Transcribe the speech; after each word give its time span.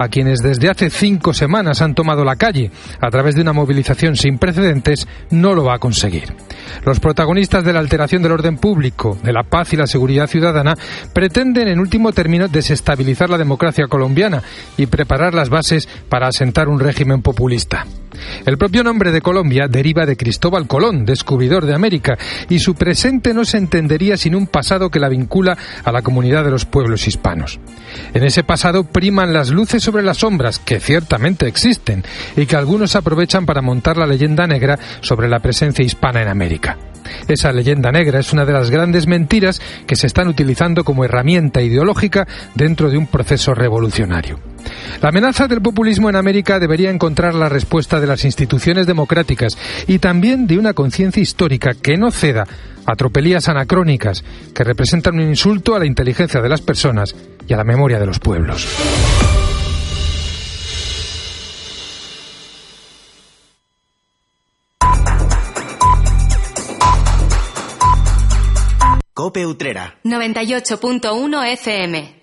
a 0.00 0.08
quienes 0.08 0.40
desde 0.40 0.70
hace 0.70 0.88
cinco 0.88 1.34
semanas 1.34 1.82
han 1.82 1.94
tomado 1.94 2.24
la 2.24 2.36
calle 2.36 2.70
a 3.00 3.10
través 3.10 3.34
de 3.34 3.42
una 3.42 3.52
movilización 3.52 4.16
sin 4.16 4.38
precedentes, 4.38 5.06
no 5.30 5.54
lo 5.54 5.64
va 5.64 5.74
a 5.74 5.78
conseguir. 5.78 6.32
Los 6.86 7.00
protagonistas 7.00 7.64
de 7.64 7.74
la 7.74 7.80
alteración 7.80 8.22
del 8.22 8.32
orden 8.32 8.56
público, 8.56 9.18
de 9.22 9.34
la 9.34 9.42
paz 9.42 9.74
y 9.74 9.76
la 9.76 9.86
seguridad 9.86 10.26
ciudadana 10.26 10.74
pretenden 11.12 11.68
en 11.68 11.80
último 11.80 12.12
término 12.12 12.48
desestabilizar 12.48 13.28
la 13.28 13.36
democracia 13.36 13.88
colombiana 13.88 14.42
y 14.78 14.86
preparar 14.86 15.34
las 15.34 15.50
bases 15.50 15.86
para 16.08 16.28
asentar 16.28 16.70
un 16.70 16.80
régimen 16.80 17.20
populista. 17.20 17.84
El 18.46 18.58
propio 18.58 18.82
nombre 18.82 19.12
de 19.12 19.20
Colombia 19.20 19.66
deriva 19.68 20.06
de 20.06 20.16
Cristóbal 20.16 20.66
Colón, 20.66 21.04
descubridor 21.04 21.66
de 21.66 21.74
América, 21.74 22.18
y 22.48 22.58
su 22.58 22.74
presente 22.74 23.34
no 23.34 23.44
se 23.44 23.58
entendería 23.58 24.16
sin 24.16 24.34
un 24.34 24.46
pasado 24.46 24.90
que 24.90 25.00
la 25.00 25.08
vincula 25.08 25.56
a 25.84 25.92
la 25.92 26.02
comunidad 26.02 26.44
de 26.44 26.50
los 26.50 26.64
pueblos 26.64 27.06
hispanos. 27.06 27.60
En 28.14 28.24
ese 28.24 28.44
pasado 28.44 28.84
priman 28.84 29.32
las 29.32 29.50
luces 29.50 29.82
sobre 29.82 30.02
las 30.02 30.18
sombras, 30.18 30.58
que 30.58 30.80
ciertamente 30.80 31.46
existen, 31.46 32.04
y 32.36 32.46
que 32.46 32.56
algunos 32.56 32.96
aprovechan 32.96 33.46
para 33.46 33.62
montar 33.62 33.96
la 33.96 34.06
leyenda 34.06 34.46
negra 34.46 34.78
sobre 35.00 35.28
la 35.28 35.40
presencia 35.40 35.84
hispana 35.84 36.22
en 36.22 36.28
América. 36.28 36.78
Esa 37.28 37.52
leyenda 37.52 37.90
negra 37.90 38.20
es 38.20 38.32
una 38.32 38.44
de 38.44 38.52
las 38.52 38.70
grandes 38.70 39.06
mentiras 39.06 39.60
que 39.86 39.96
se 39.96 40.06
están 40.06 40.28
utilizando 40.28 40.84
como 40.84 41.04
herramienta 41.04 41.60
ideológica 41.62 42.26
dentro 42.54 42.90
de 42.90 42.98
un 42.98 43.06
proceso 43.06 43.54
revolucionario. 43.54 44.38
La 45.00 45.08
amenaza 45.08 45.46
del 45.46 45.62
populismo 45.62 46.08
en 46.08 46.16
América 46.16 46.58
debería 46.58 46.90
encontrar 46.90 47.34
la 47.34 47.48
respuesta 47.48 48.00
de 48.00 48.06
las 48.06 48.24
instituciones 48.24 48.86
democráticas 48.86 49.56
y 49.86 49.98
también 49.98 50.46
de 50.46 50.58
una 50.58 50.74
conciencia 50.74 51.22
histórica 51.22 51.72
que 51.74 51.96
no 51.96 52.10
ceda 52.10 52.46
a 52.86 52.96
tropelías 52.96 53.48
anacrónicas 53.48 54.24
que 54.54 54.64
representan 54.64 55.14
un 55.14 55.28
insulto 55.28 55.74
a 55.74 55.78
la 55.78 55.86
inteligencia 55.86 56.40
de 56.40 56.48
las 56.48 56.60
personas 56.60 57.14
y 57.46 57.54
a 57.54 57.56
la 57.56 57.64
memoria 57.64 57.98
de 57.98 58.06
los 58.06 58.18
pueblos. 58.18 58.66
Cope 69.20 69.44
Utrera. 69.44 69.98
98.1 70.02 71.52
FM. 71.52 72.19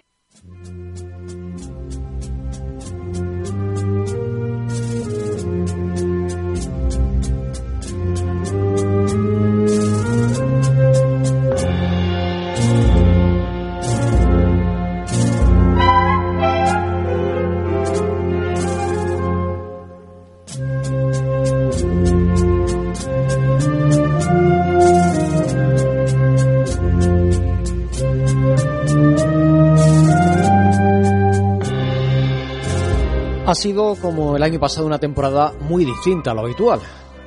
Ha 33.48 33.56
sido 33.56 33.96
como 33.96 34.36
el 34.36 34.44
año 34.44 34.60
pasado 34.60 34.86
una 34.86 35.00
temporada 35.00 35.54
muy 35.62 35.86
distinta 35.86 36.32
a 36.32 36.34
lo 36.34 36.42
habitual. 36.42 36.82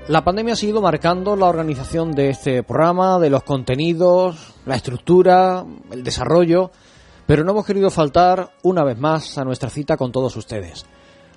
La 0.08 0.22
pandemia 0.22 0.52
ha 0.52 0.56
seguido 0.56 0.82
marcando 0.82 1.34
la 1.34 1.46
organización 1.46 2.12
de 2.12 2.28
este 2.28 2.62
programa, 2.62 3.18
de 3.18 3.30
los 3.30 3.42
contenidos, 3.42 4.52
la 4.66 4.76
estructura, 4.76 5.64
el 5.90 6.04
desarrollo, 6.04 6.72
pero 7.24 7.42
no 7.42 7.52
hemos 7.52 7.64
querido 7.64 7.88
faltar 7.88 8.50
una 8.64 8.84
vez 8.84 8.98
más 8.98 9.38
a 9.38 9.46
nuestra 9.46 9.70
cita 9.70 9.96
con 9.96 10.12
todos 10.12 10.36
ustedes. 10.36 10.84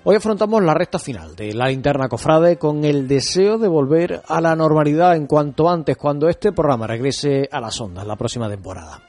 Hoy 0.04 0.16
afrontamos 0.16 0.62
la 0.62 0.74
recta 0.74 0.98
final 0.98 1.34
de 1.34 1.54
la 1.54 1.68
linterna 1.68 2.10
cofrade 2.10 2.58
con 2.58 2.84
el 2.84 3.08
deseo 3.08 3.56
de 3.56 3.68
volver 3.68 4.20
a 4.28 4.38
la 4.42 4.54
normalidad 4.54 5.16
en 5.16 5.26
cuanto 5.26 5.70
antes, 5.70 5.96
cuando 5.96 6.28
este 6.28 6.52
programa 6.52 6.86
regrese 6.86 7.48
a 7.50 7.58
las 7.58 7.80
ondas 7.80 8.06
la 8.06 8.16
próxima 8.16 8.50
temporada. 8.50 9.00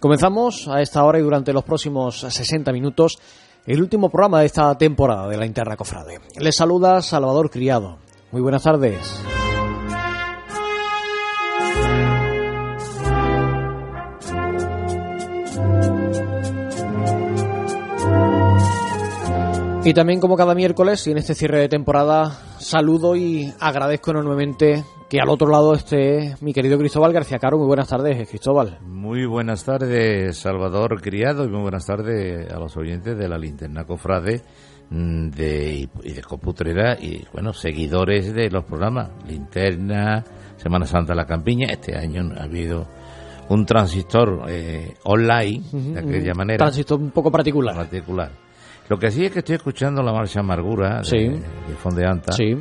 Comenzamos 0.00 0.68
a 0.68 0.80
esta 0.80 1.04
hora 1.04 1.18
y 1.18 1.22
durante 1.22 1.52
los 1.52 1.64
próximos 1.64 2.20
60 2.20 2.72
minutos 2.72 3.18
el 3.68 3.82
último 3.82 4.08
programa 4.08 4.40
de 4.40 4.46
esta 4.46 4.76
temporada 4.78 5.28
de 5.28 5.36
la 5.36 5.44
Interna 5.44 5.76
Cofrade. 5.76 6.20
Les 6.38 6.56
saluda 6.56 7.02
Salvador 7.02 7.50
Criado. 7.50 7.98
Muy 8.32 8.40
buenas 8.40 8.62
tardes. 8.62 9.22
Y 19.84 19.94
también 19.94 20.20
como 20.20 20.36
cada 20.36 20.54
miércoles 20.54 21.06
y 21.06 21.10
en 21.10 21.18
este 21.18 21.34
cierre 21.34 21.60
de 21.60 21.68
temporada 21.68 22.38
saludo 22.58 23.16
y 23.16 23.52
agradezco 23.60 24.12
enormemente 24.12 24.82
que 25.08 25.20
al 25.20 25.28
otro 25.30 25.48
lado 25.48 25.74
esté 25.74 26.34
mi 26.42 26.52
querido 26.52 26.78
Cristóbal 26.78 27.12
García 27.12 27.38
Caro. 27.38 27.56
Muy 27.56 27.66
buenas 27.66 27.88
tardes, 27.88 28.28
Cristóbal. 28.28 28.78
Muy 28.82 29.24
buenas 29.24 29.64
tardes, 29.64 30.36
Salvador 30.36 31.00
Criado, 31.00 31.44
y 31.44 31.48
muy 31.48 31.62
buenas 31.62 31.86
tardes 31.86 32.52
a 32.52 32.58
los 32.58 32.76
oyentes 32.76 33.16
de 33.16 33.28
la 33.28 33.38
Linterna 33.38 33.84
Cofrade 33.84 34.42
mm, 34.90 35.30
de, 35.30 35.88
y 36.02 36.12
de 36.12 36.22
Coputrera 36.22 36.98
y, 37.00 37.24
bueno, 37.32 37.54
seguidores 37.54 38.34
de 38.34 38.50
los 38.50 38.64
programas 38.64 39.10
Linterna, 39.26 40.22
Semana 40.56 40.84
Santa 40.84 41.14
La 41.14 41.24
Campiña. 41.24 41.68
Este 41.70 41.96
año 41.96 42.30
ha 42.38 42.44
habido 42.44 42.86
un 43.48 43.64
transistor 43.64 44.44
eh, 44.48 44.94
online, 45.04 45.62
de 45.72 46.00
aquella 46.00 46.34
manera. 46.34 46.58
Transistor 46.58 47.00
un 47.00 47.12
poco 47.12 47.30
particular. 47.30 47.74
Particular. 47.74 48.30
Lo 48.90 48.98
que 48.98 49.10
sí 49.10 49.24
es 49.24 49.32
que 49.32 49.38
estoy 49.38 49.56
escuchando 49.56 50.02
la 50.02 50.12
marcha 50.12 50.40
Amargura 50.40 51.00
de, 51.00 51.30
de 51.30 51.74
Fondeanta. 51.76 52.32
Sí. 52.32 52.56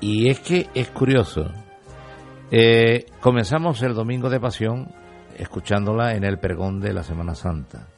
Y 0.00 0.28
es 0.28 0.40
que 0.40 0.68
es 0.74 0.88
curioso. 0.88 1.50
Eh, 2.50 3.06
comenzamos 3.20 3.82
el 3.82 3.94
domingo 3.94 4.30
de 4.30 4.40
pasión 4.40 4.88
escuchándola 5.36 6.14
en 6.14 6.24
el 6.24 6.38
pregón 6.38 6.80
de 6.80 6.92
la 6.92 7.02
Semana 7.02 7.34
Santa. 7.34 7.88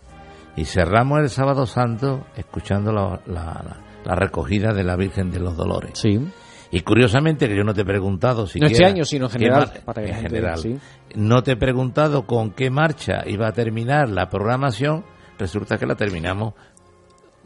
Y 0.56 0.64
cerramos 0.64 1.20
el 1.20 1.28
sábado 1.28 1.66
santo 1.66 2.26
escuchando 2.36 2.92
la, 2.92 3.20
la, 3.26 3.76
la 4.04 4.14
recogida 4.14 4.72
de 4.72 4.84
la 4.84 4.96
Virgen 4.96 5.30
de 5.30 5.40
los 5.40 5.56
Dolores. 5.56 5.98
Sí. 5.98 6.18
Y 6.70 6.80
curiosamente, 6.80 7.46
que 7.48 7.56
yo 7.56 7.62
no 7.62 7.74
te 7.74 7.82
he 7.82 7.84
preguntado 7.84 8.46
si 8.46 8.58
No 8.58 8.66
este 8.66 8.84
año, 8.84 9.04
sino 9.04 9.26
en 9.26 9.30
general. 9.32 9.72
Para 9.84 10.02
en 10.02 10.14
general. 10.14 10.58
sí. 10.58 10.78
No 11.14 11.42
te 11.42 11.52
he 11.52 11.56
preguntado 11.56 12.26
con 12.26 12.50
qué 12.52 12.70
marcha 12.70 13.22
iba 13.26 13.46
a 13.48 13.52
terminar 13.52 14.08
la 14.08 14.28
programación. 14.28 15.04
Resulta 15.38 15.76
que 15.78 15.86
la 15.86 15.94
terminamos 15.94 16.54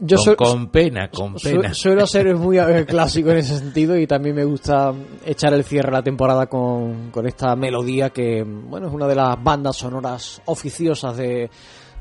Yo 0.03 0.17
con, 0.35 0.69
pena, 0.69 1.09
con 1.09 1.37
Su- 1.37 1.49
pena. 1.49 1.73
Suelo 1.75 2.07
ser 2.07 2.35
muy 2.35 2.57
eh, 2.57 2.85
clásico 2.87 3.29
en 3.29 3.37
ese 3.37 3.59
sentido 3.59 3.95
y 3.95 4.07
también 4.07 4.35
me 4.35 4.43
gusta 4.43 4.91
echar 5.23 5.53
el 5.53 5.63
cierre 5.63 5.89
a 5.89 5.99
la 5.99 6.03
temporada 6.03 6.47
con, 6.47 7.11
con 7.11 7.27
esta 7.27 7.55
melodía 7.55 8.09
que, 8.09 8.43
bueno, 8.43 8.87
es 8.87 8.93
una 8.93 9.07
de 9.07 9.15
las 9.15 9.41
bandas 9.43 9.77
sonoras 9.77 10.41
oficiosas 10.45 11.15
de, 11.15 11.49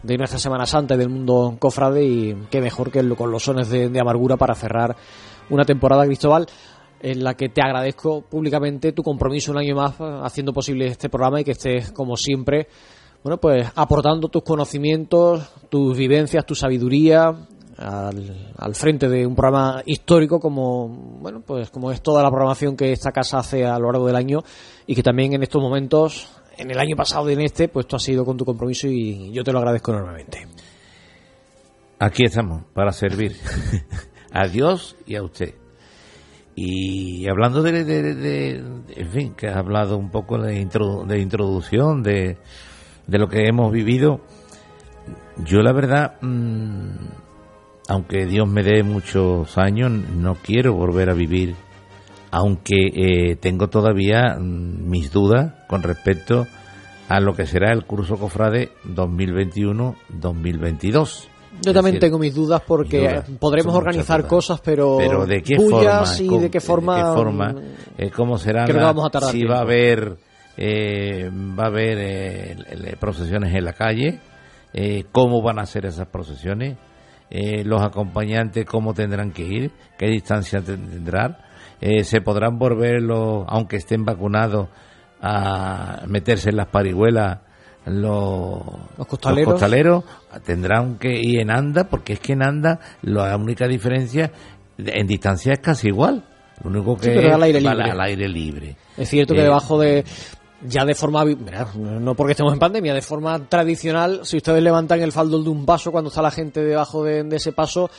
de 0.03 0.17
nuestra 0.17 0.39
Semana 0.39 0.65
Santa 0.65 0.95
y 0.95 0.99
del 0.99 1.11
mundo 1.11 1.57
cofrade 1.59 2.03
y 2.03 2.35
qué 2.51 2.63
mejor 2.63 2.91
que 2.91 3.07
con 3.15 3.31
los 3.31 3.43
sones 3.43 3.69
de, 3.69 3.91
de 3.91 4.01
amargura 4.01 4.39
para 4.39 4.55
cerrar 4.55 4.97
una 5.51 5.65
temporada, 5.65 6.07
Cristóbal, 6.07 6.47
en 7.01 7.23
la 7.23 7.35
que 7.35 7.51
te 7.51 7.61
agradezco 7.61 8.23
públicamente 8.23 8.93
tu 8.93 9.03
compromiso 9.03 9.53
un 9.53 9.59
año 9.59 9.77
más 9.77 10.01
eh, 10.01 10.21
haciendo 10.23 10.55
posible 10.55 10.87
este 10.87 11.11
programa 11.11 11.43
y 11.43 11.45
que 11.45 11.53
estés, 11.53 11.93
como 11.93 12.17
siempre, 12.17 12.67
bueno, 13.23 13.39
pues 13.39 13.71
aportando 13.75 14.29
tus 14.29 14.43
conocimientos, 14.43 15.47
tus 15.69 15.95
vivencias, 15.99 16.47
tu 16.47 16.55
sabiduría 16.55 17.35
al, 17.81 18.53
al 18.57 18.75
frente 18.75 19.09
de 19.09 19.27
un 19.27 19.35
programa 19.35 19.83
histórico 19.87 20.39
como, 20.39 20.89
bueno, 20.89 21.41
pues 21.45 21.71
como 21.71 21.91
es 21.91 22.03
toda 22.03 22.23
la 22.23 22.31
programación 22.31 22.77
que 22.77 22.93
esta 22.93 23.11
casa 23.13 23.39
hace 23.39 23.65
a 23.67 23.79
lo 23.79 23.91
largo 23.91 24.07
del 24.07 24.17
año 24.17 24.41
y 24.87 24.95
que 24.95 25.03
también 25.03 25.33
en 25.33 25.43
estos 25.43 25.61
momentos, 25.63 26.29
en 26.59 26.71
el 26.71 26.79
año 26.79 26.95
pasado 26.97 27.29
y 27.31 27.33
en 27.35 27.41
este, 27.41 27.69
pues 27.69 27.87
tú 27.87 27.97
has 27.97 28.03
sido 28.03 28.25
con 28.25 28.37
tu 28.37 28.45
compromiso 28.45 28.87
y 28.89 29.33
yo 29.33 29.43
te 29.43 29.53
lo 29.53 29.59
agradezco 29.59 29.93
enormemente. 29.93 30.47
Aquí 31.99 32.25
estamos, 32.25 32.65
para 32.75 32.93
servir 32.93 33.37
a 34.33 34.47
Dios 34.47 34.97
y 35.07 35.17
a 35.17 35.23
usted. 35.23 35.55
Y 36.55 37.29
hablando 37.29 37.63
de, 37.63 37.85
de- 37.85 38.57
en 38.97 39.11
fin, 39.11 39.35
que 39.35 39.49
has 39.49 39.57
hablado 39.57 39.97
un 39.97 40.11
poco 40.11 40.37
de, 40.39 40.63
introdu- 40.63 41.07
de 41.07 41.19
introducción, 41.21 42.03
de, 42.03 42.37
de 43.07 43.19
lo 43.19 43.29
que 43.29 43.47
hemos 43.47 43.71
vivido, 43.73 44.21
yo 45.45 45.61
la 45.63 45.73
verdad, 45.73 46.21
mm, 46.21 46.91
aunque 47.91 48.25
Dios 48.25 48.49
me 48.49 48.63
dé 48.63 48.85
muchos 48.85 49.59
años, 49.59 49.91
no 49.91 50.37
quiero 50.37 50.75
volver 50.75 51.11
a 51.11 51.15
vivir, 51.15 51.57
aunque 52.31 52.77
eh, 52.95 53.35
tengo 53.35 53.67
todavía 53.69 54.37
mm, 54.39 54.89
mis 54.89 55.11
dudas 55.11 55.55
con 55.69 55.83
respecto 55.83 56.47
a 57.09 57.19
lo 57.19 57.35
que 57.35 57.47
será 57.47 57.73
el 57.73 57.85
curso 57.85 58.17
Cofrade 58.17 58.71
2021-2022. 58.87 61.27
Yo 61.63 61.73
también 61.75 61.95
decir, 61.95 62.01
tengo 62.01 62.19
mis 62.21 62.33
dudas 62.33 62.63
porque 62.65 63.01
dudas, 63.01 63.25
podremos 63.41 63.75
organizar 63.75 64.21
dudas. 64.21 64.31
cosas, 64.31 64.61
pero, 64.61 64.97
pero 64.97 65.27
de 65.27 65.43
qué 65.43 65.57
bullas 65.57 66.17
forma, 66.17 66.25
y 66.25 66.29
cómo- 66.29 66.41
de 66.43 66.51
qué 66.51 66.61
forma, 66.61 66.97
qué 66.97 67.03
forma, 67.13 67.55
eh, 67.99 68.11
cómo 68.11 68.39
será 68.39 68.67
si 69.33 69.43
va 69.45 69.59
a 69.59 69.63
haber 69.63 70.17
eh, 70.57 71.29
va 71.29 71.65
a 71.65 71.67
haber 71.67 71.99
eh, 71.99 72.57
procesiones 73.01 73.53
en 73.53 73.65
la 73.65 73.73
calle 73.73 74.21
cómo 75.11 75.43
van 75.43 75.59
a 75.59 75.67
ser 75.67 75.87
esas 75.87 76.07
procesiones 76.07 76.79
eh, 77.31 77.65
los 77.65 77.83
acompañantes 77.83 78.65
cómo 78.67 78.93
tendrán 78.93 79.31
que 79.33 79.43
ir, 79.43 79.71
qué 79.97 80.07
distancia 80.07 80.61
tendrán, 80.61 81.39
eh, 81.81 82.05
se 82.05 82.21
podrán 82.21 82.59
volver, 82.59 83.03
los, 83.03 83.45
aunque 83.49 83.77
estén 83.77 84.05
vacunados, 84.05 84.69
a 85.23 86.03
meterse 86.07 86.51
en 86.51 86.57
las 86.57 86.69
parihuelas 86.69 87.41
los, 87.87 88.63
los, 88.97 89.07
costaleros. 89.07 90.05
tendrán 90.45 90.99
que 90.99 91.21
ir 91.21 91.41
en 91.41 91.51
anda, 91.51 91.85
porque 91.85 92.15
es 92.15 92.21
que 92.21 92.33
en 92.35 92.43
anda 92.43 92.79
la 93.03 93.37
única 93.37 93.67
diferencia 93.67 94.33
en 94.79 95.07
distancia 95.07 95.53
es 95.53 95.61
casi 95.61 95.89
igual. 95.89 96.25
Lo 96.63 96.71
único 96.71 96.97
que 96.97 97.13
es 97.13 97.33
al 97.33 97.43
aire, 97.43 97.61
libre. 97.61 97.91
al 97.91 98.01
aire 98.01 98.29
libre. 98.29 98.77
Es 98.97 99.09
cierto 99.09 99.35
que 99.35 99.43
debajo 99.43 99.79
de, 99.79 100.05
ya 100.63 100.85
de 100.85 100.95
forma, 100.95 101.25
no 101.25 102.15
porque 102.15 102.33
estemos 102.33 102.53
en 102.53 102.59
pandemia, 102.59 102.95
de 102.95 103.03
forma 103.03 103.39
tradicional, 103.49 104.21
si 104.25 104.37
ustedes 104.37 104.63
levantan 104.63 105.01
el 105.01 105.13
faldo 105.13 105.43
de 105.43 105.49
un 105.49 105.65
paso 105.65 105.91
cuando 105.91 106.09
está 106.09 106.23
la 106.23 106.31
gente 106.31 106.63
debajo 106.63 107.05
de, 107.05 107.27
ese 107.31 107.53
paso, 107.53 107.91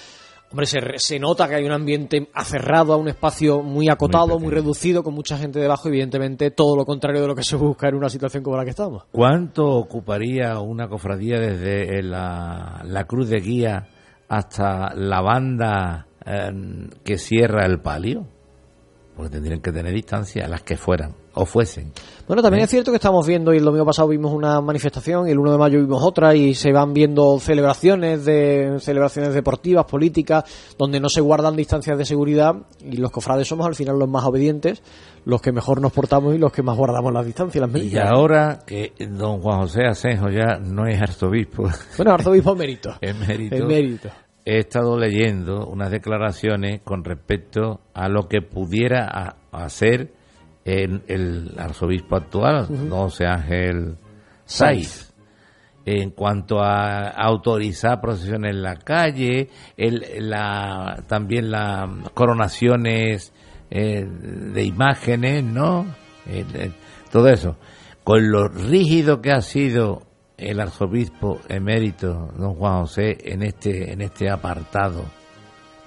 hombre, 0.51 0.65
se, 0.65 0.79
se, 0.97 1.19
nota 1.19 1.47
que 1.47 1.55
hay 1.55 1.65
un 1.65 1.71
ambiente 1.71 2.29
aferrado 2.33 2.93
a 2.93 2.97
un 2.97 3.07
espacio 3.07 3.63
muy 3.63 3.89
acotado, 3.89 4.39
muy, 4.39 4.51
reducido, 4.51 5.03
con 5.03 5.13
mucha 5.13 5.37
gente 5.37 5.59
debajo, 5.59 5.87
evidentemente 5.87 6.51
todo 6.51 6.75
lo 6.75 6.85
contrario 6.85 7.21
de 7.21 7.27
lo 7.27 7.35
que 7.35 7.43
se 7.43 7.55
busca 7.55 7.87
en 7.87 7.95
una 7.95 8.09
situación 8.09 8.43
como 8.43 8.57
la 8.57 8.63
que 8.63 8.71
estamos. 8.71 9.05
¿Cuánto 9.11 9.67
ocuparía 9.67 10.59
una 10.59 10.87
cofradía 10.87 11.39
desde 11.39 12.03
la, 12.03 12.81
la 12.85 13.05
cruz 13.05 13.29
de 13.29 13.39
guía 13.39 13.87
hasta 14.27 14.93
la 14.93 15.21
banda 15.21 16.07
eh, 16.25 16.51
que 17.03 17.17
cierra 17.17 17.65
el 17.65 17.79
palio? 17.79 18.27
Porque 19.15 19.31
tendrían 19.31 19.61
que 19.61 19.71
tener 19.71 19.93
distancia, 19.93 20.47
las 20.47 20.61
que 20.61 20.77
fueran 20.77 21.20
o 21.33 21.45
fuesen. 21.45 21.91
Bueno, 22.27 22.41
también 22.41 22.61
¿Eh? 22.61 22.65
es 22.65 22.69
cierto 22.69 22.91
que 22.91 22.97
estamos 22.97 23.25
viendo, 23.25 23.53
y 23.53 23.57
el 23.57 23.63
domingo 23.63 23.85
pasado 23.85 24.07
vimos 24.07 24.33
una 24.33 24.61
manifestación, 24.61 25.27
y 25.27 25.31
el 25.31 25.39
1 25.39 25.51
de 25.53 25.57
mayo 25.57 25.79
vimos 25.79 26.03
otra, 26.03 26.35
y 26.35 26.53
se 26.53 26.71
van 26.71 26.93
viendo 26.93 27.39
celebraciones 27.39 28.25
de 28.25 28.77
celebraciones 28.79 29.33
deportivas, 29.33 29.85
políticas, 29.85 30.43
donde 30.77 30.99
no 30.99 31.09
se 31.09 31.21
guardan 31.21 31.55
distancias 31.55 31.97
de 31.97 32.05
seguridad, 32.05 32.55
y 32.83 32.97
los 32.97 33.11
cofrades 33.11 33.47
somos 33.47 33.67
al 33.67 33.75
final 33.75 33.97
los 33.97 34.09
más 34.09 34.25
obedientes, 34.25 34.81
los 35.25 35.41
que 35.41 35.51
mejor 35.51 35.81
nos 35.81 35.91
portamos 35.91 36.33
y 36.33 36.37
los 36.37 36.51
que 36.51 36.63
más 36.63 36.77
guardamos 36.77 37.13
las 37.13 37.25
distancias, 37.25 37.61
las 37.61 37.71
medidas. 37.71 37.93
Y 37.93 38.15
ahora 38.15 38.59
que 38.65 38.93
don 39.09 39.41
Juan 39.41 39.61
José 39.61 39.85
Asenjo 39.85 40.29
ya 40.29 40.57
no 40.57 40.87
es 40.87 41.01
arzobispo. 41.01 41.69
Bueno, 41.97 42.13
arzobispo 42.13 42.55
mérito. 42.55 42.95
mérito. 43.27 43.65
mérito 43.65 44.09
he 44.45 44.59
estado 44.59 44.97
leyendo 44.97 45.67
unas 45.67 45.91
declaraciones 45.91 46.81
con 46.81 47.03
respecto 47.03 47.81
a 47.93 48.09
lo 48.09 48.27
que 48.27 48.41
pudiera 48.41 49.35
hacer 49.51 50.13
el, 50.65 51.01
el 51.07 51.55
arzobispo 51.57 52.15
actual, 52.15 52.67
don 52.67 52.89
José 52.89 53.25
Ángel 53.25 53.97
Saiz, 54.45 55.13
en 55.85 56.11
cuanto 56.11 56.61
a 56.61 57.09
autorizar 57.09 57.99
procesiones 58.01 58.51
en 58.51 58.61
la 58.61 58.75
calle, 58.75 59.49
el, 59.77 60.29
la, 60.29 61.03
también 61.07 61.49
las 61.49 61.89
coronaciones 62.13 63.33
eh, 63.69 64.05
de 64.05 64.63
imágenes, 64.63 65.43
¿no? 65.43 65.85
todo 67.11 67.27
eso. 67.29 67.57
Con 68.03 68.31
lo 68.31 68.47
rígido 68.47 69.21
que 69.21 69.31
ha 69.31 69.41
sido 69.41 70.03
el 70.37 70.59
arzobispo 70.59 71.39
emérito, 71.47 72.31
don 72.37 72.55
Juan 72.55 72.81
José, 72.81 73.17
en 73.23 73.43
este, 73.43 73.91
en 73.91 74.01
este 74.01 74.29
apartado, 74.29 75.05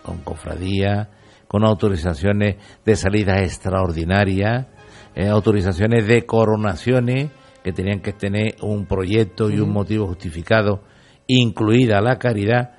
con 0.02 0.18
cofradía, 0.18 1.10
con 1.54 1.64
autorizaciones 1.64 2.56
de 2.84 2.96
salidas 2.96 3.42
extraordinarias, 3.42 4.66
eh, 5.14 5.28
autorizaciones 5.28 6.04
de 6.04 6.26
coronaciones 6.26 7.30
que 7.62 7.72
tenían 7.72 8.00
que 8.00 8.12
tener 8.12 8.56
un 8.60 8.86
proyecto 8.86 9.48
y 9.50 9.60
un 9.60 9.72
motivo 9.72 10.08
justificado, 10.08 10.82
incluida 11.28 12.00
la 12.00 12.18
caridad, 12.18 12.72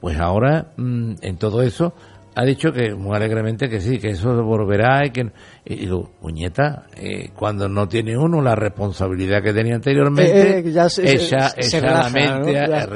pues 0.00 0.18
ahora 0.18 0.72
mm, 0.76 1.18
en 1.22 1.36
todo 1.38 1.62
eso 1.62 1.94
ha 2.36 2.44
dicho 2.44 2.70
que 2.70 2.94
muy 2.94 3.16
alegremente 3.16 3.68
que 3.70 3.80
sí, 3.80 3.98
que 3.98 4.10
eso 4.10 4.44
volverá 4.44 5.06
y 5.06 5.10
que 5.10 5.32
y 5.68 5.76
digo, 5.76 6.10
muñeta, 6.20 6.86
eh, 6.94 7.30
cuando 7.34 7.68
no 7.68 7.88
tiene 7.88 8.16
uno 8.16 8.40
la 8.40 8.54
responsabilidad 8.54 9.42
que 9.42 9.52
tenía 9.52 9.74
anteriormente, 9.74 10.58
eh, 10.58 10.70
ya 10.70 10.88
se, 10.88 11.10
echa, 11.10 11.54
la 11.80 12.08
mente 12.10 12.56
a, 12.58 12.86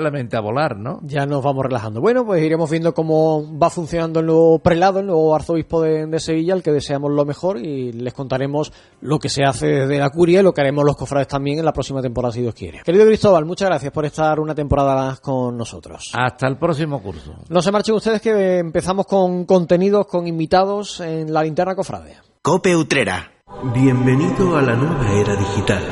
la 0.00 0.10
mente 0.10 0.36
a 0.36 0.40
volar, 0.40 0.76
¿no? 0.76 1.00
Ya 1.04 1.24
nos 1.24 1.42
vamos 1.42 1.64
relajando. 1.64 2.02
Bueno, 2.02 2.26
pues 2.26 2.42
iremos 2.42 2.68
viendo 2.70 2.92
cómo 2.92 3.56
va 3.58 3.70
funcionando 3.70 4.20
el 4.20 4.26
nuevo 4.26 4.58
prelado, 4.58 4.98
el 4.98 5.06
nuevo 5.06 5.34
arzobispo 5.34 5.80
de, 5.80 6.18
Sevilla, 6.18 6.52
al 6.52 6.62
que 6.62 6.72
deseamos 6.72 7.10
lo 7.12 7.24
mejor 7.24 7.58
y 7.58 7.92
les 7.92 8.12
contaremos 8.12 8.72
lo 9.00 9.18
que 9.18 9.28
se 9.28 9.44
hace 9.44 9.66
desde 9.68 9.98
la 9.98 10.10
curia 10.10 10.40
y 10.40 10.42
lo 10.42 10.52
que 10.52 10.60
haremos 10.60 10.84
los 10.84 10.96
cofrades 10.96 11.28
también 11.28 11.60
en 11.60 11.64
la 11.64 11.72
próxima 11.72 12.02
temporada, 12.02 12.32
si 12.32 12.42
Dios 12.42 12.54
quiere. 12.54 12.80
Querido 12.84 13.06
Cristóbal, 13.06 13.46
muchas 13.46 13.68
gracias 13.68 13.92
por 13.92 14.04
estar 14.04 14.38
una 14.38 14.54
temporada 14.54 14.94
más 14.96 15.20
con 15.20 15.56
nosotros. 15.56 16.10
Hasta 16.12 16.46
el 16.46 16.58
próximo 16.58 17.00
curso. 17.00 17.36
No 17.48 17.62
se 17.62 17.72
marchen 17.72 17.94
ustedes 17.94 18.20
que 18.20 18.58
empezamos 18.72 19.06
con 19.06 19.44
contenidos, 19.44 20.06
con 20.06 20.26
invitados 20.26 21.00
en 21.00 21.30
la 21.30 21.42
linterna 21.42 21.74
cofrade. 21.74 22.16
Cope 22.40 22.74
Utrera. 22.74 23.30
Bienvenido 23.74 24.56
a 24.56 24.62
la 24.62 24.74
nueva 24.74 25.12
era 25.12 25.36
digital. 25.36 25.84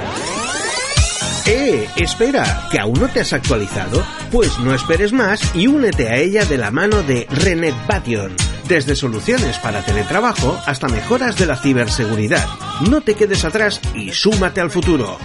¡Eh! 1.45 1.87
Espera, 1.97 2.69
¿que 2.71 2.81
aún 2.81 2.99
no 2.99 3.09
te 3.09 3.21
has 3.21 3.35
actualizado? 3.35 4.03
Pues 4.33 4.59
no 4.61 4.75
esperes 4.75 5.13
más 5.13 5.55
y 5.55 5.67
únete 5.67 6.09
a 6.09 6.17
ella 6.17 6.47
de 6.47 6.57
la 6.57 6.71
mano 6.71 7.03
de 7.03 7.27
Renet 7.29 7.75
Bation. 7.87 8.35
Desde 8.67 8.97
soluciones 8.97 9.59
para 9.59 9.85
teletrabajo 9.85 10.59
hasta 10.65 10.89
mejoras 10.89 11.37
de 11.37 11.45
la 11.45 11.57
ciberseguridad. 11.57 12.47
No 12.89 13.03
te 13.03 13.15
quedes 13.15 13.45
atrás 13.45 13.79
y 13.95 14.13
súmate 14.13 14.63
al 14.63 14.71
futuro. 14.71 15.19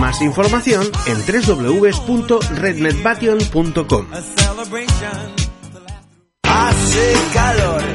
Más 0.00 0.22
información 0.22 0.86
en 1.06 1.18
www.rednetbation.com. 1.44 4.06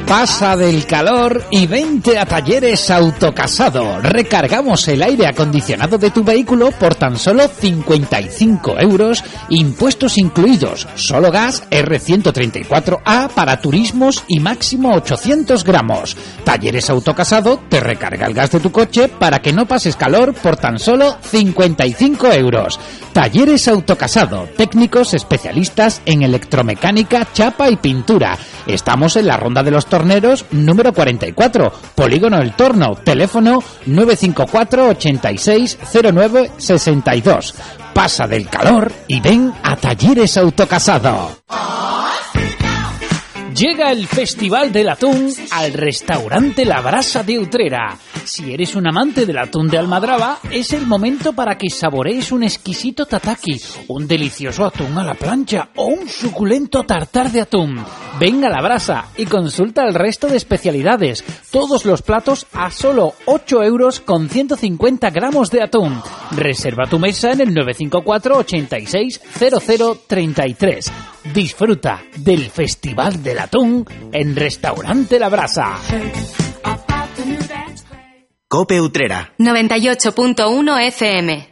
Pasa 0.06 0.56
del 0.56 0.86
calor 0.86 1.42
y 1.50 1.66
vente 1.66 2.18
a 2.18 2.26
Talleres 2.26 2.90
Autocasado. 2.90 4.00
Recargamos 4.02 4.86
el 4.88 5.02
aire 5.02 5.26
acondicionado 5.26 5.96
de 5.96 6.10
tu 6.10 6.22
vehículo 6.22 6.70
por 6.72 6.94
tan 6.94 7.16
solo 7.16 7.48
55 7.48 8.78
euros, 8.78 9.24
impuestos 9.48 10.18
incluidos, 10.18 10.86
solo 10.96 11.30
gas 11.30 11.62
R134A 11.70 13.30
para 13.30 13.60
turismos 13.60 14.22
y 14.28 14.38
máximo 14.38 14.94
800 14.94 15.64
gramos. 15.64 16.14
Talleres 16.44 16.90
Autocasado 16.90 17.60
te 17.70 17.80
recarga 17.80 18.26
el 18.26 18.34
gas 18.34 18.50
de 18.50 18.60
tu 18.60 18.70
coche 18.70 19.08
para 19.08 19.40
que 19.40 19.54
no 19.54 19.66
pases 19.66 19.96
calor 19.96 20.34
por 20.34 20.56
tan 20.56 20.78
solo 20.78 21.16
55 21.22 22.32
euros. 22.32 22.78
Talleres 23.12 23.68
Autocasado, 23.68 24.48
técnicos 24.56 25.12
especialistas 25.12 26.00
en 26.06 26.22
electromecánica, 26.22 27.28
chapa 27.32 27.68
y 27.68 27.76
pintura. 27.76 28.38
Estamos 28.66 29.16
en 29.16 29.26
la 29.26 29.36
Ronda 29.36 29.62
de 29.62 29.70
los 29.70 29.84
Torneros 29.84 30.46
número 30.50 30.94
44, 30.94 31.72
Polígono 31.94 32.40
El 32.40 32.54
Torno, 32.54 32.94
teléfono 32.94 33.62
954 33.84 34.88
86 34.88 35.78
09 36.02 36.52
62. 36.56 37.54
Pasa 37.92 38.26
del 38.26 38.48
calor 38.48 38.90
y 39.08 39.20
ven 39.20 39.52
a 39.62 39.76
Talleres 39.76 40.38
Autocasado. 40.38 41.42
Llega 43.54 43.90
el 43.90 44.06
Festival 44.06 44.72
del 44.72 44.88
Atún 44.88 45.30
al 45.50 45.72
restaurante 45.74 46.64
La 46.64 46.80
Brasa 46.80 47.22
de 47.22 47.38
Utrera. 47.38 47.98
Si 48.24 48.52
eres 48.52 48.74
un 48.74 48.88
amante 48.88 49.26
del 49.26 49.36
atún 49.36 49.68
de 49.68 49.76
Almadraba, 49.76 50.38
es 50.50 50.72
el 50.72 50.86
momento 50.86 51.34
para 51.34 51.58
que 51.58 51.68
saborees 51.68 52.32
un 52.32 52.44
exquisito 52.44 53.04
tataki, 53.04 53.60
un 53.88 54.08
delicioso 54.08 54.64
atún 54.64 54.96
a 54.96 55.04
la 55.04 55.14
plancha 55.14 55.68
o 55.76 55.86
un 55.86 56.08
suculento 56.08 56.84
tartar 56.84 57.30
de 57.30 57.42
atún. 57.42 57.84
Venga 58.18 58.48
a 58.48 58.50
La 58.50 58.62
Brasa 58.62 59.06
y 59.16 59.26
consulta 59.26 59.84
el 59.84 59.94
resto 59.94 60.28
de 60.28 60.36
especialidades. 60.36 61.24
Todos 61.50 61.84
los 61.84 62.02
platos 62.02 62.46
a 62.52 62.70
solo 62.70 63.14
8 63.26 63.62
euros 63.62 64.00
con 64.00 64.28
150 64.28 65.10
gramos 65.10 65.50
de 65.50 65.62
atún. 65.62 66.00
Reserva 66.32 66.86
tu 66.86 66.98
mesa 66.98 67.32
en 67.32 67.40
el 67.40 67.54
954 67.54 68.36
86 68.36 69.20
0033. 70.08 70.92
Disfruta 71.32 72.02
del 72.16 72.50
Festival 72.50 73.22
del 73.22 73.38
Atún 73.38 73.86
en 74.12 74.36
Restaurante 74.36 75.18
La 75.18 75.28
Brasa. 75.28 75.76
Cope 78.48 78.80
Utrera. 78.80 79.32
98.1 79.38 80.86
FM. 80.88 81.51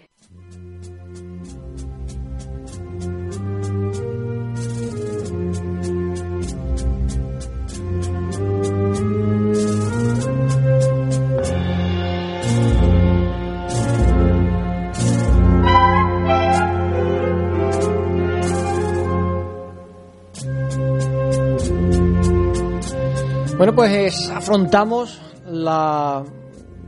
Bueno, 23.60 23.74
pues 23.74 24.30
afrontamos 24.30 25.20
la, 25.50 26.24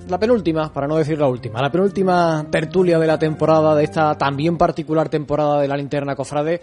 la 0.09 0.19
penúltima, 0.19 0.73
para 0.73 0.87
no 0.87 0.97
decir 0.97 1.19
la 1.19 1.29
última, 1.29 1.61
la 1.61 1.71
penúltima 1.71 2.47
tertulia 2.51 2.99
de 2.99 3.07
la 3.07 3.19
temporada, 3.19 3.75
de 3.75 3.85
esta 3.85 4.17
también 4.17 4.57
particular 4.57 5.11
temporada 5.11 5.61
de 5.61 5.69
la 5.69 5.77
linterna 5.77 6.17
cofrade 6.17 6.63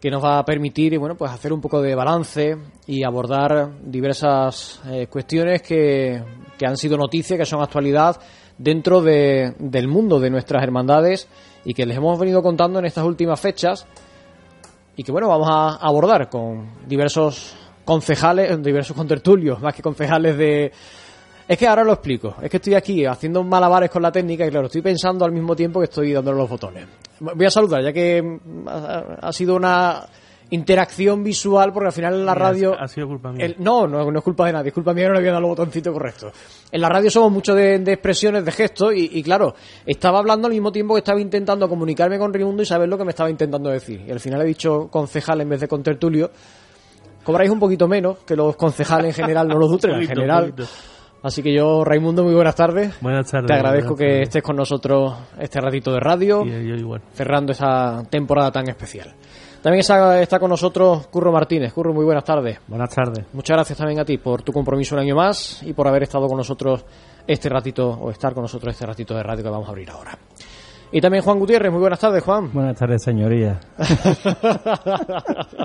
que 0.00 0.10
nos 0.10 0.24
va 0.24 0.40
a 0.40 0.44
permitir 0.44 0.98
bueno, 0.98 1.14
pues 1.14 1.30
hacer 1.30 1.52
un 1.52 1.60
poco 1.60 1.80
de 1.80 1.94
balance 1.94 2.56
y 2.88 3.04
abordar 3.04 3.78
diversas 3.84 4.80
eh, 4.86 5.06
cuestiones 5.06 5.62
que, 5.62 6.20
que 6.58 6.66
han 6.66 6.76
sido 6.76 6.96
noticias, 6.96 7.38
que 7.38 7.46
son 7.46 7.62
actualidad 7.62 8.20
dentro 8.58 9.02
de, 9.02 9.54
del 9.60 9.86
mundo 9.86 10.18
de 10.18 10.30
nuestras 10.30 10.64
hermandades 10.64 11.28
y 11.64 11.74
que 11.74 11.86
les 11.86 11.96
hemos 11.96 12.18
venido 12.18 12.42
contando 12.42 12.80
en 12.80 12.86
estas 12.86 13.04
últimas 13.04 13.40
fechas 13.40 13.86
y 14.96 15.04
que 15.04 15.12
bueno, 15.12 15.28
vamos 15.28 15.46
a 15.48 15.76
abordar 15.76 16.28
con 16.28 16.70
diversos 16.88 17.63
concejales, 17.84 18.62
diversos 18.62 18.96
contertulios, 18.96 19.60
más 19.60 19.74
que 19.74 19.82
concejales 19.82 20.36
de... 20.36 20.72
Es 21.46 21.58
que 21.58 21.66
ahora 21.68 21.84
lo 21.84 21.92
explico, 21.92 22.36
es 22.40 22.48
que 22.50 22.56
estoy 22.56 22.74
aquí 22.74 23.04
haciendo 23.04 23.42
malabares 23.44 23.90
con 23.90 24.00
la 24.00 24.10
técnica 24.10 24.46
y 24.46 24.50
claro, 24.50 24.66
estoy 24.66 24.80
pensando 24.80 25.26
al 25.26 25.32
mismo 25.32 25.54
tiempo 25.54 25.78
que 25.78 25.84
estoy 25.84 26.12
dándole 26.12 26.38
los 26.38 26.48
botones. 26.48 26.86
Voy 27.20 27.44
a 27.44 27.50
saludar, 27.50 27.82
ya 27.84 27.92
que 27.92 28.22
mm, 28.22 28.66
ha, 29.20 29.30
sido 29.30 29.54
una 29.56 30.06
interacción 30.48 31.22
visual, 31.22 31.70
porque 31.70 31.88
al 31.88 31.92
final 31.92 32.14
en 32.14 32.24
la 32.24 32.34
radio... 32.34 32.74
Ha 32.80 32.88
sido 32.88 33.08
culpa 33.08 33.30
mía. 33.30 33.44
el- 33.44 33.56
no, 33.58 33.86
no, 33.86 34.10
no 34.10 34.18
es 34.18 34.24
culpa 34.24 34.46
de 34.46 34.54
nadie, 34.54 34.68
es 34.68 34.74
culpa 34.74 34.94
mía 34.94 35.04
que 35.04 35.08
no 35.08 35.12
le 35.14 35.18
había 35.18 35.32
dado 35.32 35.42
el 35.42 35.48
botoncito 35.50 35.92
correcto. 35.92 36.32
En 36.72 36.80
la 36.80 36.88
radio 36.88 37.10
somos 37.10 37.30
mucho 37.30 37.54
de, 37.54 37.78
de 37.78 37.92
expresiones, 37.92 38.42
de 38.42 38.50
gestos, 38.50 38.94
y, 38.94 39.10
y 39.12 39.22
claro, 39.22 39.54
estaba 39.84 40.20
hablando 40.20 40.46
al 40.46 40.52
mismo 40.54 40.72
tiempo 40.72 40.94
que 40.94 41.00
estaba 41.00 41.20
intentando 41.20 41.68
comunicarme 41.68 42.18
con 42.18 42.32
Raimundo 42.32 42.62
y 42.62 42.66
saber 42.66 42.88
lo 42.88 42.96
que 42.96 43.04
me 43.04 43.10
estaba 43.10 43.28
intentando 43.28 43.68
decir. 43.68 44.02
Y 44.06 44.10
al 44.10 44.20
final 44.20 44.40
he 44.40 44.46
dicho 44.46 44.88
concejal 44.90 45.42
en 45.42 45.50
vez 45.50 45.60
de 45.60 45.68
contertulio. 45.68 46.30
Cobráis 47.24 47.50
un 47.50 47.58
poquito 47.58 47.88
menos 47.88 48.18
que 48.26 48.36
los 48.36 48.54
concejales 48.56 49.18
en 49.18 49.24
general, 49.24 49.48
no 49.48 49.58
los 49.58 49.68
de 49.70 49.74
Utrera, 49.76 49.98
en 50.00 50.06
general. 50.06 50.50
poquito. 50.50 50.68
Así 51.22 51.42
que 51.42 51.54
yo, 51.54 51.82
Raimundo, 51.84 52.22
muy 52.22 52.34
buenas 52.34 52.54
tardes. 52.54 52.94
Buenas 53.00 53.30
tardes. 53.30 53.46
Te 53.48 53.54
agradezco 53.54 53.96
que 53.96 54.04
tardes. 54.04 54.22
estés 54.28 54.42
con 54.42 54.56
nosotros 54.56 55.14
este 55.38 55.58
ratito 55.58 55.90
de 55.90 55.98
radio 56.00 56.44
Y 56.44 56.50
yo 56.50 56.74
igual. 56.74 57.00
cerrando 57.14 57.52
esa 57.52 58.02
temporada 58.10 58.52
tan 58.52 58.68
especial. 58.68 59.14
También 59.62 59.80
está 59.80 60.38
con 60.38 60.50
nosotros 60.50 61.06
Curro 61.06 61.32
Martínez. 61.32 61.72
Curro, 61.72 61.94
muy 61.94 62.04
buenas 62.04 62.24
tardes. 62.24 62.58
Buenas 62.66 62.94
tardes. 62.94 63.24
Muchas 63.32 63.56
gracias 63.56 63.78
también 63.78 64.00
a 64.00 64.04
ti 64.04 64.18
por 64.18 64.42
tu 64.42 64.52
compromiso 64.52 64.94
un 64.94 65.00
año 65.00 65.16
más 65.16 65.62
y 65.62 65.72
por 65.72 65.88
haber 65.88 66.02
estado 66.02 66.26
con 66.28 66.36
nosotros 66.36 66.84
este 67.26 67.48
ratito, 67.48 67.88
o 67.88 68.10
estar 68.10 68.34
con 68.34 68.42
nosotros 68.42 68.74
este 68.74 68.84
ratito 68.84 69.14
de 69.14 69.22
radio 69.22 69.42
que 69.42 69.48
vamos 69.48 69.66
a 69.66 69.70
abrir 69.70 69.88
ahora. 69.88 70.18
Y 70.94 71.00
también 71.00 71.24
Juan 71.24 71.40
Gutiérrez, 71.40 71.72
muy 71.72 71.80
buenas 71.80 71.98
tardes, 71.98 72.22
Juan. 72.22 72.52
Buenas 72.52 72.78
tardes, 72.78 73.02
señoría. 73.02 73.58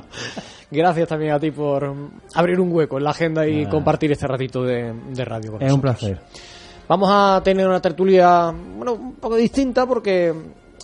Gracias 0.72 1.08
también 1.08 1.34
a 1.34 1.40
ti 1.40 1.52
por 1.52 1.96
abrir 2.34 2.60
un 2.60 2.74
hueco 2.74 2.98
en 2.98 3.04
la 3.04 3.12
agenda 3.12 3.48
y 3.48 3.68
compartir 3.68 4.12
este 4.12 4.26
ratito 4.26 4.64
de, 4.64 4.92
de 4.92 5.26
radio 5.26 5.52
con 5.52 5.62
Es 5.62 5.72
un 5.72 5.82
placer. 5.82 6.20
Vamos 6.88 7.12
a 7.14 7.44
tener 7.44 7.68
una 7.68 7.80
tertulia, 7.80 8.52
bueno, 8.76 8.94
un 8.94 9.14
poco 9.18 9.36
distinta 9.36 9.86
porque 9.86 10.34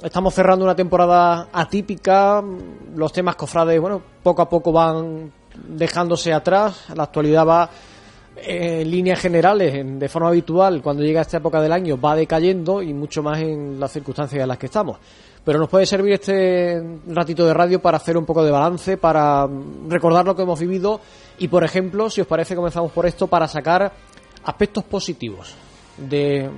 estamos 0.04 0.36
cerrando 0.36 0.64
una 0.64 0.76
temporada 0.76 1.48
atípica. 1.52 2.44
Los 2.96 3.14
temas 3.14 3.36
cofrades, 3.38 3.82
bueno, 3.82 4.00
poco 4.22 4.44
a 4.44 4.48
poco 4.48 4.72
van 4.72 5.32
dejándose 5.70 6.32
atrás. 6.32 6.86
La 6.96 7.06
actualidad 7.06 7.48
va 7.48 7.68
en 8.38 8.90
líneas 8.92 9.20
generales, 9.20 9.74
en- 9.76 9.98
de 10.00 10.10
forma 10.10 10.30
habitual, 10.30 10.82
cuando 10.82 11.04
llega 11.04 11.22
esta 11.22 11.38
época 11.38 11.62
del 11.62 11.72
año, 11.72 12.00
va 12.00 12.16
decayendo 12.16 12.82
y 12.82 12.94
mucho 12.94 13.24
más 13.24 13.40
en 13.40 13.80
las 13.80 13.92
circunstancias 13.92 14.42
en 14.42 14.48
las 14.48 14.58
que 14.58 14.66
estamos. 14.68 14.98
Pero 15.44 15.60
nos 15.60 15.70
puede 15.70 15.86
servir 15.86 16.14
este 16.14 16.82
ratito 17.08 17.46
de 17.46 17.54
radio 17.54 17.80
para 17.82 17.98
hacer 17.98 18.18
un 18.18 18.26
poco 18.26 18.44
de 18.44 18.52
balance, 18.52 18.98
para 18.98 19.46
mm, 19.48 19.90
recordar 19.90 20.26
lo 20.26 20.36
que 20.36 20.42
hemos 20.42 20.60
vivido 20.60 21.00
y, 21.38 21.48
por 21.48 21.64
ejemplo, 21.64 22.10
si 22.10 22.22
os 22.22 22.28
parece, 22.28 22.56
comenzamos 22.56 22.92
por 22.92 23.06
esto, 23.06 23.28
para 23.28 23.48
sacar 23.48 23.92
aspectos 24.44 24.84
positivos 24.84 25.56
de 25.98 26.50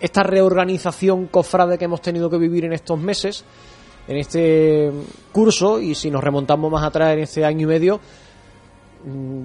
esta 0.00 0.22
reorganización 0.22 1.26
cofrade 1.26 1.78
que 1.78 1.84
hemos 1.84 2.00
tenido 2.00 2.28
que 2.30 2.38
vivir 2.38 2.64
en 2.64 2.72
estos 2.72 2.98
meses, 2.98 3.44
en 4.08 4.16
este 4.16 4.90
curso, 5.30 5.78
y 5.80 5.94
si 5.94 6.10
nos 6.10 6.24
remontamos 6.24 6.70
más 6.70 6.82
atrás 6.84 7.12
en 7.12 7.20
este 7.20 7.44
año 7.44 7.62
y 7.62 7.66
medio, 7.66 8.00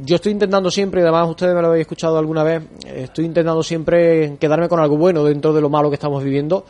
yo 0.03 0.15
estoy 0.15 0.31
intentando 0.31 0.69
siempre, 0.69 1.01
y 1.01 1.03
además 1.03 1.29
ustedes 1.29 1.55
me 1.55 1.61
lo 1.61 1.67
habéis 1.67 1.81
escuchado 1.81 2.17
alguna 2.17 2.43
vez, 2.43 2.63
estoy 2.85 3.25
intentando 3.25 3.63
siempre 3.63 4.37
quedarme 4.37 4.69
con 4.69 4.79
algo 4.79 4.97
bueno 4.97 5.23
dentro 5.23 5.53
de 5.53 5.61
lo 5.61 5.69
malo 5.69 5.89
que 5.89 5.95
estamos 5.95 6.23
viviendo. 6.23 6.65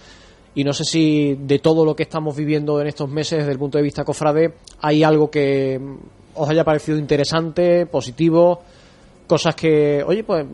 Y 0.55 0.63
no 0.63 0.73
sé 0.73 0.85
si 0.85 1.35
de 1.35 1.59
todo 1.59 1.85
lo 1.85 1.95
que 1.95 2.03
estamos 2.03 2.35
viviendo 2.35 2.81
en 2.81 2.87
estos 2.87 3.09
meses, 3.09 3.39
desde 3.39 3.51
el 3.51 3.59
punto 3.59 3.77
de 3.77 3.83
vista 3.83 4.03
cofrade, 4.03 4.53
hay 4.81 5.03
algo 5.03 5.29
que 5.29 5.77
mm, 5.79 5.95
os 6.35 6.49
haya 6.49 6.63
parecido 6.63 6.97
interesante, 6.97 7.85
positivo, 7.85 8.61
cosas 9.27 9.53
que, 9.53 10.03
oye, 10.03 10.23
pues 10.23 10.45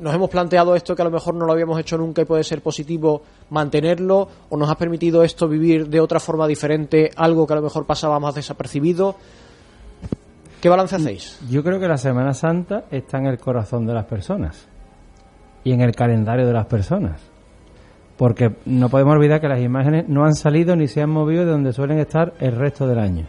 nos 0.00 0.14
hemos 0.14 0.28
planteado 0.28 0.74
esto 0.76 0.94
que 0.94 1.02
a 1.02 1.06
lo 1.06 1.10
mejor 1.10 1.34
no 1.34 1.46
lo 1.46 1.52
habíamos 1.52 1.80
hecho 1.80 1.96
nunca 1.96 2.22
y 2.22 2.26
puede 2.26 2.44
ser 2.44 2.60
positivo 2.60 3.22
mantenerlo, 3.50 4.28
o 4.50 4.56
nos 4.56 4.68
ha 4.68 4.74
permitido 4.74 5.22
esto 5.22 5.48
vivir 5.48 5.88
de 5.88 6.00
otra 6.00 6.20
forma 6.20 6.46
diferente, 6.46 7.10
algo 7.16 7.46
que 7.46 7.52
a 7.54 7.56
lo 7.56 7.62
mejor 7.62 7.86
pasaba 7.86 8.20
más 8.20 8.34
desapercibido. 8.34 9.16
¿Qué 10.60 10.68
balance 10.70 10.96
hacéis? 10.96 11.38
Yo 11.50 11.62
creo 11.62 11.78
que 11.78 11.86
la 11.86 11.98
Semana 11.98 12.32
Santa 12.32 12.84
está 12.90 13.18
en 13.18 13.26
el 13.26 13.38
corazón 13.38 13.86
de 13.86 13.92
las 13.92 14.06
personas 14.06 14.66
y 15.64 15.72
en 15.72 15.82
el 15.82 15.94
calendario 15.94 16.46
de 16.46 16.52
las 16.52 16.66
personas. 16.66 17.20
Porque 18.16 18.56
no 18.64 18.88
podemos 18.88 19.14
olvidar 19.14 19.40
que 19.40 19.48
las 19.48 19.60
imágenes 19.60 20.08
no 20.08 20.24
han 20.24 20.34
salido 20.34 20.74
ni 20.74 20.88
se 20.88 21.02
han 21.02 21.10
movido 21.10 21.44
de 21.44 21.50
donde 21.50 21.74
suelen 21.74 21.98
estar 21.98 22.32
el 22.40 22.56
resto 22.56 22.86
del 22.86 22.98
año. 22.98 23.26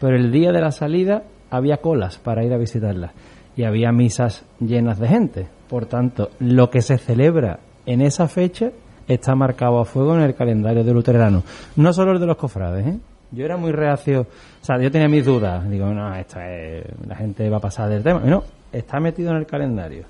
Pero 0.00 0.16
el 0.16 0.32
día 0.32 0.50
de 0.50 0.62
la 0.62 0.70
salida 0.70 1.24
había 1.50 1.76
colas 1.76 2.18
para 2.18 2.42
ir 2.42 2.52
a 2.54 2.58
visitarlas 2.58 3.12
y 3.54 3.64
había 3.64 3.92
misas 3.92 4.46
llenas 4.58 4.98
de 4.98 5.08
gente. 5.08 5.48
Por 5.68 5.84
tanto, 5.84 6.30
lo 6.38 6.70
que 6.70 6.80
se 6.80 6.96
celebra 6.96 7.60
en 7.84 8.00
esa 8.00 8.28
fecha 8.28 8.70
está 9.06 9.34
marcado 9.34 9.78
a 9.78 9.84
fuego 9.84 10.14
en 10.14 10.22
el 10.22 10.34
calendario 10.34 10.84
del 10.84 10.94
luterano. 10.94 11.42
No 11.76 11.92
solo 11.92 12.12
el 12.12 12.20
de 12.20 12.26
los 12.26 12.36
cofrades, 12.36 12.86
¿eh? 12.86 12.98
Yo 13.32 13.44
era 13.44 13.56
muy 13.56 13.72
reacio, 13.72 14.20
o 14.20 14.64
sea, 14.64 14.78
yo 14.78 14.90
tenía 14.90 15.08
mis 15.08 15.24
dudas. 15.24 15.68
Digo, 15.68 15.86
no, 15.86 16.14
esto 16.14 16.40
es, 16.40 16.84
la 17.06 17.16
gente 17.16 17.48
va 17.48 17.56
a 17.56 17.60
pasar 17.60 17.88
del 17.88 18.02
tema. 18.02 18.20
Y 18.24 18.28
no, 18.28 18.42
está 18.70 19.00
metido 19.00 19.30
en 19.30 19.38
el 19.38 19.46
calendario. 19.46 20.04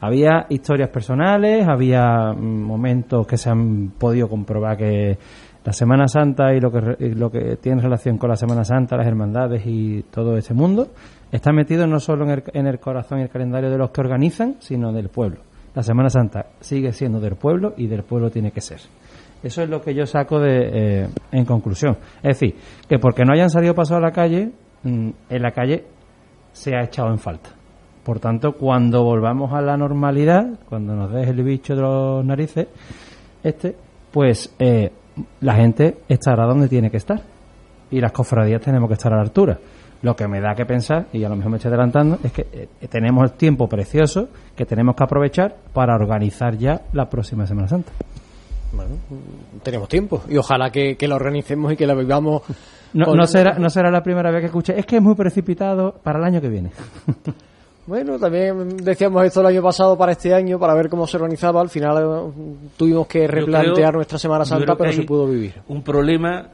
Había 0.00 0.46
historias 0.50 0.90
personales, 0.90 1.66
había 1.66 2.32
mm, 2.32 2.62
momentos 2.62 3.26
que 3.26 3.36
se 3.36 3.48
han 3.50 3.92
podido 3.98 4.28
comprobar 4.28 4.76
que 4.76 5.16
la 5.64 5.72
Semana 5.72 6.06
Santa 6.06 6.54
y 6.54 6.60
lo 6.60 6.70
que, 6.70 7.04
y 7.04 7.14
lo 7.14 7.30
que 7.30 7.56
tiene 7.56 7.82
relación 7.82 8.18
con 8.18 8.30
la 8.30 8.36
Semana 8.36 8.64
Santa, 8.64 8.96
las 8.96 9.06
hermandades 9.06 9.62
y 9.64 10.02
todo 10.10 10.36
ese 10.36 10.54
mundo, 10.54 10.88
está 11.32 11.52
metido 11.52 11.86
no 11.86 11.98
solo 11.98 12.24
en 12.24 12.30
el, 12.30 12.42
en 12.52 12.66
el 12.66 12.78
corazón 12.78 13.18
y 13.20 13.22
el 13.22 13.30
calendario 13.30 13.70
de 13.70 13.78
los 13.78 13.90
que 13.90 14.00
organizan, 14.00 14.56
sino 14.60 14.92
del 14.92 15.08
pueblo. 15.08 15.38
La 15.74 15.82
Semana 15.82 16.08
Santa 16.08 16.46
sigue 16.60 16.92
siendo 16.92 17.20
del 17.20 17.36
pueblo 17.36 17.74
y 17.76 17.86
del 17.86 18.02
pueblo 18.02 18.30
tiene 18.30 18.50
que 18.50 18.60
ser. 18.60 18.80
Eso 19.46 19.62
es 19.62 19.68
lo 19.68 19.80
que 19.80 19.94
yo 19.94 20.06
saco 20.06 20.40
de, 20.40 21.02
eh, 21.04 21.08
en 21.30 21.44
conclusión. 21.44 21.96
Es 22.16 22.40
decir, 22.40 22.56
que 22.88 22.98
porque 22.98 23.24
no 23.24 23.32
hayan 23.32 23.48
salido 23.48 23.74
paso 23.74 23.94
a 23.94 24.00
la 24.00 24.10
calle, 24.10 24.50
mm, 24.82 25.10
en 25.30 25.42
la 25.42 25.52
calle 25.52 25.84
se 26.50 26.74
ha 26.74 26.82
echado 26.82 27.10
en 27.10 27.18
falta. 27.18 27.50
Por 28.02 28.18
tanto, 28.18 28.54
cuando 28.54 29.04
volvamos 29.04 29.52
a 29.52 29.60
la 29.60 29.76
normalidad, 29.76 30.58
cuando 30.68 30.96
nos 30.96 31.12
deje 31.12 31.30
el 31.30 31.44
bicho 31.44 31.76
de 31.76 31.80
los 31.80 32.24
narices, 32.24 32.66
este, 33.44 33.76
pues 34.10 34.52
eh, 34.58 34.90
la 35.42 35.54
gente 35.54 35.98
estará 36.08 36.44
donde 36.44 36.68
tiene 36.68 36.90
que 36.90 36.96
estar. 36.96 37.20
Y 37.92 38.00
las 38.00 38.10
cofradías 38.10 38.60
tenemos 38.60 38.88
que 38.88 38.94
estar 38.94 39.12
a 39.12 39.16
la 39.16 39.22
altura. 39.22 39.60
Lo 40.02 40.16
que 40.16 40.26
me 40.26 40.40
da 40.40 40.56
que 40.56 40.66
pensar, 40.66 41.06
y 41.12 41.22
a 41.22 41.28
lo 41.28 41.36
mejor 41.36 41.52
me 41.52 41.58
estoy 41.58 41.68
adelantando, 41.68 42.18
es 42.24 42.32
que 42.32 42.48
eh, 42.52 42.88
tenemos 42.88 43.22
el 43.22 43.36
tiempo 43.36 43.68
precioso 43.68 44.28
que 44.56 44.66
tenemos 44.66 44.96
que 44.96 45.04
aprovechar 45.04 45.54
para 45.72 45.94
organizar 45.94 46.56
ya 46.56 46.80
la 46.92 47.08
próxima 47.08 47.46
Semana 47.46 47.68
Santa. 47.68 47.92
Bueno, 48.72 48.96
tenemos 49.62 49.88
tiempo 49.88 50.22
y 50.28 50.36
ojalá 50.36 50.70
que, 50.70 50.96
que 50.96 51.08
la 51.08 51.16
organicemos 51.16 51.72
y 51.72 51.76
que 51.76 51.86
la 51.86 51.94
vivamos. 51.94 52.42
No, 52.92 53.06
con- 53.06 53.16
no 53.16 53.26
será, 53.26 53.58
no 53.58 53.68
será 53.70 53.90
la 53.90 54.02
primera 54.02 54.30
vez 54.30 54.40
que 54.40 54.46
escuche. 54.46 54.78
Es 54.78 54.86
que 54.86 54.96
es 54.96 55.02
muy 55.02 55.14
precipitado 55.14 55.94
para 56.02 56.18
el 56.18 56.24
año 56.24 56.40
que 56.40 56.48
viene. 56.48 56.70
Bueno, 57.88 58.18
también 58.18 58.78
decíamos 58.78 59.24
esto 59.24 59.42
el 59.42 59.46
año 59.46 59.62
pasado 59.62 59.96
para 59.96 60.10
este 60.10 60.34
año, 60.34 60.58
para 60.58 60.74
ver 60.74 60.88
cómo 60.88 61.06
se 61.06 61.18
organizaba. 61.18 61.60
Al 61.60 61.68
final 61.68 61.96
eh, 62.02 62.32
tuvimos 62.76 63.06
que 63.06 63.28
replantear 63.28 63.74
creo- 63.90 63.92
nuestra 63.92 64.18
Semana 64.18 64.44
Santa, 64.44 64.74
pero 64.76 64.92
se 64.92 65.02
pudo 65.04 65.28
vivir. 65.28 65.54
Un 65.68 65.84
problema 65.84 66.48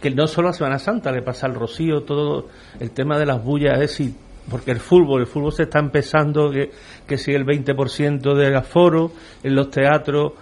que 0.00 0.10
no 0.10 0.26
solo 0.26 0.48
a 0.48 0.52
Semana 0.52 0.80
Santa 0.80 1.12
le 1.12 1.22
pasa 1.22 1.46
al 1.46 1.54
Rocío, 1.54 2.02
todo 2.02 2.48
el 2.80 2.90
tema 2.90 3.16
de 3.16 3.26
las 3.26 3.44
bullas, 3.44 3.74
es 3.74 3.80
decir, 3.92 4.12
porque 4.50 4.72
el 4.72 4.80
fútbol, 4.80 5.20
el 5.20 5.28
fútbol 5.28 5.52
se 5.52 5.62
está 5.64 5.78
empezando, 5.78 6.50
que, 6.50 6.72
que 7.06 7.16
si 7.16 7.30
el 7.32 7.46
20% 7.46 8.34
del 8.34 8.56
aforo, 8.56 9.12
en 9.44 9.54
los 9.54 9.70
teatros 9.70 10.32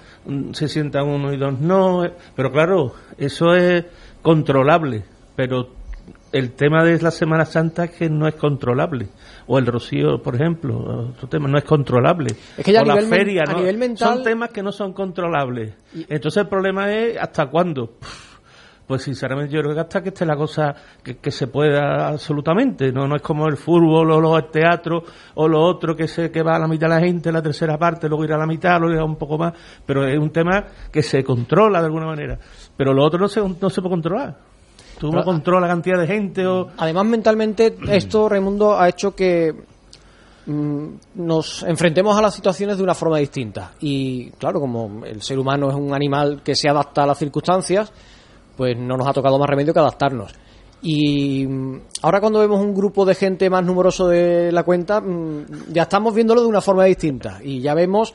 se 0.53 0.69
sientan 0.69 1.07
uno 1.09 1.33
y 1.33 1.37
dos 1.37 1.59
no, 1.61 2.05
eh, 2.05 2.13
pero 2.35 2.51
claro, 2.53 2.95
eso 3.19 3.55
es 3.55 3.85
controlable, 4.23 5.05
pero 5.37 5.69
el 6.33 6.53
tema 6.53 6.83
de 6.83 7.01
la 7.01 7.11
Semana 7.11 7.45
Santa 7.45 7.85
es 7.85 7.91
que 7.93 8.09
no 8.11 8.27
es 8.27 8.35
controlable. 8.35 9.09
O 9.47 9.59
el 9.59 9.67
Rocío, 9.67 10.21
por 10.23 10.35
ejemplo, 10.35 11.11
otro 11.11 11.29
tema, 11.29 11.49
no 11.49 11.59
es 11.59 11.65
controlable. 11.65 12.35
Es 12.57 12.65
que 12.65 12.73
ya 12.73 12.81
a 12.81 12.83
o 12.83 12.87
la 12.87 12.95
nivel 12.95 13.09
feria, 13.11 13.43
a 13.47 13.53
¿no? 13.53 13.59
nivel 13.59 13.77
mental- 13.79 14.15
Son 14.15 14.25
temas 14.25 14.51
que 14.51 14.63
no 14.63 14.73
son 14.73 14.93
controlables. 14.95 15.75
Entonces 16.09 16.43
el 16.43 16.49
problema 16.49 16.91
es 16.93 17.17
hasta 17.19 17.47
cuándo. 17.47 17.93
Pues 18.87 19.03
sinceramente 19.03 19.55
yo 19.55 19.63
creo 19.63 19.75
que 19.75 19.81
hasta 19.81 20.03
que 20.03 20.11
esté 20.11 20.27
la 20.27 20.37
cosa 20.37 20.75
que, 21.03 21.17
que 21.17 21.31
se 21.31 21.47
pueda 21.47 22.09
absolutamente. 22.09 22.93
No 22.93 23.07
no 23.07 23.17
es 23.17 23.23
como 23.23 23.47
el 23.47 23.57
fútbol 23.57 24.11
o 24.11 24.21
los 24.21 24.51
teatros 24.51 25.05
o 25.35 25.49
lo 25.49 25.63
otro 25.63 25.97
que 25.97 26.07
se 26.07 26.31
que 26.31 26.43
va 26.43 26.57
a 26.57 26.59
la 26.59 26.69
mitad 26.69 26.89
de 26.89 26.95
la 26.95 27.01
gente, 27.01 27.33
la 27.33 27.41
tercera 27.41 27.79
parte, 27.79 28.09
luego 28.09 28.25
irá 28.25 28.37
a 28.37 28.41
la 28.41 28.47
mitad, 28.47 28.79
luego 28.79 28.95
irá 28.95 29.05
un 29.05 29.17
poco 29.17 29.39
más. 29.39 29.55
Pero 29.87 30.07
es 30.07 30.19
un 30.19 30.31
tema 30.31 30.65
que 30.93 31.03
se 31.03 31.25
controla 31.25 31.81
de 31.81 31.87
alguna 31.87 32.07
manera. 32.07 32.39
Pero 32.77 32.93
lo 32.93 33.05
otro 33.05 33.19
no 33.19 33.29
se, 33.29 33.41
no 33.41 33.71
se 33.71 33.81
puede 33.81 33.95
controlar. 33.95 34.37
Tú 34.99 35.11
no 35.11 35.25
controlas 35.25 35.63
la 35.63 35.75
cantidad 35.75 35.99
de 35.99 36.07
gente 36.07 36.47
o... 36.47 36.69
Además, 36.77 37.07
mentalmente, 37.07 37.77
esto, 37.89 38.29
Raimundo, 38.29 38.79
ha 38.79 38.89
hecho 38.89 39.15
que 39.15 39.53
mm, 40.47 40.87
nos 41.17 41.63
enfrentemos 41.65 42.17
a 42.17 42.23
las 42.23 42.35
situaciones 42.35 42.77
de 42.77 42.83
una 42.83 42.95
forma 42.95 43.19
distinta. 43.19 43.73
Y 43.81 44.31
claro, 44.33 44.61
como 44.61 45.05
el 45.05 45.23
ser 45.23 45.39
humano 45.39 45.69
es 45.69 45.75
un 45.75 45.95
animal 45.95 46.43
que 46.45 46.55
se 46.55 46.69
adapta 46.69 47.03
a 47.03 47.07
las 47.07 47.19
circunstancias, 47.19 47.93
pues 48.57 48.77
no 48.79 48.97
nos 48.97 49.07
ha 49.07 49.13
tocado 49.13 49.39
más 49.39 49.49
remedio 49.49 49.73
que 49.73 49.81
adaptarnos. 49.81 50.35
Y 50.83 51.47
mm, 51.47 51.81
ahora 52.03 52.21
cuando 52.21 52.41
vemos 52.41 52.61
un 52.61 52.75
grupo 52.75 53.05
de 53.07 53.15
gente 53.15 53.49
más 53.49 53.65
numeroso 53.65 54.09
de 54.09 54.53
la 54.53 54.63
cuenta, 54.63 55.01
mm, 55.01 55.73
ya 55.73 55.83
estamos 55.83 56.15
viéndolo 56.15 56.43
de 56.43 56.49
una 56.49 56.61
forma 56.61 56.85
distinta. 56.85 57.41
Y 57.43 57.61
ya 57.61 57.75
vemos 57.75 58.15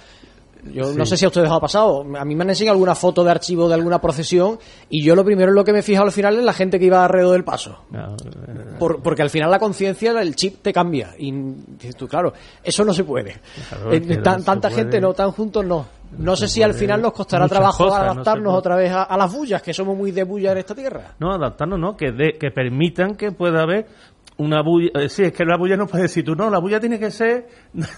yo 0.74 0.94
no 0.94 1.06
sé 1.06 1.18
si 1.18 1.26
a 1.26 1.30
ustedes 1.30 1.50
os 1.50 1.56
ha 1.56 1.60
pasado. 1.60 2.06
A 2.18 2.26
mí 2.26 2.36
me 2.36 2.44
han 2.44 2.50
enseñado 2.50 2.74
alguna 2.74 2.96
foto 2.96 3.24
de 3.24 3.32
archivo 3.32 3.68
de 3.68 3.76
alguna 3.76 4.00
procesión 4.02 4.60
y 4.90 5.04
yo 5.04 5.16
lo 5.16 5.24
primero 5.26 5.50
en 5.50 5.56
lo 5.56 5.64
que 5.64 5.74
me 5.74 5.80
he 5.80 5.84
fijado 5.84 6.06
al 6.08 6.12
final 6.12 6.38
es 6.38 6.44
la 6.44 6.54
gente 6.54 6.80
que 6.80 6.86
iba 6.86 7.04
alrededor 7.04 7.34
del 7.34 7.44
paso. 7.44 7.80
eh, 7.94 8.76
Por- 8.78 9.02
porque 9.02 9.22
al 9.22 9.30
final 9.30 9.50
la 9.52 9.60
conciencia, 9.60 10.12
el 10.22 10.36
chip 10.36 10.62
te 10.62 10.72
cambia. 10.74 11.12
Y 11.18 11.32
dices 11.32 11.96
tú, 11.96 12.08
claro, 12.08 12.34
eso 12.64 12.84
no 12.86 12.94
se 12.94 13.04
puede. 13.04 13.40
Claro, 13.70 13.92
Eh, 13.94 14.02
tan- 14.18 14.44
tanta 14.44 14.70
puede. 14.70 14.82
gente 14.84 15.02
no, 15.02 15.14
tan 15.14 15.32
juntos 15.32 15.66
no. 15.66 15.86
No, 16.18 16.36
sé 16.36 16.48
si 16.48 16.64
al 16.64 16.74
final 16.74 17.02
nos 17.04 17.14
costará 17.14 17.48
trabajo 17.48 17.86
cosas, 17.86 18.02
adaptarnos 18.02 18.56
otra 18.56 18.76
vez 18.76 18.92
a, 18.92 19.04
a 19.04 19.16
las 19.16 19.32
bullas, 19.32 19.62
que 19.62 19.76
somos 19.76 19.96
muy 19.96 20.10
de 20.12 20.24
bulla 20.24 20.54
en 20.54 20.58
esta 20.58 20.74
tierra. 20.74 21.14
No, 21.20 21.32
adaptarnos, 21.32 21.80
no, 21.80 21.96
que, 21.96 22.12
de- 22.12 22.36
que 22.40 22.50
permitan 22.50 23.14
que 23.16 23.32
pueda 23.32 23.62
haber 23.62 23.86
una 24.40 24.62
bulla. 24.62 24.90
eh, 24.96 25.10
sí, 25.10 25.24
es 25.24 25.34
que 25.34 25.44
la 25.44 25.58
bulla 25.58 25.76
no 25.76 25.86
puede 25.86 26.04
decir 26.04 26.24
tú, 26.24 26.34
no, 26.34 26.50
la 26.50 26.60
bulla 26.60 26.80
tiene 26.80 26.98
que 26.98 27.12
ser 27.12 27.48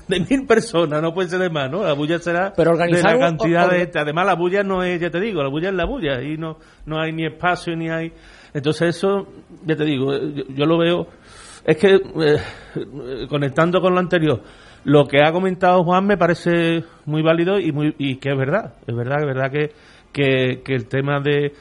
de 0.07 0.19
mil 0.19 0.45
personas, 0.47 1.01
no 1.01 1.13
puede 1.13 1.29
ser 1.29 1.39
de 1.39 1.49
más, 1.49 1.69
¿no? 1.69 1.83
La 1.83 1.93
bulla 1.93 2.17
será 2.17 2.51
Pero 2.55 2.75
de 2.75 3.01
la 3.01 3.19
cantidad 3.19 3.69
de 3.69 3.79
gente. 3.79 3.99
Además, 3.99 4.25
la 4.25 4.35
bulla 4.35 4.63
no 4.63 4.83
es, 4.83 4.99
ya 4.99 5.11
te 5.11 5.19
digo, 5.19 5.43
la 5.43 5.49
bulla 5.49 5.69
es 5.69 5.75
la 5.75 5.85
bulla 5.85 6.21
y 6.21 6.37
no, 6.37 6.57
no 6.85 6.99
hay 6.99 7.13
ni 7.13 7.27
espacio 7.27 7.75
ni 7.75 7.89
hay. 7.89 8.11
Entonces, 8.53 8.95
eso, 8.97 9.27
ya 9.65 9.75
te 9.75 9.85
digo, 9.85 10.13
eh, 10.13 10.33
yo, 10.35 10.43
yo 10.49 10.65
lo 10.65 10.79
veo. 10.79 11.07
Es 11.63 11.77
que, 11.77 11.93
eh, 11.93 11.99
eh, 12.75 13.27
conectando 13.29 13.79
con 13.79 13.93
lo 13.93 13.99
anterior, 13.99 14.41
lo 14.83 15.05
que 15.05 15.21
ha 15.23 15.31
comentado 15.31 15.83
Juan 15.83 16.07
me 16.07 16.17
parece 16.17 16.83
muy 17.05 17.21
válido 17.21 17.59
y, 17.59 17.71
muy, 17.71 17.93
y 17.99 18.15
que 18.15 18.29
es 18.29 18.37
verdad. 18.37 18.73
Es 18.87 18.95
verdad, 18.95 19.19
es 19.19 19.27
verdad 19.27 19.51
que, 19.51 19.71
que, 20.11 20.63
que 20.63 20.73
el 20.73 20.87
tema 20.87 21.19
de, 21.19 21.53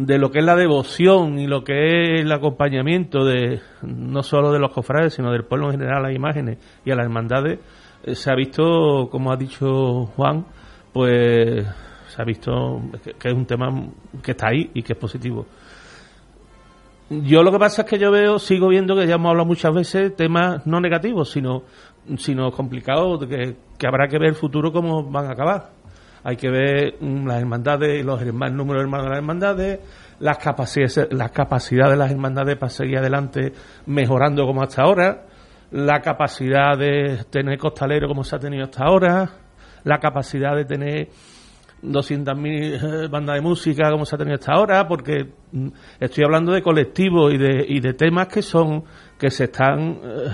de 0.00 0.18
lo 0.18 0.30
que 0.30 0.38
es 0.38 0.44
la 0.46 0.56
devoción 0.56 1.38
y 1.38 1.46
lo 1.46 1.62
que 1.62 1.74
es 1.74 2.22
el 2.22 2.32
acompañamiento 2.32 3.22
de 3.22 3.60
no 3.82 4.22
solo 4.22 4.50
de 4.50 4.58
los 4.58 4.72
cofrades, 4.72 5.12
sino 5.12 5.30
del 5.30 5.44
pueblo 5.44 5.66
en 5.66 5.72
general 5.72 5.98
a 5.98 6.08
las 6.08 6.16
imágenes 6.16 6.56
y 6.86 6.90
a 6.90 6.94
las 6.94 7.04
hermandades, 7.04 7.58
eh, 8.04 8.14
se 8.14 8.32
ha 8.32 8.34
visto, 8.34 9.08
como 9.10 9.30
ha 9.30 9.36
dicho 9.36 10.06
Juan, 10.16 10.46
pues 10.90 11.66
se 12.08 12.22
ha 12.22 12.24
visto 12.24 12.80
que, 13.04 13.12
que 13.12 13.28
es 13.28 13.34
un 13.34 13.44
tema 13.44 13.68
que 14.22 14.30
está 14.30 14.48
ahí 14.48 14.70
y 14.72 14.82
que 14.82 14.94
es 14.94 14.98
positivo. 14.98 15.44
Yo 17.10 17.42
lo 17.42 17.52
que 17.52 17.58
pasa 17.58 17.82
es 17.82 17.88
que 17.88 17.98
yo 17.98 18.10
veo, 18.10 18.38
sigo 18.38 18.68
viendo 18.68 18.96
que 18.96 19.06
ya 19.06 19.16
hemos 19.16 19.28
hablado 19.28 19.46
muchas 19.46 19.74
veces 19.74 20.16
temas 20.16 20.66
no 20.66 20.80
negativos, 20.80 21.30
sino, 21.30 21.64
sino 22.16 22.50
complicados, 22.52 23.26
que, 23.26 23.54
que 23.76 23.86
habrá 23.86 24.08
que 24.08 24.18
ver 24.18 24.30
el 24.30 24.34
futuro 24.34 24.72
cómo 24.72 25.10
van 25.10 25.26
a 25.26 25.32
acabar. 25.32 25.79
Hay 26.24 26.36
que 26.36 26.50
ver 26.50 26.94
mm, 27.00 27.26
las 27.26 27.40
hermandades, 27.40 28.04
los 28.04 28.20
hermanos, 28.20 28.50
el 28.52 28.56
número 28.56 28.78
de 28.80 28.84
hermanos 28.84 29.04
de 29.06 29.10
las 29.10 29.18
hermandades, 29.18 29.80
las 30.20 30.38
capacidades, 30.38 31.08
las 31.12 31.30
capacidades 31.30 31.92
de 31.92 31.96
las 31.98 32.10
hermandades 32.10 32.56
para 32.58 32.70
seguir 32.70 32.98
adelante 32.98 33.52
mejorando 33.86 34.44
como 34.46 34.62
hasta 34.62 34.82
ahora, 34.82 35.22
la 35.70 36.00
capacidad 36.00 36.76
de 36.76 37.24
tener 37.30 37.58
costalero 37.58 38.08
como 38.08 38.22
se 38.24 38.36
ha 38.36 38.38
tenido 38.38 38.64
hasta 38.64 38.84
ahora, 38.84 39.30
la 39.84 39.98
capacidad 39.98 40.54
de 40.56 40.64
tener 40.64 41.08
200.000 41.82 43.04
eh, 43.04 43.08
bandas 43.08 43.36
de 43.36 43.40
música 43.40 43.90
como 43.90 44.04
se 44.04 44.14
ha 44.14 44.18
tenido 44.18 44.34
hasta 44.34 44.52
ahora, 44.52 44.86
porque 44.86 45.26
mm, 45.52 45.68
estoy 46.00 46.24
hablando 46.24 46.52
de 46.52 46.60
colectivos 46.62 47.32
y 47.32 47.38
de, 47.38 47.64
y 47.66 47.80
de 47.80 47.94
temas 47.94 48.26
que 48.28 48.42
son, 48.42 48.84
que 49.18 49.30
se 49.30 49.44
están, 49.44 49.98
eh, 50.02 50.28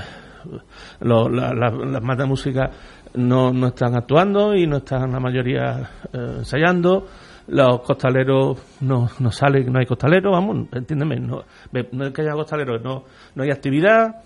la- 1.00 1.28
la- 1.28 1.52
las 1.54 2.00
bandas 2.00 2.18
de 2.18 2.26
música 2.26 2.70
no, 3.16 3.52
no 3.52 3.68
están 3.68 3.96
actuando 3.96 4.54
y 4.54 4.66
no 4.66 4.78
están 4.78 5.12
la 5.12 5.20
mayoría 5.20 5.90
eh, 6.12 6.36
ensayando, 6.38 7.06
los 7.48 7.80
costaleros 7.80 8.58
no, 8.80 9.08
no 9.18 9.30
salen, 9.30 9.72
no 9.72 9.78
hay 9.78 9.86
costaleros, 9.86 10.32
vamos, 10.32 10.68
entiéndeme, 10.72 11.16
no, 11.16 11.42
no 11.92 12.06
es 12.06 12.12
que 12.12 12.22
haya 12.22 12.32
costaleros, 12.32 12.82
no, 12.82 13.04
no 13.34 13.42
hay 13.42 13.50
actividad, 13.50 14.22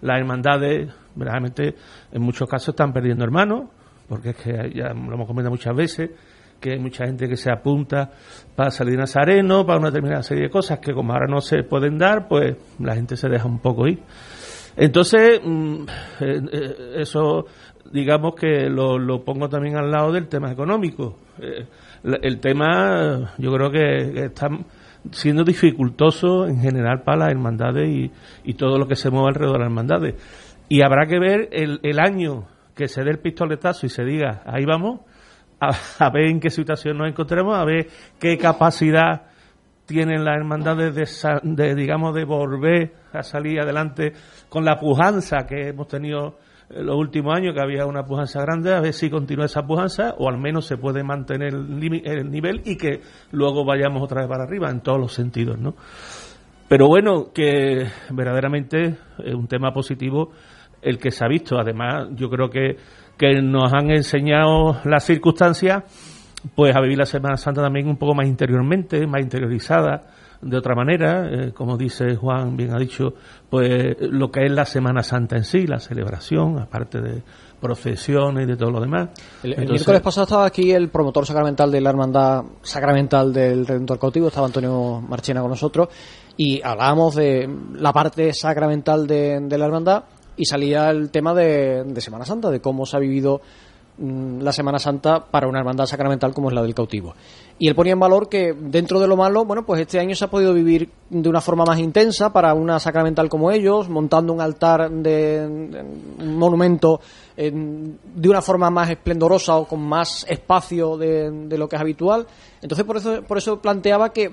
las 0.00 0.18
hermandades, 0.18 0.92
verdaderamente, 1.14 1.74
en 2.12 2.22
muchos 2.22 2.48
casos 2.48 2.70
están 2.70 2.92
perdiendo 2.92 3.24
hermanos, 3.24 3.68
porque 4.08 4.30
es 4.30 4.36
que 4.36 4.72
ya 4.74 4.92
lo 4.92 5.14
hemos 5.14 5.26
comentado 5.26 5.50
muchas 5.50 5.74
veces, 5.74 6.10
que 6.60 6.72
hay 6.72 6.78
mucha 6.78 7.06
gente 7.06 7.26
que 7.28 7.36
se 7.36 7.50
apunta 7.50 8.10
para 8.54 8.70
salir 8.70 8.98
Nazareno, 8.98 9.64
para 9.64 9.78
una 9.78 9.88
determinada 9.88 10.22
serie 10.22 10.44
de 10.44 10.50
cosas 10.50 10.78
que 10.78 10.92
como 10.92 11.12
ahora 11.12 11.26
no 11.26 11.40
se 11.40 11.62
pueden 11.62 11.96
dar, 11.96 12.28
pues 12.28 12.56
la 12.78 12.94
gente 12.94 13.16
se 13.16 13.28
deja 13.28 13.46
un 13.46 13.60
poco 13.60 13.86
ir. 13.86 14.02
Entonces, 14.76 15.40
mm, 15.42 15.82
eh, 16.20 16.40
eh, 16.52 16.92
eso 16.98 17.46
digamos 17.90 18.34
que 18.34 18.68
lo, 18.68 18.98
lo 18.98 19.24
pongo 19.24 19.48
también 19.48 19.76
al 19.76 19.90
lado 19.90 20.12
del 20.12 20.28
tema 20.28 20.50
económico. 20.50 21.16
Eh, 21.40 21.66
el 22.22 22.40
tema, 22.40 23.34
yo 23.38 23.52
creo 23.52 23.70
que, 23.70 24.24
está 24.24 24.48
siendo 25.10 25.44
dificultoso 25.44 26.46
en 26.46 26.60
general 26.60 27.02
para 27.02 27.18
las 27.18 27.30
hermandades 27.30 27.88
y, 27.88 28.10
y 28.44 28.54
todo 28.54 28.78
lo 28.78 28.86
que 28.86 28.96
se 28.96 29.10
mueve 29.10 29.28
alrededor 29.28 29.54
de 29.54 29.58
las 29.58 29.66
hermandades. 29.66 30.14
Y 30.68 30.82
habrá 30.82 31.06
que 31.06 31.18
ver 31.18 31.48
el, 31.52 31.80
el 31.82 31.98
año 31.98 32.46
que 32.74 32.88
se 32.88 33.02
dé 33.02 33.10
el 33.10 33.18
pistoletazo 33.18 33.86
y 33.86 33.88
se 33.88 34.04
diga, 34.04 34.42
ahí 34.46 34.64
vamos, 34.64 35.00
a, 35.58 35.70
a 36.04 36.10
ver 36.10 36.26
en 36.26 36.40
qué 36.40 36.50
situación 36.50 36.96
nos 36.96 37.08
encontremos, 37.08 37.56
a 37.56 37.64
ver 37.64 37.88
qué 38.18 38.38
capacidad 38.38 39.30
tienen 39.90 40.24
las 40.24 40.36
hermandades 40.36 40.94
de, 40.94 41.40
de, 41.42 41.74
digamos, 41.74 42.14
de 42.14 42.24
volver 42.24 42.92
a 43.12 43.24
salir 43.24 43.60
adelante 43.60 44.12
con 44.48 44.64
la 44.64 44.76
pujanza 44.76 45.46
que 45.48 45.70
hemos 45.70 45.88
tenido 45.88 46.28
en 46.28 46.49
los 46.70 46.96
últimos 46.96 47.34
años, 47.34 47.54
que 47.54 47.60
había 47.60 47.84
una 47.86 48.04
pujanza 48.04 48.40
grande, 48.40 48.72
a 48.72 48.80
ver 48.80 48.92
si 48.92 49.10
continúa 49.10 49.46
esa 49.46 49.66
pujanza 49.66 50.14
o 50.18 50.28
al 50.28 50.38
menos 50.38 50.66
se 50.66 50.76
puede 50.76 51.02
mantener 51.02 51.54
el, 51.54 52.02
el 52.04 52.30
nivel 52.30 52.62
y 52.64 52.76
que 52.76 53.00
luego 53.32 53.64
vayamos 53.64 54.02
otra 54.02 54.20
vez 54.20 54.28
para 54.28 54.44
arriba 54.44 54.70
en 54.70 54.80
todos 54.80 54.98
los 54.98 55.12
sentidos, 55.12 55.58
¿no? 55.58 55.74
Pero 56.68 56.86
bueno, 56.86 57.32
que 57.34 57.88
verdaderamente 58.10 58.96
es 59.18 59.34
un 59.34 59.48
tema 59.48 59.72
positivo 59.72 60.30
el 60.82 60.98
que 60.98 61.10
se 61.10 61.24
ha 61.24 61.28
visto. 61.28 61.58
Además, 61.58 62.08
yo 62.12 62.30
creo 62.30 62.48
que, 62.48 62.76
que 63.18 63.42
nos 63.42 63.72
han 63.72 63.90
enseñado 63.90 64.80
las 64.84 65.04
circunstancias 65.04 65.82
pues 66.54 66.74
a 66.74 66.80
vivir 66.80 66.98
la 66.98 67.06
Semana 67.06 67.36
Santa 67.36 67.60
también 67.60 67.88
un 67.88 67.96
poco 67.96 68.14
más 68.14 68.26
interiormente, 68.26 69.06
más 69.06 69.20
interiorizada, 69.20 70.02
de 70.42 70.56
otra 70.56 70.74
manera, 70.74 71.28
eh, 71.28 71.52
como 71.52 71.76
dice 71.76 72.16
Juan, 72.16 72.56
bien 72.56 72.72
ha 72.74 72.78
dicho, 72.78 73.14
pues 73.48 73.96
lo 74.00 74.30
que 74.30 74.46
es 74.46 74.52
la 74.52 74.64
Semana 74.64 75.02
Santa 75.02 75.36
en 75.36 75.44
sí, 75.44 75.66
la 75.66 75.78
celebración, 75.78 76.58
aparte 76.58 77.00
de 77.00 77.22
procesiones 77.60 78.44
y 78.44 78.46
de 78.46 78.56
todo 78.56 78.70
lo 78.70 78.80
demás. 78.80 79.10
El, 79.42 79.68
miércoles 79.68 80.00
pasado 80.00 80.24
estaba 80.24 80.46
aquí 80.46 80.72
el 80.72 80.88
promotor 80.88 81.26
sacramental 81.26 81.70
de 81.70 81.80
la 81.80 81.90
hermandad 81.90 82.44
sacramental 82.62 83.32
del 83.32 83.66
Redentor 83.66 83.98
Cautivo, 83.98 84.28
estaba 84.28 84.46
Antonio 84.46 85.00
Marchena 85.06 85.42
con 85.42 85.50
nosotros, 85.50 85.88
y 86.36 86.62
hablábamos 86.62 87.16
de 87.16 87.48
la 87.74 87.92
parte 87.92 88.32
sacramental 88.32 89.06
de, 89.06 89.40
de 89.40 89.58
la 89.58 89.66
hermandad 89.66 90.04
y 90.36 90.46
salía 90.46 90.88
el 90.90 91.10
tema 91.10 91.34
de, 91.34 91.84
de 91.84 92.00
Semana 92.00 92.24
Santa, 92.24 92.50
de 92.50 92.60
cómo 92.60 92.86
se 92.86 92.96
ha 92.96 93.00
vivido 93.00 93.42
mm, 93.98 94.40
la 94.40 94.52
Semana 94.52 94.78
Santa 94.78 95.26
para 95.30 95.46
una 95.46 95.58
hermandad 95.58 95.84
sacramental 95.84 96.32
como 96.32 96.48
es 96.48 96.54
la 96.54 96.62
del 96.62 96.74
cautivo. 96.74 97.14
Y 97.62 97.68
él 97.68 97.74
ponía 97.74 97.92
en 97.92 98.00
valor 98.00 98.28
que 98.30 98.54
dentro 98.58 98.98
de 99.00 99.06
lo 99.06 99.18
malo, 99.18 99.44
bueno, 99.44 99.66
pues 99.66 99.82
este 99.82 100.00
año 100.00 100.14
se 100.14 100.24
ha 100.24 100.28
podido 100.30 100.54
vivir 100.54 100.88
de 101.10 101.28
una 101.28 101.42
forma 101.42 101.64
más 101.66 101.78
intensa 101.78 102.32
para 102.32 102.54
una 102.54 102.80
sacramental 102.80 103.28
como 103.28 103.50
ellos, 103.50 103.88
montando 103.90 104.32
un 104.32 104.40
altar 104.40 104.90
de, 104.90 105.46
de- 105.46 105.84
un 106.24 106.38
monumento 106.38 107.00
en- 107.36 107.98
de 108.14 108.28
una 108.30 108.40
forma 108.40 108.70
más 108.70 108.88
esplendorosa 108.88 109.56
o 109.56 109.66
con 109.68 109.80
más 109.86 110.24
espacio 110.28 110.96
de, 110.96 111.30
de 111.30 111.58
lo 111.58 111.68
que 111.68 111.76
es 111.76 111.82
habitual. 111.82 112.26
Entonces 112.62 112.84
por 112.86 112.96
eso 112.96 113.22
por 113.28 113.36
eso 113.36 113.60
planteaba 113.60 114.08
que 114.10 114.30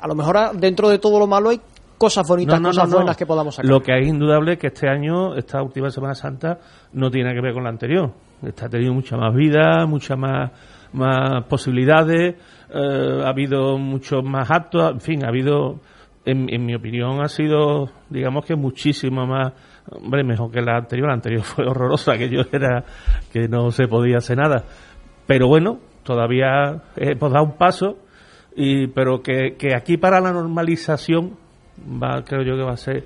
a 0.00 0.06
lo 0.06 0.14
mejor 0.14 0.56
dentro 0.56 0.88
de 0.88 1.00
todo 1.00 1.18
lo 1.18 1.26
malo 1.26 1.50
hay 1.50 1.60
cosas 1.98 2.26
bonitas, 2.28 2.60
No, 2.60 2.68
no, 2.68 2.68
cosas 2.70 2.88
no. 2.88 2.96
buenas 2.96 3.16
que 3.16 3.26
podamos 3.26 3.56
sacar. 3.56 3.68
Lo 3.68 3.80
que 3.80 3.98
es 3.98 4.06
indudable 4.06 4.52
es 4.52 4.58
que 4.60 4.68
este 4.68 4.88
año, 4.88 5.34
esta 5.34 5.60
última 5.62 5.90
Semana 5.90 6.14
Santa, 6.14 6.58
no 6.92 7.10
tiene 7.10 7.34
que 7.34 7.40
ver 7.40 7.54
con 7.54 7.64
la 7.64 7.70
anterior. 7.70 8.10
Está 8.44 8.68
tenido 8.68 8.92
mucha 8.94 9.16
más 9.16 9.32
vida, 9.34 9.84
mucha 9.86 10.16
más, 10.16 10.50
más 10.92 11.44
posibilidades, 11.44 12.36
eh, 12.70 13.22
ha 13.24 13.28
habido 13.28 13.78
muchos 13.78 14.22
más 14.24 14.50
actos, 14.50 14.92
en 14.92 15.00
fin, 15.00 15.24
ha 15.24 15.28
habido, 15.28 15.80
en, 16.24 16.52
en 16.52 16.64
mi 16.64 16.74
opinión, 16.74 17.22
ha 17.22 17.28
sido, 17.28 17.90
digamos 18.08 18.44
que 18.44 18.56
muchísimo 18.56 19.26
más, 19.26 19.52
hombre, 19.90 20.24
mejor 20.24 20.50
que 20.50 20.60
la 20.60 20.76
anterior. 20.76 21.08
La 21.08 21.14
anterior 21.14 21.42
fue 21.44 21.66
horrorosa, 21.66 22.16
que 22.16 22.28
yo 22.28 22.42
era, 22.52 22.84
que 23.32 23.48
no 23.48 23.70
se 23.70 23.86
podía 23.86 24.18
hacer 24.18 24.38
nada. 24.38 24.64
Pero 25.26 25.48
bueno, 25.48 25.78
todavía 26.02 26.82
hemos 26.96 27.32
dado 27.32 27.44
un 27.44 27.56
paso, 27.56 27.98
y, 28.54 28.88
pero 28.88 29.22
que, 29.22 29.56
que 29.58 29.74
aquí 29.74 29.96
para 29.96 30.20
la 30.20 30.32
normalización 30.32 31.36
va, 31.80 32.22
creo 32.22 32.42
yo 32.42 32.56
que 32.56 32.64
va 32.64 32.72
a 32.72 32.76
ser 32.76 33.04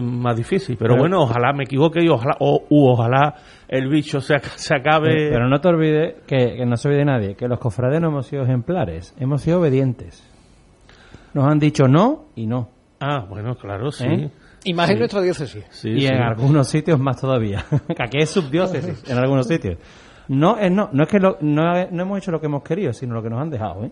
más 0.00 0.36
difícil. 0.36 0.76
Pero, 0.76 0.94
Pero- 0.94 1.02
bueno, 1.02 1.22
ojalá 1.22 1.52
me 1.52 1.64
equivoque 1.64 2.02
y 2.02 2.08
ojalá, 2.08 2.36
o, 2.40 2.64
u 2.70 2.86
ojalá 2.88 3.34
el 3.68 3.88
bicho 3.88 4.20
se, 4.20 4.38
se 4.56 4.74
acabe. 4.74 5.28
Pero 5.30 5.48
no 5.48 5.60
te 5.60 5.68
olvides, 5.68 6.14
que, 6.26 6.56
que 6.56 6.66
no 6.66 6.76
se 6.76 6.88
olvide 6.88 7.04
nadie, 7.04 7.34
que 7.34 7.48
los 7.48 7.58
cofrades 7.58 8.00
no 8.00 8.08
hemos 8.08 8.26
sido 8.26 8.42
ejemplares, 8.44 9.14
hemos 9.18 9.42
sido 9.42 9.60
obedientes. 9.60 10.22
nos 11.34 11.46
han 11.50 11.58
dicho 11.58 11.88
no 11.88 12.26
y 12.36 12.46
no. 12.46 12.68
Ah, 13.00 13.26
bueno, 13.28 13.54
claro, 13.56 13.90
sí. 13.90 14.04
¿Eh? 14.06 14.30
Y 14.64 14.72
más 14.72 14.88
en 14.88 14.98
nuestra 14.98 15.20
diócesis. 15.20 15.64
Sí, 15.70 15.90
y 15.90 16.00
sí. 16.02 16.06
en 16.06 16.22
algunos 16.22 16.68
sitios 16.68 16.98
más 16.98 17.20
todavía. 17.20 17.64
que 17.88 18.02
aquí 18.02 18.18
es 18.18 18.30
subdiócesis, 18.30 19.04
en 19.10 19.18
algunos 19.18 19.46
sitios. 19.46 19.76
No 20.28 20.56
es 20.56 20.72
no, 20.72 20.88
no 20.92 21.02
es 21.02 21.08
que 21.10 21.18
lo- 21.20 21.36
no, 21.42 21.64
no 21.90 22.02
hemos 22.02 22.18
hecho 22.18 22.30
lo 22.30 22.40
que 22.40 22.46
hemos 22.46 22.62
querido, 22.62 22.92
sino 22.94 23.12
lo 23.14 23.22
que 23.22 23.28
nos 23.28 23.42
han 23.42 23.50
dejado, 23.50 23.84
¿eh? 23.84 23.90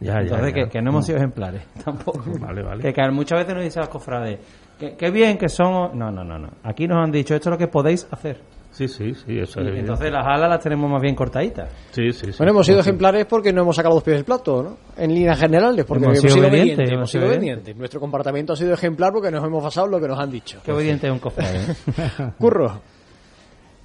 Ya, 0.00 0.14
ya, 0.14 0.20
Entonces, 0.20 0.54
ya. 0.54 0.62
Que, 0.64 0.68
que 0.70 0.82
no 0.82 0.90
hemos 0.90 1.06
sido 1.06 1.18
ejemplares, 1.18 1.62
tampoco. 1.84 2.22
Vale, 2.40 2.62
vale. 2.62 2.82
Que, 2.82 2.92
que 2.92 3.10
muchas 3.10 3.38
veces 3.40 3.54
nos 3.54 3.64
dicen 3.64 3.80
las 3.80 3.88
cofrades, 3.90 4.38
que, 4.78 4.96
que 4.96 5.10
bien 5.10 5.36
que 5.38 5.48
somos... 5.48 5.94
No, 5.94 6.10
no, 6.10 6.24
no, 6.24 6.38
no. 6.38 6.48
Aquí 6.64 6.86
nos 6.86 7.02
han 7.04 7.10
dicho, 7.10 7.34
esto 7.34 7.50
es 7.50 7.52
lo 7.52 7.58
que 7.58 7.68
podéis 7.68 8.06
hacer. 8.10 8.40
Sí, 8.72 8.86
sí, 8.86 9.12
sí, 9.14 9.36
eso 9.36 9.60
es 9.60 9.78
entonces 9.80 10.12
las 10.12 10.24
alas 10.24 10.48
las 10.48 10.60
tenemos 10.62 10.88
más 10.88 11.02
bien 11.02 11.16
cortaditas. 11.16 11.68
Sí, 11.90 12.12
sí, 12.12 12.26
sí. 12.26 12.38
Bueno, 12.38 12.52
hemos 12.52 12.64
sido 12.64 12.80
Sí. 12.80 12.88
ejemplares 12.88 13.26
porque 13.26 13.52
no 13.52 13.62
hemos 13.62 13.74
sacado 13.74 13.96
los 13.96 14.04
pies 14.04 14.18
del 14.18 14.24
plato, 14.24 14.62
¿no? 14.62 14.76
En 14.96 15.12
líneas 15.12 15.40
generales, 15.40 15.84
porque 15.84 16.04
Hemos 16.04 16.18
hemos, 16.20 16.32
sido 16.32 16.46
obedientes, 16.46 16.88
hemos 16.90 17.10
sido 17.10 17.26
obedientes. 17.26 17.76
Nuestro 17.76 17.98
comportamiento 17.98 18.52
ha 18.52 18.56
sido 18.56 18.72
ejemplar 18.72 19.12
porque 19.12 19.32
nos 19.32 19.44
hemos 19.44 19.62
basado 19.62 19.86
en 19.86 19.92
lo 19.92 20.00
que 20.00 20.06
nos 20.06 20.20
han 20.20 20.30
dicho. 20.30 20.60
Qué 20.64 20.70
obediente 20.70 21.08
es 21.08 21.12
un 21.12 21.18
cofrade. 21.18 21.58
¿eh? 21.58 22.30
Curro. 22.38 22.80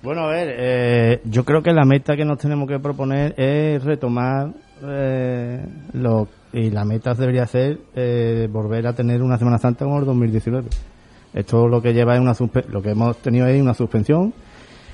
Bueno, 0.03 0.21
a 0.25 0.27
ver, 0.29 0.55
eh, 0.55 1.21
yo 1.25 1.43
creo 1.43 1.63
que 1.63 1.71
la 1.73 1.83
meta 1.83 2.15
que 2.15 2.23
nos 2.23 2.37
tenemos 2.37 2.67
que 2.69 2.77
proponer 2.77 3.33
es 3.37 3.83
retomar 3.83 4.51
eh, 4.83 5.65
lo 5.93 6.27
y 6.53 6.69
la 6.69 6.85
meta 6.85 7.13
debería 7.13 7.45
ser 7.45 7.79
eh, 7.95 8.47
volver 8.49 8.87
a 8.87 8.93
tener 8.93 9.21
una 9.21 9.37
Semana 9.37 9.57
Santa 9.57 9.83
como 9.83 9.99
el 9.99 10.05
2019. 10.05 10.69
Esto 11.33 11.67
lo 11.67 11.81
que 11.81 11.93
lleva 11.93 12.15
es 12.15 12.21
una 12.21 12.33
lo 12.69 12.81
que 12.81 12.91
hemos 12.91 13.17
tenido 13.17 13.47
es 13.47 13.61
una 13.61 13.73
suspensión. 13.73 14.33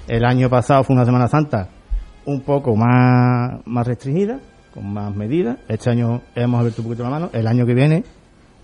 El 0.08 0.26
año 0.26 0.50
pasado 0.50 0.84
fue 0.84 0.96
una 0.96 1.06
Semana 1.06 1.28
Santa 1.28 1.70
un 2.26 2.42
poco 2.42 2.76
más 2.76 3.62
más 3.66 3.86
restringida, 3.86 4.40
con 4.74 4.92
más 4.92 5.16
medidas. 5.16 5.60
Este 5.68 5.92
año 5.92 6.22
hemos 6.34 6.60
abierto 6.60 6.82
un 6.82 6.88
poquito 6.88 7.04
la 7.04 7.10
mano. 7.12 7.30
El 7.32 7.46
año 7.46 7.66
que 7.66 7.74
viene 7.74 8.04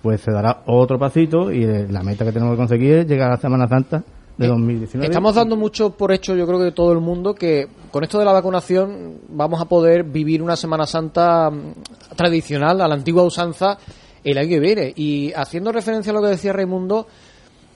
pues 0.02 0.22
se 0.22 0.32
dará 0.32 0.64
otro 0.66 0.98
pasito 0.98 1.52
y 1.52 1.64
eh, 1.64 1.88
la 1.90 2.02
meta 2.02 2.26
que 2.26 2.32
tenemos 2.32 2.54
que 2.54 2.58
conseguir 2.58 2.94
es 2.96 3.08
llegar 3.08 3.28
a 3.28 3.36
la 3.36 3.38
Semana 3.38 3.68
Santa 3.68 4.04
de 4.38 4.46
Eh, 4.46 4.50
2019. 4.50 5.06
Estamos 5.08 5.36
dando 5.36 5.56
mucho 5.56 5.90
por 5.92 6.12
hecho, 6.12 6.36
yo 6.36 6.46
creo 6.46 6.60
que 6.60 6.72
todo 6.72 6.92
el 6.94 7.00
mundo, 7.00 7.34
que 7.34 7.68
con 7.92 8.04
esto 8.04 8.20
de 8.20 8.26
la 8.26 8.34
vacunación 8.34 9.16
vamos 9.30 9.60
a 9.62 9.66
poder 9.66 10.04
vivir 10.04 10.42
una 10.44 10.56
Semana 10.56 10.86
Santa 10.86 11.50
mm, 11.50 12.16
tradicional, 12.16 12.82
a 12.82 12.88
la 12.88 12.94
antigua 12.96 13.24
usanza, 13.24 13.78
el 14.24 14.38
año 14.38 14.50
que 14.50 14.60
viene. 14.60 14.94
Y 14.96 15.34
haciendo 15.34 15.72
referencia 15.72 16.12
a 16.12 16.16
lo 16.16 16.22
que 16.22 16.28
decía 16.30 16.54
Raimundo, 16.54 17.08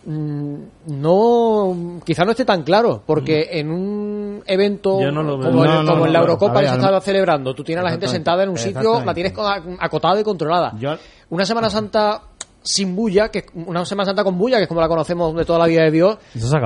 mm, 0.06 0.56
no, 0.88 2.00
quizá 2.06 2.26
no 2.26 2.32
esté 2.32 2.46
tan 2.46 2.64
claro, 2.64 3.04
porque 3.06 3.48
en 3.52 3.72
un 3.72 4.44
evento 4.46 5.00
no 5.12 5.24
lo 5.24 5.38
como, 5.40 5.64
el- 5.64 5.70
No, 5.70 5.84
no, 5.84 5.92
como 5.92 6.06
en 6.06 6.14
la. 6.14 6.20
Eurocopa 6.20 6.54
ver, 6.54 6.64
que 6.64 6.70
se 6.70 6.76
estaba 6.76 7.02
celebrando, 7.02 7.54
tú 7.54 7.64
tienes 7.64 7.82
a 7.82 7.86
la 7.86 7.92
gente 7.92 8.06
sentada 8.08 8.44
en 8.44 8.50
un 8.50 8.58
sitio, 8.58 8.94
la 9.06 9.14
tienes 9.14 9.34
co- 9.34 9.48
acotada 9.80 10.20
y 10.20 10.24
controlada. 10.24 10.74
Yo- 10.80 10.96
Una 11.30 11.46
Semana 11.46 11.70
Santa 11.70 12.22
sin 12.64 12.96
bulla, 12.96 13.30
que 13.30 13.46
una 13.56 13.84
Semana 13.86 14.06
Santa 14.08 14.24
con 14.24 14.38
bulla, 14.38 14.58
que 14.58 14.64
es 14.64 14.68
como 14.70 14.82
la 14.82 14.88
conocemos 14.88 15.36
de 15.36 15.46
toda 15.46 15.60
la 15.60 15.66
vida 15.68 15.84
de 15.84 15.92
Dios, 15.92 16.18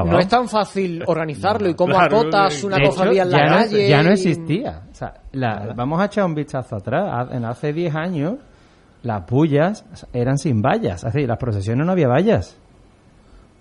no 0.06 0.20
es 0.20 0.28
tan 0.28 0.50
fácil 0.50 1.04
organizarlo 1.08 1.70
y 1.70 1.74
cómo 1.74 1.94
Claro, 1.94 2.20
acotas 2.20 2.64
una 2.64 2.78
hecho, 2.78 2.90
cofradía 2.90 3.24
en 3.24 3.32
la 3.32 3.38
ya, 3.38 3.46
no, 3.46 3.56
calle. 3.58 3.90
ya 3.90 4.04
no 4.04 4.12
existía. 4.12 4.82
O 4.92 4.96
sea, 4.96 5.14
la- 5.32 5.74
vamos 5.76 6.02
a 6.02 6.06
echar 6.06 6.26
un 6.26 6.36
vistazo 6.36 6.76
atrás. 6.76 7.30
En 7.32 7.46
hace 7.46 7.72
10 7.72 7.96
años, 7.96 8.36
las 9.04 9.26
bullas 9.26 9.86
eran 10.12 10.38
sin 10.38 10.62
vallas. 10.62 11.04
Es 11.04 11.14
decir, 11.14 11.28
las 11.30 11.38
procesiones 11.38 11.86
no 11.86 11.92
había 11.94 12.08
vallas. 12.08 12.58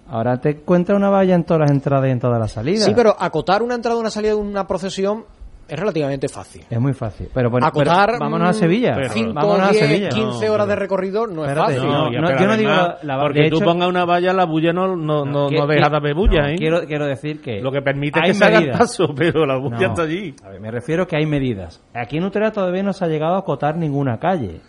Ahora 0.09 0.37
te 0.39 0.51
encuentras 0.51 0.97
una 0.99 1.09
valla 1.11 1.35
en 1.35 1.45
todas 1.45 1.61
las 1.63 1.71
entradas 1.71 2.09
y 2.09 2.11
en 2.11 2.21
todas 2.21 2.39
las 2.39 2.53
salidas. 2.53 2.85
Sí, 2.85 2.93
pero 2.95 3.17
acotar 3.19 3.63
una 3.63 3.75
entrada 3.75 3.97
o 3.97 4.01
una 4.01 4.11
salida 4.11 4.33
de 4.33 4.37
una 4.39 4.67
procesión 4.67 5.25
es 5.67 5.79
relativamente 5.79 6.29
fácil. 6.29 6.63
Es 6.69 6.79
muy 6.81 6.93
fácil. 6.93 7.29
Pero, 7.33 7.51
bueno, 7.51 7.67
pero 7.73 7.83
acotar 7.91 8.19
vámonos 8.19 8.49
a 8.51 8.53
Sevilla. 8.53 8.97
5, 9.09 9.33
vámonos 9.33 9.69
a 9.69 9.71
10, 9.73 9.87
Sevilla. 9.87 10.09
15 10.11 10.51
horas 10.51 10.69
de 10.69 10.77
recorrido 10.77 11.27
no 11.27 11.45
es 11.45 11.49
Espérate, 11.51 11.75
fácil. 11.77 11.89
no, 11.91 12.09
pero 12.11 12.39
yo 12.41 12.47
no 12.47 12.57
digo 12.57 12.71
la- 12.71 12.99
la- 13.03 13.21
porque 13.21 13.41
de 13.43 13.51
tú 13.51 13.61
pongas 13.61 13.89
una 13.89 14.05
valla, 14.05 14.33
la 14.33 14.45
bulla 14.45 14.73
no, 14.73 14.95
no, 14.97 15.25
no, 15.25 15.49
Que- 15.49 15.57
no 15.57 15.67
deja 15.67 15.89
de 15.89 15.97
haber 15.97 16.15
bulla, 16.15 16.43
no, 16.43 16.49
¿eh? 16.49 16.55
Quiero, 16.57 16.81
quiero 16.87 17.07
decir 17.07 17.41
que... 17.41 17.61
Lo 17.63 17.73
que 17.73 17.81
permite 17.83 18.21
hay 18.23 18.29
que 18.31 18.35
se 18.35 18.45
haga 18.45 18.57
el 18.59 18.61
medidas. 18.65 18.79
paso, 18.79 19.07
pero 19.17 19.47
la 19.47 19.57
bulla 19.57 19.79
No. 19.79 19.87
está 19.89 20.03
allí. 20.03 20.35
A 20.45 20.51
ver, 20.51 20.61
me 20.61 20.71
refiero 20.71 21.07
que 21.07 21.17
hay 21.17 21.27
medidas. 21.27 21.83
Aquí 21.95 22.19
en 22.19 22.25
Utrera 22.25 22.51
todavía 22.53 22.83
no 22.83 22.93
se 22.93 23.05
ha 23.05 23.09
llegado 23.09 23.35
a 23.35 23.39
acotar 23.39 23.77
ninguna 23.77 24.19
calle. 24.19 24.61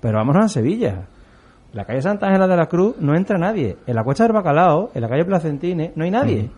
Pero 0.00 0.16
vámonos 0.18 0.44
a 0.44 0.48
Sevilla. 0.48 1.06
La 1.74 1.84
calle 1.84 2.00
Santa 2.00 2.26
Ángela 2.28 2.46
de 2.46 2.56
la 2.56 2.66
Cruz 2.66 2.96
no 2.98 3.14
entra 3.14 3.36
nadie. 3.36 3.76
En 3.86 3.94
la 3.94 4.02
Cuesta 4.02 4.24
del 4.24 4.32
Bacalao, 4.32 4.90
en 4.94 5.02
la 5.02 5.08
calle 5.10 5.24
Placentine, 5.26 5.92
no 5.94 6.04
hay 6.04 6.10
nadie. 6.10 6.50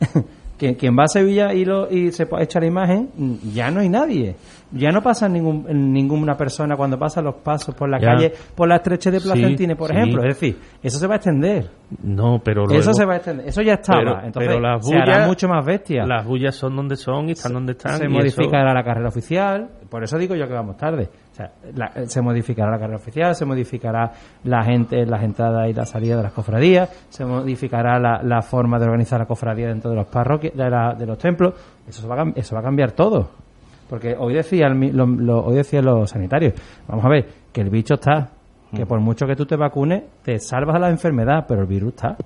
quien, 0.58 0.74
quien 0.74 0.96
va 0.98 1.04
a 1.04 1.08
Sevilla 1.08 1.52
y, 1.52 1.64
lo, 1.64 1.90
y 1.90 2.12
se 2.12 2.26
echar 2.40 2.62
la 2.62 2.68
imagen, 2.68 3.08
ya 3.52 3.70
no 3.70 3.80
hay 3.80 3.88
nadie. 3.88 4.36
Ya 4.72 4.90
no 4.90 5.00
pasa 5.00 5.28
ningún, 5.28 5.64
ninguna 5.92 6.36
persona 6.36 6.76
cuando 6.76 6.98
pasan 6.98 7.24
los 7.24 7.36
pasos 7.36 7.72
por 7.74 7.88
la 7.88 8.00
Ya. 8.00 8.08
calle, 8.08 8.32
por 8.54 8.68
la 8.68 8.76
estreche 8.76 9.10
de 9.12 9.20
Sí, 9.20 9.28
Placentine, 9.28 9.76
por 9.76 9.90
sí. 9.90 9.96
ejemplo. 9.96 10.22
Es 10.24 10.34
decir, 10.34 10.58
eso 10.82 10.98
se 10.98 11.06
va 11.06 11.14
a 11.14 11.16
extender. 11.16 11.70
No, 12.02 12.40
pero 12.42 12.64
luego... 12.64 12.80
Eso 12.80 12.92
se 12.92 13.04
va 13.04 13.14
a 13.14 13.16
extender. 13.18 13.46
Eso 13.48 13.62
ya 13.62 13.74
estaba. 13.74 14.00
Pero- 14.00 14.26
Entonces, 14.26 14.48
pero 14.48 14.60
las 14.60 14.84
se 14.84 14.96
hará 14.96 15.04
bullas- 15.18 15.28
mucho 15.28 15.48
más 15.48 15.64
bestia 15.64 16.04
Las 16.04 16.26
bullas 16.26 16.56
son 16.56 16.74
donde 16.74 16.96
son 16.96 17.28
y 17.28 17.32
están 17.32 17.52
donde 17.52 17.72
están. 17.72 17.96
se 17.98 18.08
modificará 18.08 18.74
la 18.74 18.82
carrera 18.82 19.08
oficial, 19.08 19.68
por 19.88 20.02
eso 20.02 20.18
digo 20.18 20.34
yo 20.34 20.48
que 20.48 20.54
vamos 20.54 20.76
tarde. 20.76 21.08
O 21.36 21.38
sea, 21.38 21.50
la- 21.74 21.92
eh, 21.94 22.06
se 22.06 22.22
modificará 22.22 22.70
la 22.70 22.78
carrera 22.78 22.96
oficial, 22.96 23.34
se 23.34 23.44
modificará 23.44 24.10
la 24.44 24.64
gente, 24.64 25.04
las 25.04 25.22
entradas 25.22 25.68
y 25.68 25.74
la 25.74 25.84
salida 25.84 26.16
de 26.16 26.22
las 26.22 26.32
cofradías, 26.32 26.88
se 27.10 27.26
modificará 27.26 27.98
la, 27.98 28.22
la 28.22 28.40
forma 28.40 28.78
de 28.78 28.86
organizar 28.86 29.20
la 29.20 29.26
cofradía 29.26 29.68
dentro 29.68 29.90
de 29.90 29.96
los 29.96 30.06
parroquias, 30.06 30.54
de, 30.54 30.70
la- 30.70 30.94
de 30.94 31.04
los 31.04 31.18
templos. 31.18 31.52
Eso 31.86 32.08
va 32.08 32.22
a, 32.22 32.32
eso 32.34 32.54
va 32.54 32.60
a 32.60 32.64
cambiar 32.64 32.92
todo. 32.92 33.28
Porque 33.90 34.16
hoy 34.18 34.32
decía 34.32 34.66
el 34.68 34.96
lo- 34.96 35.04
lo- 35.06 35.44
hoy 35.44 35.56
decían 35.56 35.84
los 35.84 36.08
sanitarios, 36.08 36.54
vamos 36.88 37.04
a 37.04 37.08
ver, 37.10 37.28
que 37.52 37.60
el 37.60 37.68
bicho 37.68 37.94
está, 37.94 38.30
que 38.74 38.86
por 38.86 39.00
mucho 39.00 39.26
que 39.26 39.36
tú 39.36 39.44
te 39.44 39.56
vacunes, 39.56 40.04
te 40.24 40.38
salvas 40.38 40.74
de 40.74 40.80
la 40.80 40.88
enfermedad, 40.88 41.44
pero 41.46 41.60
el 41.60 41.66
virus 41.66 41.90
está. 41.96 42.16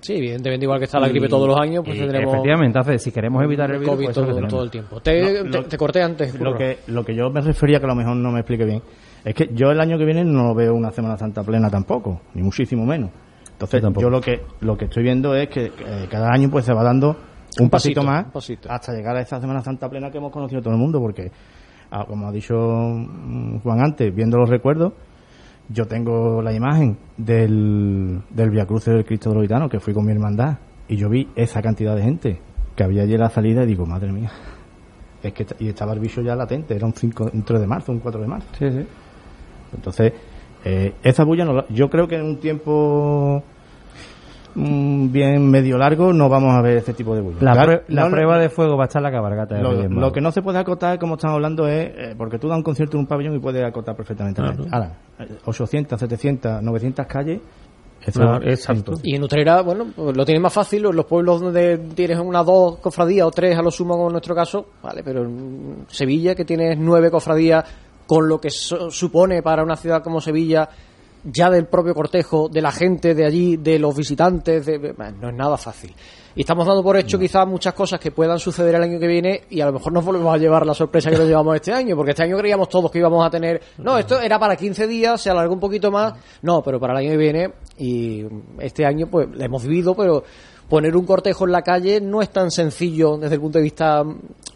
Sí, 0.00 0.14
evidentemente, 0.14 0.64
igual 0.64 0.78
que 0.78 0.86
está 0.86 0.98
la 0.98 1.08
gripe 1.08 1.28
todos 1.28 1.46
los 1.46 1.58
años, 1.58 1.82
pues 1.84 1.96
Y 1.96 2.00
tendremos 2.00 2.32
Efectivamente, 2.34 2.78
entonces, 2.78 3.02
si 3.02 3.12
queremos 3.12 3.42
evitar 3.44 3.70
el 3.70 3.78
virus, 3.80 3.94
COVID 3.94 4.04
pues 4.06 4.16
eso 4.16 4.26
es 4.30 4.40
lo 4.42 4.48
todo, 4.48 4.62
el 4.64 4.70
tiempo. 4.70 5.00
Te, 5.00 5.20
Lo- 5.44 5.50
te- 5.50 5.58
lo- 5.58 5.64
te 5.66 5.76
corté 5.76 6.02
antes. 6.02 6.40
Lo 6.40 6.54
que, 6.56 6.78
lo 6.86 7.04
que 7.04 7.14
yo 7.14 7.30
me 7.30 7.40
refería, 7.40 7.78
que 7.78 7.84
a 7.84 7.88
lo 7.88 7.94
mejor 7.94 8.16
no 8.16 8.30
me 8.32 8.40
explique 8.40 8.64
bien, 8.64 8.82
es 9.24 9.34
que 9.34 9.50
yo 9.52 9.70
el 9.70 9.78
año 9.80 9.98
que 9.98 10.04
viene 10.04 10.24
no 10.24 10.54
veo 10.54 10.74
una 10.74 10.90
Semana 10.90 11.16
Santa 11.18 11.42
plena 11.42 11.68
tampoco, 11.68 12.20
ni 12.34 12.42
muchísimo 12.42 12.86
menos. 12.86 13.10
Entonces, 13.52 13.82
Yo 13.98 14.08
lo 14.08 14.22
que 14.22 14.40
lo 14.60 14.74
que 14.78 14.86
estoy 14.86 15.02
viendo 15.02 15.34
es 15.36 15.48
que 15.50 15.66
eh, 15.66 16.06
cada 16.10 16.28
año 16.32 16.48
pues 16.50 16.64
se 16.64 16.72
va 16.72 16.82
dando 16.82 17.08
un, 17.58 17.64
Un 17.64 17.68
pasito, 17.70 18.00
pasito, 18.00 18.02
más 18.04 18.24
un 18.24 18.30
pasito. 18.32 18.70
hasta 18.72 18.92
llegar 18.94 19.16
a 19.16 19.20
esa 19.20 19.38
Semana 19.38 19.60
Santa 19.60 19.90
plena 19.90 20.10
que 20.10 20.16
hemos 20.16 20.32
conocido 20.32 20.62
todo 20.62 20.72
el 20.72 20.80
mundo, 20.80 20.98
porque, 20.98 21.30
ah, 21.90 22.06
como 22.08 22.26
ha 22.26 22.32
dicho 22.32 22.54
mm, 22.54 23.58
Juan 23.58 23.80
antes, 23.84 24.14
viendo 24.14 24.38
los 24.38 24.48
recuerdos, 24.48 24.94
yo 25.72 25.86
tengo 25.86 26.42
la 26.42 26.52
imagen 26.52 26.96
del, 27.16 28.20
del 28.30 28.50
Via 28.50 28.66
Cruz 28.66 28.86
del 28.86 29.04
Cristo 29.04 29.38
Gitanos, 29.40 29.70
que 29.70 29.80
fui 29.80 29.94
con 29.94 30.04
mi 30.04 30.12
hermandad, 30.12 30.58
y 30.88 30.96
yo 30.96 31.08
vi 31.08 31.28
esa 31.36 31.62
cantidad 31.62 31.94
de 31.94 32.02
gente 32.02 32.40
que 32.74 32.82
había 32.84 33.02
allí 33.02 33.14
en 33.14 33.20
la 33.20 33.30
salida 33.30 33.62
y 33.62 33.66
digo, 33.66 33.86
madre 33.86 34.10
mía, 34.12 34.30
es 35.22 35.32
que 35.32 35.46
y 35.60 35.68
estaba 35.68 35.92
el 35.92 36.00
bicho 36.00 36.22
ya 36.22 36.34
latente, 36.34 36.74
era 36.74 36.86
un, 36.86 36.92
5, 36.94 37.30
un 37.32 37.42
3 37.42 37.60
de 37.60 37.66
marzo, 37.66 37.92
un 37.92 38.00
4 38.00 38.20
de 38.20 38.26
marzo. 38.26 38.48
Sí, 38.58 38.70
sí. 38.70 38.86
Entonces, 39.74 40.12
eh, 40.64 40.94
esa 41.02 41.24
bulla, 41.24 41.44
no 41.44 41.52
la- 41.52 41.66
yo 41.68 41.88
creo 41.88 42.08
que 42.08 42.16
en 42.16 42.24
un 42.24 42.36
tiempo 42.40 43.42
bien 44.54 45.50
medio 45.50 45.78
largo 45.78 46.12
no 46.12 46.28
vamos 46.28 46.54
a 46.54 46.62
ver 46.62 46.78
ese 46.78 46.92
tipo 46.94 47.14
de 47.14 47.20
bulla. 47.20 47.38
La, 47.40 47.52
Claro, 47.52 47.72
prue- 47.72 47.82
la 47.88 48.04
no- 48.04 48.10
prueba 48.10 48.38
de 48.38 48.48
fuego 48.50 48.76
va 48.76 48.84
a 48.84 48.86
estar 48.86 49.00
la 49.02 49.10
cabalgata. 49.10 49.54
de 49.56 49.62
lo, 49.62 49.72
lo 49.88 50.12
que 50.12 50.20
no 50.20 50.32
se 50.32 50.42
puede 50.42 50.58
acotar, 50.58 50.98
como 50.98 51.14
estamos 51.14 51.36
hablando, 51.36 51.66
es 51.68 51.90
eh, 51.96 52.14
porque 52.16 52.38
tú 52.38 52.48
das 52.48 52.56
un 52.56 52.62
concierto 52.62 52.96
en 52.96 53.00
un 53.00 53.06
pabellón 53.06 53.36
y 53.36 53.38
puedes 53.38 53.62
acotar 53.64 53.94
perfectamente. 53.96 54.40
Claro. 54.42 54.64
Ahora, 54.70 54.92
eh, 55.18 55.28
800, 55.44 55.98
700, 56.00 56.62
900 56.62 57.06
calles, 57.06 57.40
exacto. 58.42 58.94
Y 59.02 59.14
en 59.16 59.22
Utrera, 59.22 59.62
bueno, 59.62 59.86
pues 59.94 60.16
lo 60.16 60.24
tienen 60.24 60.42
más 60.42 60.52
fácil. 60.52 60.82
Los 60.82 61.04
pueblos 61.06 61.40
donde 61.40 61.78
tienes 61.94 62.18
una, 62.18 62.42
dos 62.42 62.78
cofradías 62.78 63.26
o 63.26 63.30
tres 63.30 63.58
a 63.58 63.62
lo 63.62 63.70
sumo, 63.70 63.94
como 63.94 64.06
en 64.08 64.12
nuestro 64.12 64.34
caso, 64.34 64.66
vale, 64.82 65.02
pero 65.04 65.22
en 65.24 65.84
Sevilla, 65.88 66.34
que 66.34 66.44
tienes 66.44 66.78
nueve 66.78 67.10
cofradías, 67.10 67.64
con 68.06 68.28
lo 68.28 68.40
que 68.40 68.50
so- 68.50 68.90
supone 68.90 69.42
para 69.42 69.62
una 69.62 69.76
ciudad 69.76 70.02
como 70.02 70.20
Sevilla, 70.20 70.68
ya 71.24 71.50
del 71.50 71.66
propio 71.66 71.94
cortejo, 71.94 72.48
de 72.48 72.62
la 72.62 72.72
gente 72.72 73.14
de 73.14 73.26
allí, 73.26 73.56
de 73.56 73.78
los 73.78 73.94
visitantes, 73.96 74.64
de- 74.66 74.94
no 75.20 75.28
es 75.28 75.34
nada 75.34 75.56
fácil. 75.56 75.92
Y 76.36 76.40
estamos 76.42 76.64
dando 76.66 76.82
por 76.82 76.96
hecho 76.96 77.18
quizás 77.18 77.46
muchas 77.46 77.74
cosas 77.74 77.98
que 77.98 78.12
puedan 78.12 78.38
suceder 78.38 78.76
el 78.76 78.82
año 78.84 79.00
que 79.00 79.08
viene 79.08 79.42
y 79.50 79.60
a 79.60 79.66
lo 79.66 79.72
mejor 79.72 79.92
nos 79.92 80.04
volvemos 80.04 80.32
a 80.32 80.38
llevar 80.38 80.64
la 80.64 80.74
sorpresa 80.74 81.10
que 81.10 81.16
nos 81.18 81.26
llevamos 81.26 81.56
este 81.56 81.72
año, 81.72 81.96
porque 81.96 82.10
este 82.12 82.22
año 82.22 82.36
creíamos 82.38 82.68
todos 82.68 82.90
que 82.90 82.98
íbamos 83.00 83.26
a 83.26 83.30
tener, 83.30 83.60
no, 83.78 83.98
esto 83.98 84.20
era 84.20 84.38
para 84.38 84.54
15 84.54 84.86
días, 84.86 85.20
se 85.20 85.28
alargó 85.28 85.52
un 85.54 85.60
poquito 85.60 85.90
más, 85.90 86.14
no, 86.42 86.62
pero 86.62 86.78
para 86.78 86.92
el 86.92 86.98
año 87.00 87.10
que 87.10 87.16
viene 87.16 87.50
y 87.78 88.24
este 88.60 88.86
año 88.86 89.08
pues 89.10 89.28
lo 89.28 89.44
hemos 89.44 89.64
vivido, 89.66 89.94
pero 89.96 90.22
poner 90.68 90.96
un 90.96 91.04
cortejo 91.04 91.46
en 91.46 91.52
la 91.52 91.62
calle 91.62 92.00
no 92.00 92.22
es 92.22 92.30
tan 92.30 92.52
sencillo 92.52 93.16
desde 93.18 93.34
el 93.34 93.40
punto 93.40 93.58
de 93.58 93.64
vista 93.64 94.04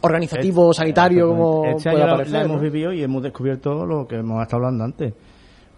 organizativo, 0.00 0.72
sanitario, 0.72 1.28
como 1.28 1.64
Este 1.64 1.88
año 1.90 1.98
la- 1.98 2.06
parecer. 2.16 2.32
la 2.32 2.38
¿no? 2.40 2.44
hemos 2.46 2.60
vivido 2.62 2.92
y 2.92 3.02
hemos 3.02 3.22
descubierto 3.22 3.84
lo 3.84 4.06
que 4.06 4.16
hemos 4.16 4.40
estado 4.42 4.58
hablando 4.64 4.84
antes, 4.84 5.12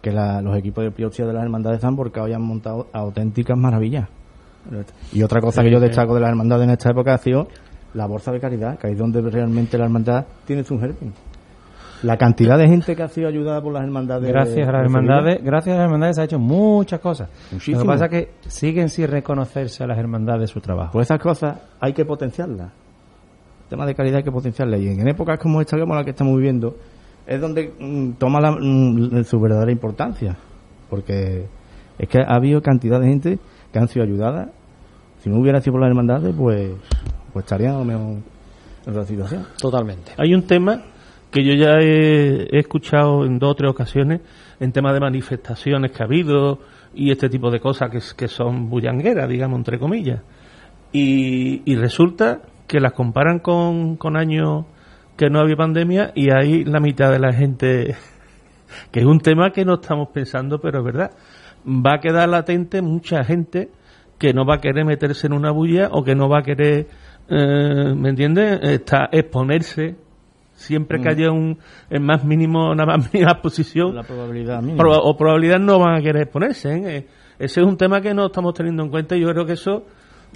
que 0.09 0.15
la- 0.15 0.41
los 0.41 0.57
equipos 0.57 0.83
de 0.83 0.89
biopsia 0.91 1.25
de 1.25 1.33
las 1.33 1.43
hermandades 1.43 1.83
han 1.83 1.95
volcado 1.95 2.27
y 2.27 2.33
han 2.33 2.41
montado 2.41 2.87
auténticas 2.93 3.57
maravillas. 3.57 4.07
Y 5.13 5.23
otra 5.23 5.39
cosa 5.41 5.63
que 5.63 5.71
yo 5.71 5.79
destaco 5.79 6.13
de 6.15 6.21
las 6.21 6.29
hermandades 6.29 6.65
en 6.65 6.71
esta 6.71 6.91
época 6.91 7.13
ha 7.13 7.17
sido 7.17 7.47
la 7.93 8.05
bolsa 8.05 8.31
de 8.31 8.39
caridad, 8.39 8.77
que 8.77 8.87
ahí 8.87 8.93
es 8.93 8.99
donde 8.99 9.21
realmente 9.21 9.77
la 9.77 9.85
hermandad 9.85 10.25
tiene 10.45 10.63
su 10.63 10.77
germen. 10.79 11.13
La 12.03 12.15
cantidad 12.17 12.57
de 12.59 12.67
gente 12.67 12.95
que 12.95 13.01
ha 13.01 13.07
sido 13.07 13.27
ayudada 13.27 13.59
por 13.61 13.73
las 13.73 13.83
hermandades. 13.83 14.29
Gracias 14.29 14.67
a 14.67 14.71
las 14.71 14.81
de 14.81 14.85
hermandades, 14.85 15.43
gracias 15.43 15.73
a 15.73 15.77
las 15.79 15.85
hermandades 15.85 16.15
se 16.17 16.21
ha 16.21 16.25
hecho 16.25 16.37
muchas 16.37 16.99
cosas. 16.99 17.29
Muchísimo. 17.51 17.77
Lo 17.77 17.83
que 17.83 17.87
pasa 17.87 18.05
es 18.05 18.11
que 18.11 18.31
siguen 18.49 18.89
sin 18.89 19.07
reconocerse 19.07 19.83
a 19.83 19.87
las 19.87 19.97
hermandades 19.97 20.49
su 20.51 20.59
trabajo. 20.61 20.91
Pues 20.93 21.07
esas 21.07 21.19
cosas 21.19 21.57
hay 21.79 21.93
que 21.93 22.05
potenciarlas. 22.05 22.67
El 23.63 23.69
tema 23.69 23.85
de 23.85 23.95
calidad 23.95 24.17
hay 24.17 24.23
que 24.23 24.31
potenciarlas. 24.31 24.79
Y 24.79 24.89
en 24.89 25.07
épocas 25.07 25.39
como 25.39 25.59
esta, 25.59 25.77
como 25.79 25.95
la 25.95 26.03
que 26.03 26.11
estamos 26.11 26.35
viviendo, 26.37 26.75
es 27.27 27.39
donde 27.41 27.73
mm, 27.79 28.11
toma 28.13 28.39
la- 28.39 28.51
mm, 28.59 29.23
su 29.25 29.39
verdadera 29.39 29.71
importancia. 29.71 30.37
Porque 30.89 31.45
es 31.99 32.07
que 32.09 32.19
ha 32.19 32.35
habido 32.35 32.61
cantidad 32.61 32.99
de 32.99 33.07
gente 33.07 33.39
que 33.71 33.79
han 33.79 33.87
sido 33.87 34.05
ayudadas. 34.05 34.49
Si 35.19 35.29
no 35.29 35.39
hubiera 35.39 35.59
sido 35.61 35.73
por 35.73 35.81
las 35.81 35.89
hermandades, 35.89 36.33
pues, 36.37 36.71
pues 37.33 37.43
estarían 37.45 37.75
a 37.75 37.79
lo 37.79 37.85
mejor 37.85 38.01
en 38.85 38.89
otra 38.89 39.03
situación. 39.03 39.45
Totalmente. 39.59 40.13
Hay 40.17 40.33
un 40.33 40.43
tema 40.43 40.81
que 41.31 41.43
yo 41.43 41.53
ya 41.55 41.79
he, 41.81 42.47
he 42.55 42.59
escuchado 42.59 43.25
en 43.25 43.37
dos 43.37 43.51
o 43.51 43.55
tres 43.55 43.69
ocasiones 43.71 44.21
en 44.61 44.71
tema 44.71 44.93
de 44.93 44.99
manifestaciones 45.01 45.91
que 45.91 46.01
ha 46.01 46.05
habido 46.05 46.59
y 46.95 47.11
este 47.11 47.27
tipo 47.29 47.51
de 47.51 47.59
cosas 47.59 47.89
que, 47.91 47.99
que 48.15 48.27
son 48.29 48.69
bullangueras, 48.69 49.27
digamos, 49.27 49.57
entre 49.57 49.77
comillas. 49.77 50.21
Y, 50.93 51.61
y 51.69 51.75
resulta 51.75 52.39
que 52.65 52.79
las 52.79 52.93
comparan 52.93 53.39
con, 53.39 53.97
con 53.97 54.15
años 54.15 54.65
que 55.17 55.29
no 55.29 55.39
había 55.39 55.55
pandemia 55.55 56.11
y 56.15 56.29
ahí 56.31 56.63
la 56.63 56.79
mitad 56.79 57.11
de 57.11 57.19
la 57.19 57.33
gente, 57.33 57.95
que 58.91 58.99
es 58.99 59.05
un 59.05 59.19
tema 59.19 59.51
que 59.51 59.65
no 59.65 59.75
estamos 59.75 60.09
pensando, 60.13 60.59
pero 60.59 60.79
es 60.79 60.85
verdad, 60.85 61.11
va 61.67 61.95
a 61.95 61.99
quedar 61.99 62.29
latente 62.29 62.81
mucha 62.81 63.23
gente 63.23 63.69
que 64.19 64.33
no 64.33 64.45
va 64.45 64.55
a 64.55 64.61
querer 64.61 64.85
meterse 64.85 65.27
en 65.27 65.33
una 65.33 65.51
bulla 65.51 65.89
o 65.91 66.03
que 66.03 66.15
no 66.15 66.27
va 66.29 66.39
a 66.39 66.43
querer, 66.43 66.87
eh, 67.29 67.93
¿me 67.95 68.09
entiendes? 68.09 68.59
Está, 68.63 69.09
exponerse 69.11 69.95
siempre 70.55 70.99
que 70.99 71.09
haya 71.09 71.29
un 71.31 71.59
en 71.89 72.03
más 72.03 72.23
mínimo 72.25 72.71
una 72.71 72.83
más 72.85 73.13
mínima 73.13 73.39
posición 73.41 73.93
La 73.93 74.01
probabilidad 74.03 74.59
mínima. 74.61 74.83
proba- 74.83 75.01
o 75.03 75.15
probabilidad 75.15 75.59
no 75.59 75.77
van 75.79 75.95
a 75.95 76.01
querer 76.01 76.23
exponerse. 76.23 76.69
Eh, 76.97 77.07
ese 77.37 77.61
es 77.61 77.67
un 77.67 77.77
tema 77.77 78.01
que 78.01 78.13
no 78.15 78.25
estamos 78.25 78.55
teniendo 78.55 78.81
en 78.83 78.89
cuenta 78.89 79.15
y 79.15 79.21
yo 79.21 79.29
creo 79.29 79.45
que 79.45 79.53
eso 79.53 79.83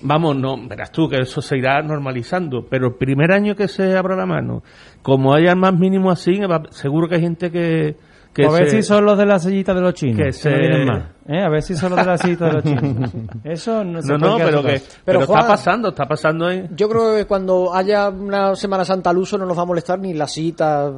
vamos 0.01 0.35
no 0.35 0.55
verás 0.67 0.91
tú 0.91 1.07
que 1.07 1.17
eso 1.19 1.41
se 1.41 1.57
irá 1.57 1.81
normalizando 1.81 2.65
pero 2.69 2.87
el 2.87 2.95
primer 2.95 3.31
año 3.31 3.55
que 3.55 3.67
se 3.67 3.95
abra 3.95 4.15
la 4.15 4.25
mano 4.25 4.63
como 5.01 5.33
haya 5.33 5.55
más 5.55 5.73
mínimo 5.73 6.11
así 6.11 6.39
seguro 6.71 7.07
que 7.07 7.15
hay 7.15 7.21
gente 7.21 7.51
que, 7.51 7.95
que 8.33 8.45
a 8.45 8.49
ver 8.49 8.69
se- 8.69 8.77
si 8.77 8.83
son 8.83 9.05
los 9.05 9.17
de 9.17 9.25
la 9.25 9.39
sillita 9.39 9.73
de 9.73 9.81
los 9.81 9.93
chinos. 9.93 10.17
que 10.17 10.23
Que 10.25 10.31
se- 10.33 10.49
no 10.51 10.57
vienen 10.57 10.85
más. 10.85 11.03
¿eh? 11.27 11.41
A 11.43 11.49
ver 11.49 11.61
si 11.61 11.75
son 11.75 11.89
los 11.91 11.99
de 11.99 12.05
la 12.05 12.17
sillita 12.17 12.45
de 12.45 12.53
los 12.53 12.63
chinos. 12.63 13.11
Eso 13.43 13.83
no 13.83 14.01
se 14.01 14.07
no 14.13 14.17
no 14.17 14.37
pero 14.37 14.63
que 14.63 14.81
pero, 15.03 15.25
Juan, 15.25 15.39
está 15.41 15.51
pasando 15.51 15.89
está 15.89 16.05
pasando 16.05 16.49
¿eh? 16.49 16.69
Yo 16.75 16.87
creo 16.87 17.15
que 17.17 17.25
cuando 17.25 17.73
haya 17.73 18.09
una 18.09 18.55
Semana 18.55 18.85
Santa 18.85 19.09
al 19.09 19.17
uso 19.17 19.37
no 19.37 19.45
nos 19.45 19.57
va 19.57 19.63
a 19.63 19.65
molestar 19.65 19.99
ni 19.99 20.13
la 20.13 20.27
cita. 20.27 20.91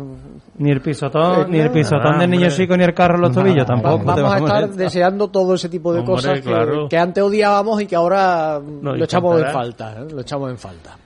Ni 0.60 0.69
el 0.72 0.82
pisotón, 0.82 1.41
Eh, 1.41 1.46
ni 1.50 1.60
el 1.60 1.72
pisotón 1.72 2.15
ah, 2.15 2.19
del 2.19 2.30
niño 2.30 2.43
hombre. 2.43 2.56
chico, 2.56 2.78
ni 2.78 2.84
el 2.84 2.93
carro 2.93 3.15
en 3.15 3.22
los 3.22 3.32
tobillos, 3.32 3.63
Va- 3.63 3.65
tampoco. 3.65 4.04
vamos 4.06 4.24
va 4.24 4.36
a 4.36 4.38
estar 4.38 4.52
molestar. 4.62 4.69
deseando 4.78 5.28
todo 5.30 5.56
ese 5.56 5.69
tipo 5.69 5.91
de 5.93 6.00
Hombre, 6.02 6.13
cosas 6.15 6.34
que, 6.36 6.41
claro. 6.50 6.88
que 6.88 6.98
antes 6.98 7.24
odiábamos 7.24 7.82
y 7.82 7.88
que 7.88 7.96
ahora 7.96 8.60
No, 8.82 8.96
lo 8.96 9.04
echamos 9.06 9.41
en 9.41 9.48
falta. 9.52 9.93
¿eh? 10.02 10.08
Lo 10.13 10.22
echamos 10.22 10.52
en 10.52 10.58
falta. 10.60 10.98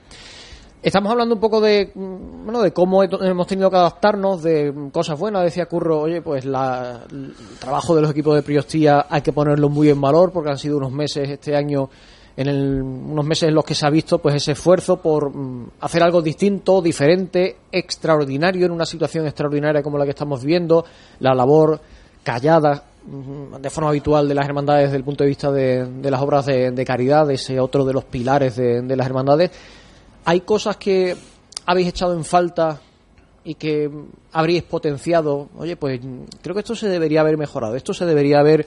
Estamos 0.80 1.10
hablando 1.10 1.34
un 1.34 1.40
poco 1.40 1.60
de, 1.60 1.90
mm, 1.92 2.44
bueno, 2.44 2.62
de 2.62 2.72
cómo 2.72 3.02
he- 3.02 3.08
hemos 3.22 3.46
tenido 3.48 3.68
que 3.68 3.76
adaptarnos, 3.76 4.42
de 4.44 4.72
cosas 4.92 5.18
buenas. 5.18 5.42
Decía 5.42 5.66
Curro, 5.66 6.00
oye, 6.00 6.22
pues 6.22 6.44
la- 6.44 7.00
el 7.10 7.34
trabajo 7.58 7.96
de 7.96 8.02
los 8.02 8.10
equipos 8.12 8.36
de 8.36 8.42
Priostía 8.42 9.06
hay 9.10 9.20
que 9.22 9.32
ponerlo 9.32 9.68
muy 9.68 9.88
en 9.90 10.00
valor 10.00 10.30
porque 10.32 10.50
han 10.50 10.58
sido 10.58 10.76
unos 10.76 10.92
meses 10.92 11.28
este 11.28 11.56
año, 11.56 11.90
en 12.36 12.46
el- 12.46 12.80
unos 12.82 13.24
meses 13.26 13.48
en 13.48 13.56
los 13.56 13.64
que 13.64 13.74
se 13.74 13.84
ha 13.86 13.90
visto 13.90 14.18
pues 14.20 14.36
ese 14.36 14.52
esfuerzo 14.52 14.98
por 15.02 15.34
mm, 15.34 15.70
hacer 15.80 16.00
algo 16.04 16.22
distinto, 16.22 16.80
diferente, 16.80 17.56
extraordinario 17.72 18.66
en 18.66 18.70
una 18.72 18.86
situación 18.86 19.26
extraordinaria 19.26 19.82
como 19.82 19.98
la 19.98 20.04
que 20.04 20.10
estamos 20.10 20.42
viviendo, 20.42 20.84
la 21.18 21.34
labor 21.34 21.80
callada 22.22 22.84
mm, 23.04 23.56
de 23.60 23.70
forma 23.70 23.90
habitual 23.90 24.28
de 24.28 24.34
las 24.36 24.46
hermandades 24.46 24.84
desde 24.84 24.98
el 24.98 25.04
punto 25.04 25.24
de 25.24 25.28
vista 25.28 25.50
de, 25.50 25.88
las 26.08 26.22
obras 26.22 26.46
de, 26.46 26.70
de 26.70 26.84
caridad, 26.84 27.28
ese 27.32 27.58
otro 27.58 27.84
de 27.84 27.92
los 27.94 28.04
pilares 28.04 28.54
de, 28.54 28.80
de 28.82 28.96
las 28.96 29.06
hermandades. 29.08 29.50
¿Hay 30.24 30.40
cosas 30.40 30.76
que 30.76 31.16
habéis 31.66 31.88
echado 31.88 32.14
en 32.14 32.24
falta 32.24 32.80
y 33.44 33.54
que 33.54 33.90
habríais 34.32 34.64
potenciado? 34.64 35.48
Oye, 35.56 35.76
pues 35.76 36.00
creo 36.42 36.54
que 36.54 36.60
esto 36.60 36.74
se 36.74 36.88
debería 36.88 37.20
haber 37.20 37.38
mejorado, 37.38 37.76
esto 37.76 37.94
se 37.94 38.04
debería 38.04 38.40
haber 38.40 38.66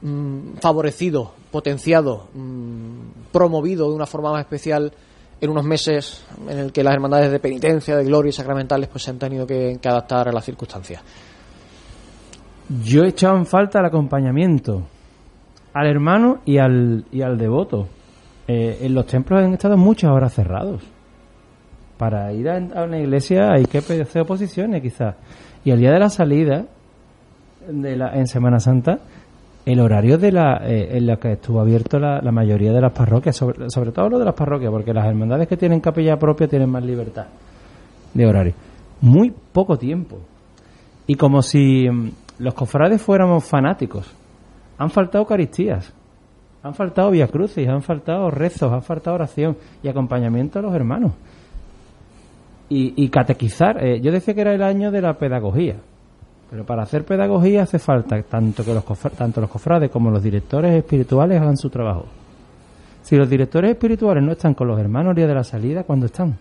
mm, 0.00 0.54
favorecido, 0.60 1.32
potenciado, 1.50 2.28
mm, 2.34 3.30
promovido 3.32 3.88
de 3.88 3.94
una 3.94 4.06
forma 4.06 4.32
más 4.32 4.40
especial 4.40 4.92
en 5.40 5.50
unos 5.50 5.64
meses 5.64 6.24
en 6.48 6.58
el 6.58 6.72
que 6.72 6.84
las 6.84 6.94
hermandades 6.94 7.32
de 7.32 7.40
penitencia, 7.40 7.96
de 7.96 8.04
gloria 8.04 8.30
y 8.30 8.32
sacramentales 8.32 8.88
pues 8.88 9.02
se 9.02 9.10
han 9.10 9.18
tenido 9.18 9.46
que, 9.46 9.78
que 9.82 9.88
adaptar 9.88 10.28
a 10.28 10.32
las 10.32 10.44
circunstancias. 10.44 11.02
Yo 12.84 13.02
he 13.02 13.08
echado 13.08 13.36
en 13.36 13.44
falta 13.44 13.80
el 13.80 13.86
acompañamiento 13.86 14.86
al 15.74 15.86
hermano 15.86 16.40
y 16.44 16.58
al, 16.58 17.04
y 17.10 17.22
al 17.22 17.38
devoto. 17.38 17.88
Eh, 18.48 18.78
en 18.82 18.94
los 18.94 19.06
templos 19.06 19.42
han 19.42 19.52
estado 19.54 19.76
muchas 19.76 20.10
horas 20.10 20.34
cerrados. 20.34 20.82
Para 21.96 22.32
ir 22.32 22.48
a, 22.48 22.58
una 22.84 22.98
iglesia 22.98 23.52
hay 23.52 23.64
que 23.66 23.78
hacer 23.78 24.22
oposiciones, 24.22 24.82
quizás. 24.82 25.14
Y 25.64 25.70
el 25.70 25.78
día 25.78 25.92
de 25.92 25.98
la 26.00 26.08
salida, 26.08 26.64
de 27.68 27.96
la, 27.96 28.14
en 28.14 28.26
Semana 28.26 28.58
Santa, 28.58 28.98
el 29.64 29.78
horario 29.78 30.18
de 30.18 30.32
la, 30.32 30.60
eh, 30.64 30.96
en 30.96 31.06
lo 31.06 31.18
que 31.20 31.32
estuvo 31.32 31.60
abierto 31.60 32.00
la, 32.00 32.20
la 32.20 32.32
mayoría 32.32 32.72
de 32.72 32.80
las 32.80 32.92
parroquias, 32.92 33.36
sobre, 33.36 33.70
sobre 33.70 33.92
todo 33.92 34.08
lo 34.08 34.18
de 34.18 34.24
las 34.24 34.34
parroquias, 34.34 34.72
porque 34.72 34.92
las 34.92 35.06
hermandades 35.06 35.46
que 35.46 35.56
tienen 35.56 35.80
capilla 35.80 36.16
propia 36.16 36.48
tienen 36.48 36.68
más 36.68 36.84
libertad 36.84 37.26
de 38.14 38.26
horario. 38.26 38.54
Muy 39.00 39.32
poco 39.52 39.76
tiempo. 39.78 40.18
Y 41.06 41.14
como 41.14 41.42
si 41.42 41.88
mm, 41.88 42.10
los 42.38 42.54
cofrades 42.54 43.00
fuéramos 43.00 43.44
fanáticos. 43.44 44.10
Han 44.78 44.90
faltado 44.90 45.22
Eucaristías, 45.22 45.92
han 46.62 46.74
faltado 46.74 47.10
Via 47.10 47.26
Crucis, 47.26 47.68
han 47.68 47.82
faltado 47.82 48.30
rezos, 48.30 48.72
han 48.72 48.82
faltado 48.82 49.16
oración 49.16 49.56
y 49.82 49.88
acompañamiento 49.88 50.58
a 50.58 50.62
los 50.62 50.74
hermanos. 50.74 51.12
Y, 52.74 53.10
catequizar. 53.10 53.84
eh, 53.84 54.00
yo 54.00 54.10
decía 54.10 54.32
que 54.32 54.40
era 54.40 54.54
el 54.54 54.62
año 54.62 54.90
de 54.90 55.02
la 55.02 55.12
pedagogía. 55.18 55.76
Pero 56.48 56.64
para 56.64 56.84
hacer 56.84 57.04
pedagogía 57.04 57.64
hace 57.64 57.78
falta 57.78 58.22
tanto 58.22 58.64
que 58.64 58.72
los 58.72 58.84
tanto 59.16 59.42
los 59.42 59.50
cofrades 59.50 59.90
como 59.90 60.10
los 60.10 60.22
directores 60.22 60.74
espirituales 60.74 61.38
hagan 61.38 61.58
su 61.58 61.68
trabajo. 61.68 62.06
Si 63.02 63.16
los 63.16 63.28
directores 63.28 63.72
espirituales 63.72 64.24
no 64.24 64.32
están 64.32 64.54
con 64.54 64.68
los 64.68 64.80
hermanos 64.80 65.10
el 65.10 65.16
día 65.16 65.26
de 65.26 65.34
la 65.34 65.44
salida, 65.44 65.84
¿cuándo 65.84 66.06
están? 66.06 66.38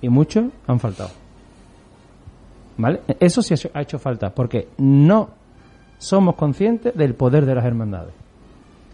Y 0.00 0.08
muchos 0.08 0.46
han 0.66 0.80
faltado. 0.80 1.10
¿Vale? 2.78 3.00
Eso 3.18 3.42
sí 3.42 3.54
ha 3.74 3.82
hecho 3.82 3.98
falta, 3.98 4.30
porque 4.30 4.68
no 4.78 5.28
somos 5.98 6.36
conscientes 6.36 6.94
del 6.94 7.14
poder 7.14 7.44
de 7.44 7.54
las 7.54 7.66
hermandades. 7.66 8.14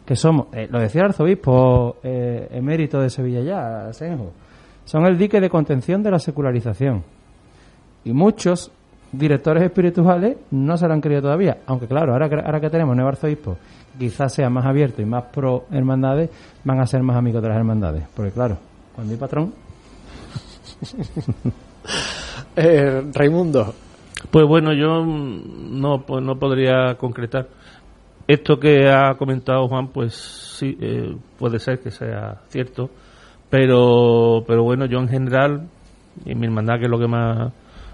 Que 0.07 0.14
somos, 0.16 0.47
eh, 0.53 0.69
lo 0.71 0.79
decía 0.79 1.01
el 1.03 1.09
arzobispo 1.09 1.97
eh, 2.03 2.49
emérito 2.53 3.01
de 3.01 3.11
Sevilla 3.11 3.40
ya, 3.40 3.88
Asenjo, 3.88 4.31
son 4.85 5.05
el 5.07 5.19
dique 5.19 5.40
de 5.40 5.51
contención 5.51 6.03
de 6.03 6.12
la 6.12 6.19
secularización. 6.21 7.03
Y 8.05 8.12
muchos 8.12 8.71
directores 9.11 9.64
espirituales 9.64 10.37
no 10.53 10.77
se 10.77 10.87
lo 10.87 10.95
han 10.95 11.01
querido 11.01 11.23
todavía. 11.23 11.59
Aunque 11.66 11.87
claro, 11.88 12.12
ahora, 12.12 12.29
que- 12.29 12.37
ahora 12.37 12.61
que 12.61 12.71
tenemos 12.71 12.95
nuevo 12.95 13.09
arzobispo, 13.09 13.57
quizás 13.99 14.33
sea 14.33 14.49
más 14.49 14.64
abierto 14.64 15.03
y 15.03 15.05
más 15.07 15.25
pro 15.25 15.64
hermandades, 15.73 16.31
van 16.62 16.79
a 16.81 16.87
ser 16.87 17.03
más 17.03 17.16
amigos 17.16 17.42
de 17.42 17.49
las 17.49 17.59
hermandades. 17.59 18.05
Porque 18.14 18.31
claro, 18.31 18.59
cuando 18.95 19.12
hay 19.12 19.19
patrón, 19.19 19.53
Eh, 22.57 23.03
Raimundo, 23.12 23.75
Pues 24.31 24.47
bueno, 24.47 24.73
yo 24.73 25.05
no, 25.05 26.03
pues 26.07 26.23
no 26.25 26.38
podría 26.38 26.95
concretar. 26.97 27.47
Esto 28.27 28.59
que 28.59 28.89
ha 28.89 29.15
comentado 29.15 29.69
Juan, 29.69 29.89
pues 29.89 30.15
sí, 30.15 30.77
eh, 30.81 31.15
puede 31.39 31.61
ser 31.61 31.79
que 31.79 31.93
sea 31.93 32.41
cierto, 32.49 32.91
pero, 33.49 34.43
pero 34.47 34.65
bueno, 34.65 34.87
yo 34.87 34.99
en 34.99 35.09
general, 35.09 35.69
y 36.25 36.35
mi 36.35 36.47
hermandad 36.47 36.79
que 36.79 36.87
es 36.87 36.91
lo 36.91 36.99
que 36.99 37.07
más 37.07 37.53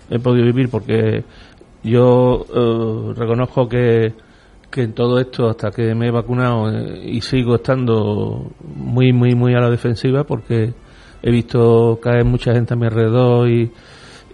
he 0.08 0.18
podido 0.18 0.46
vivir, 0.46 0.70
porque 0.70 1.22
yo 1.82 2.46
eh, 2.54 3.12
reconozco 3.14 3.68
que, 3.68 4.14
que 4.70 4.82
en 4.84 4.94
todo 4.94 5.20
esto, 5.20 5.50
hasta 5.50 5.70
que 5.70 5.94
me 5.94 6.08
he 6.08 6.10
vacunado 6.10 6.70
eh, 6.70 7.10
y 7.10 7.20
sigo 7.20 7.56
estando 7.56 8.52
muy, 8.74 9.12
muy, 9.12 9.34
muy 9.34 9.54
a 9.54 9.60
la 9.60 9.68
defensiva, 9.68 10.24
porque 10.24 10.72
he 11.22 11.30
visto 11.30 11.98
caer 12.02 12.24
mucha 12.24 12.54
gente 12.54 12.72
a 12.72 12.76
mi 12.78 12.86
alrededor 12.86 13.50
y, 13.50 13.70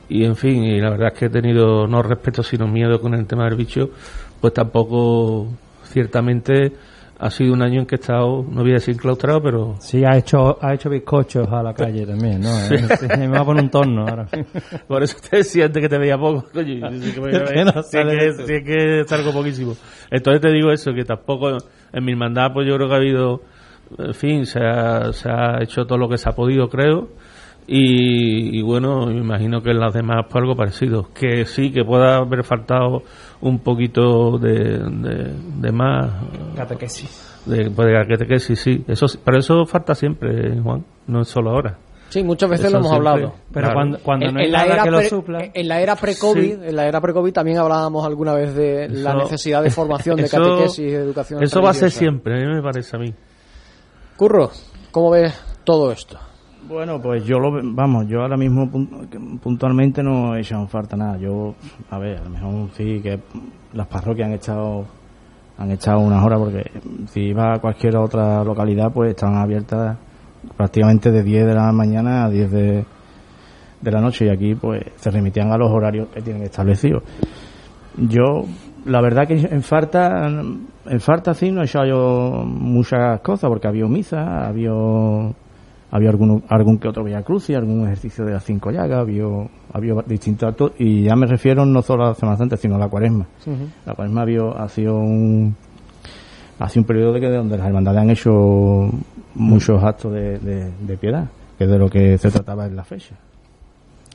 y 0.09 0.25
en 0.25 0.37
fin, 0.37 0.63
y 0.63 0.81
la 0.81 0.91
verdad 0.91 1.09
es 1.13 1.19
que 1.19 1.27
he 1.27 1.31
tenido 1.31 1.89
no 1.89 2.03
respeto 2.03 2.45
sino 2.45 2.69
miedo 2.69 3.01
con 3.01 3.15
el 3.15 3.27
tema 3.27 3.47
del 3.47 3.57
bicho, 3.57 3.91
pues 4.41 4.55
tampoco 4.55 5.49
ciertamente 5.89 6.73
ha 7.21 7.31
sido 7.31 7.53
un 7.53 7.63
año 7.63 7.81
en 7.81 7.87
que 7.87 7.97
he 7.97 7.99
estado, 7.99 8.45
no 8.49 8.61
voy 8.63 8.71
a 8.71 8.75
decir 8.75 8.95
enclaustrado, 8.95 9.43
pero 9.43 9.75
sí 9.81 10.05
ha 10.05 10.17
hecho, 10.17 10.57
ha 10.65 10.73
hecho 10.75 10.89
bizcochos 10.89 11.49
a 11.49 11.65
la 11.65 11.75
calle 11.75 12.07
también, 12.07 12.41
¿no? 12.41 12.49
Sí, 12.69 12.77
me 13.19 13.27
va 13.27 13.41
a 13.41 13.45
poner 13.45 13.65
un 13.65 13.71
torno 13.71 14.03
ahora. 14.07 14.27
por 14.87 15.03
eso 15.03 15.17
te 15.29 15.39
decía 15.39 15.65
antes 15.67 15.83
que 15.83 15.89
te 15.89 15.99
veía 15.99 16.17
poco, 16.17 16.45
coño, 16.53 16.89
sí 17.03 17.13
que, 17.13 17.21
me- 17.21 17.65
no 17.65 17.83
sí 17.83 17.97
que- 18.09 18.33
sí 18.47 18.65
que 18.65 19.05
salgo 19.09 19.33
poquísimo. 19.33 19.75
Entonces 20.13 20.41
te 20.41 20.53
digo 20.53 20.71
eso, 20.71 20.93
que 20.95 21.05
tampoco 21.05 21.57
en 21.93 22.05
mi 22.05 22.13
hermandad 22.13 22.53
pues 22.55 22.69
yo 22.69 22.77
creo 22.77 22.87
que 22.89 22.95
ha 22.95 22.99
habido, 22.99 23.43
en 23.99 24.15
fin, 24.15 24.47
se 24.47 24.61
ha, 24.61 25.13
se 25.13 25.29
ha 25.29 25.61
hecho 25.61 25.87
todo 25.87 25.99
lo 25.99 26.09
que 26.09 26.19
se 26.19 26.29
ha 26.29 26.33
podido, 26.37 26.69
creo, 26.69 27.09
Y, 27.71 28.59
y 28.59 28.63
bueno, 28.63 29.05
me 29.07 29.19
imagino 29.19 29.61
que 29.61 29.71
en 29.73 29.79
las 29.81 29.93
demás 29.93 30.25
pues 30.31 30.37
algo 30.43 30.57
parecido. 30.57 31.09
Que 31.13 31.45
sí, 31.45 31.71
que 31.71 31.85
pueda 31.85 32.17
haber 32.17 32.43
faltado 32.43 33.03
un 33.43 33.59
poquito 33.59 34.39
de, 34.39 34.79
de, 34.79 35.35
de 35.61 35.73
más. 35.73 36.11
Catequesis. 36.57 37.43
De, 37.45 37.71
pues, 37.71 37.89
de 37.89 38.07
catequesis, 38.09 38.59
sí. 38.59 38.85
Eso, 38.89 39.07
sí, 39.07 39.19
pero 39.23 39.39
eso 39.39 39.67
falta 39.67 39.95
siempre, 39.95 40.59
Juan. 40.63 40.83
No 41.07 41.21
es 41.21 41.29
solo 41.29 41.51
ahora. 41.51 41.79
Sí, 42.09 42.23
muchas 42.23 42.49
veces 42.49 42.67
Eso 42.67 42.73
lo 42.77 42.79
hemos 42.81 42.91
siempre. 42.93 43.11
hablado. 43.11 43.35
Pero 43.53 43.65
Claro. 43.67 43.75
cuando, 43.75 43.99
cuando 43.99 44.27
en, 44.29 44.33
no 44.35 44.41
hay 44.41 44.47
en 44.47 44.53
la 44.53 44.59
nada 44.61 44.73
era 44.75 44.83
que 44.85 44.91
lo 44.91 44.97
pre- 44.99 45.09
supla... 45.11 45.51
en 45.53 45.69
la 45.69 45.81
era 45.83 45.95
pre-COVID, 45.97 46.41
Sí. 46.43 46.59
en 46.69 46.77
la 46.77 46.87
era 46.89 47.01
pre-COVID 47.03 47.33
también 47.35 47.59
hablábamos 47.59 48.07
alguna 48.07 48.33
vez 48.33 48.55
de 48.55 48.89
la 48.89 49.13
necesidad 49.15 49.63
de 49.63 49.71
formación, 49.71 50.17
de 50.17 50.23
eso- 50.25 50.39
catequesis, 50.43 50.87
de 50.91 50.95
educación. 50.97 51.43
Eso 51.43 51.61
va 51.61 51.69
a 51.69 51.75
ser 51.75 51.91
siempre, 51.91 52.43
a 52.43 52.47
mí 52.49 52.55
me 52.55 52.63
parece 52.63 52.97
a 52.97 52.99
mí. 52.99 53.13
Curro, 54.17 54.51
¿cómo 54.91 55.11
ves 55.11 55.39
todo 55.65 55.93
esto? 55.93 56.19
Bueno, 56.69 57.01
pues 57.01 57.25
yo 57.25 57.39
lo 57.39 57.51
vamos, 57.75 58.07
yo 58.09 58.21
ahora 58.23 58.37
mismo 58.37 58.67
pun- 58.71 59.39
puntualmente 59.41 60.03
no 60.03 60.35
he 60.37 60.41
echado 60.41 60.63
en 60.63 60.69
falta 60.69 60.97
nada. 60.97 61.17
Yo, 61.17 61.55
a 61.91 61.99
ver, 61.99 62.19
a 62.19 62.25
lo 62.25 62.31
mejor 62.31 62.69
sí 62.73 63.01
que 63.03 63.19
las 63.73 63.87
parroquias 63.87 64.27
han 64.29 64.35
echado 64.35 64.85
han 65.57 65.73
echado 65.73 65.99
unas 66.01 66.25
horas 66.25 66.39
porque 66.39 66.71
si 67.07 67.21
iba 67.31 67.55
a 67.55 67.59
cualquier 67.59 67.97
otra 67.97 68.45
localidad 68.45 68.93
pues 68.93 69.11
estaban 69.11 69.37
abiertas 69.39 69.97
prácticamente 70.57 71.11
de 71.11 71.23
10 71.25 71.47
de 71.47 71.55
la 71.55 71.73
mañana 71.73 72.27
a 72.27 72.31
10 72.31 72.51
de, 72.53 72.85
de 73.81 73.91
la 73.91 74.01
noche 74.01 74.27
y 74.27 74.29
aquí 74.29 74.55
pues 74.55 74.83
se 74.97 75.11
remitían 75.11 75.51
a 75.51 75.57
los 75.59 75.69
horarios 75.73 76.09
que 76.15 76.23
tienen 76.23 76.43
establecidos. 76.45 77.03
Yo, 77.97 78.45
la 78.85 79.01
verdad 79.01 79.27
que 79.27 79.35
en 79.35 79.63
falta, 79.63 80.29
en 80.29 81.01
falta 81.01 81.35
sí 81.35 81.51
no 81.51 81.63
he 81.63 81.65
echado 81.65 81.87
yo 81.87 82.45
muchas 82.47 83.21
cosas 83.23 83.49
porque 83.51 83.67
había 83.67 83.87
misa, 83.87 84.47
había 84.47 84.71
había 85.91 86.11
algún, 86.11 86.45
algún 86.49 86.79
que 86.79 86.89
otro 86.89 87.05
Villa 87.05 87.23
Cruz 87.23 87.51
y 87.51 87.55
algún 87.55 87.85
ejercicio 87.87 88.25
de 88.25 88.33
las 88.33 88.45
cinco 88.45 88.71
llagas, 88.71 89.01
había, 89.01 89.25
había 89.73 89.95
distintos 90.07 90.49
actos, 90.49 90.73
y 90.79 91.05
ya 91.05 91.17
me 91.17 91.27
refiero 91.27 91.65
no 91.65 91.83
solo 91.83 92.05
a 92.05 92.09
la 92.09 92.15
Semana 92.15 92.37
Santa, 92.37 92.57
sino 92.57 92.77
a 92.77 92.79
la 92.79 92.89
cuaresma. 92.89 93.27
La 93.87 93.95
cuaresma 93.95 94.23
había, 94.23 94.43
ha 94.57 94.69
sido 94.69 94.97
un, 94.97 95.55
ha 96.59 96.69
sido 96.69 96.83
un 96.83 96.87
periodo 96.87 97.13
de 97.15 97.21
que 97.21 97.29
donde 97.29 97.57
las 97.57 97.67
hermandades 97.67 98.01
han 98.01 98.11
hecho 98.11 98.31
muchos 99.35 99.83
actos 99.83 100.13
de, 100.13 100.39
de, 100.39 100.71
de 100.81 100.97
piedad, 100.97 101.29
que 101.57 101.65
es 101.65 101.71
de 101.71 101.79
lo 101.79 101.89
que 101.89 102.19
se 102.19 102.31
trataba 102.31 102.67
en 102.67 102.77
la 102.77 102.85
fecha. 102.85 103.15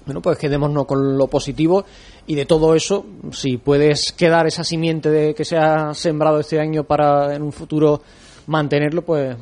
Bueno, 0.06 0.22
pues 0.22 0.38
quedémonos 0.38 0.86
con 0.86 1.18
lo 1.18 1.28
positivo 1.28 1.86
y 2.28 2.36
de 2.36 2.46
todo 2.46 2.76
eso, 2.76 3.06
si 3.32 3.56
puedes 3.56 4.12
quedar 4.12 4.46
esa 4.46 4.66
simiente 4.66 5.10
de 5.10 5.34
que 5.34 5.46
se 5.46 5.56
ha 5.56 5.94
sembrado 5.94 6.42
este 6.42 6.60
año 6.60 6.84
para 6.84 7.34
en 7.34 7.42
un 7.42 7.54
futuro 7.54 8.02
mantenerlo, 8.48 9.04
pues 9.04 9.38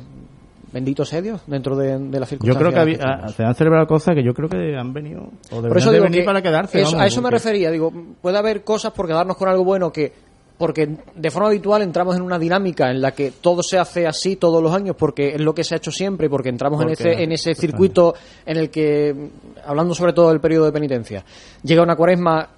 bendito 0.72 1.04
sea 1.04 1.20
Dios 1.20 1.40
dentro 1.46 1.76
de, 1.76 1.98
de 1.98 2.20
las 2.20 2.30
Yo 2.30 2.54
creo 2.54 2.72
que 2.72 2.78
había- 2.78 2.98
que 2.98 3.04
tenemos. 3.04 3.34
se 3.34 3.44
han 3.44 3.54
celebrado 3.54 3.86
cosas 3.86 4.14
que 4.14 4.24
yo 4.24 4.32
creo 4.34 4.48
que 4.48 4.76
han 4.76 4.92
venido, 4.92 5.28
o 5.50 5.60
Por 5.62 5.76
eso 5.76 5.90
de 5.90 5.96
digo 5.96 6.04
venir 6.04 6.20
que 6.20 6.26
para 6.26 6.42
quedarse. 6.42 6.80
eso- 6.80 6.92
vamos, 6.92 7.02
a 7.02 7.06
eso 7.06 7.22
me 7.22 7.30
refería. 7.30 7.70
Digo, 7.70 7.92
puede 8.20 8.38
haber 8.38 8.64
cosas 8.64 8.92
por 8.92 9.06
quedarnos 9.06 9.36
con 9.36 9.48
algo 9.48 9.64
bueno 9.64 9.92
que 9.92 10.12
porque 10.58 10.96
de 11.16 11.30
forma 11.30 11.48
habitual 11.48 11.82
entramos 11.82 12.14
en 12.14 12.22
una 12.22 12.38
dinámica 12.38 12.88
en 12.90 13.00
la 13.00 13.10
que 13.10 13.32
todo 13.40 13.62
se 13.64 13.78
hace 13.78 14.06
así 14.06 14.36
todos 14.36 14.62
los 14.62 14.72
años 14.72 14.94
porque 14.96 15.30
es 15.34 15.40
lo 15.40 15.54
que 15.54 15.64
se 15.64 15.74
ha 15.74 15.78
hecho 15.78 15.90
siempre 15.90 16.26
y 16.26 16.28
porque 16.30 16.50
entramos 16.50 16.80
en 16.82 16.90
ese 16.90 17.22
en 17.22 17.32
ese 17.32 17.54
circuito 17.54 18.14
en 18.46 18.58
el 18.58 18.70
que 18.70 19.30
hablando 19.66 19.92
sobre 19.94 20.12
todo 20.12 20.28
del 20.28 20.40
periodo 20.40 20.66
de 20.66 20.72
penitencia 20.72 21.24
llega 21.64 21.82
una 21.82 21.96
cuaresma 21.96 22.48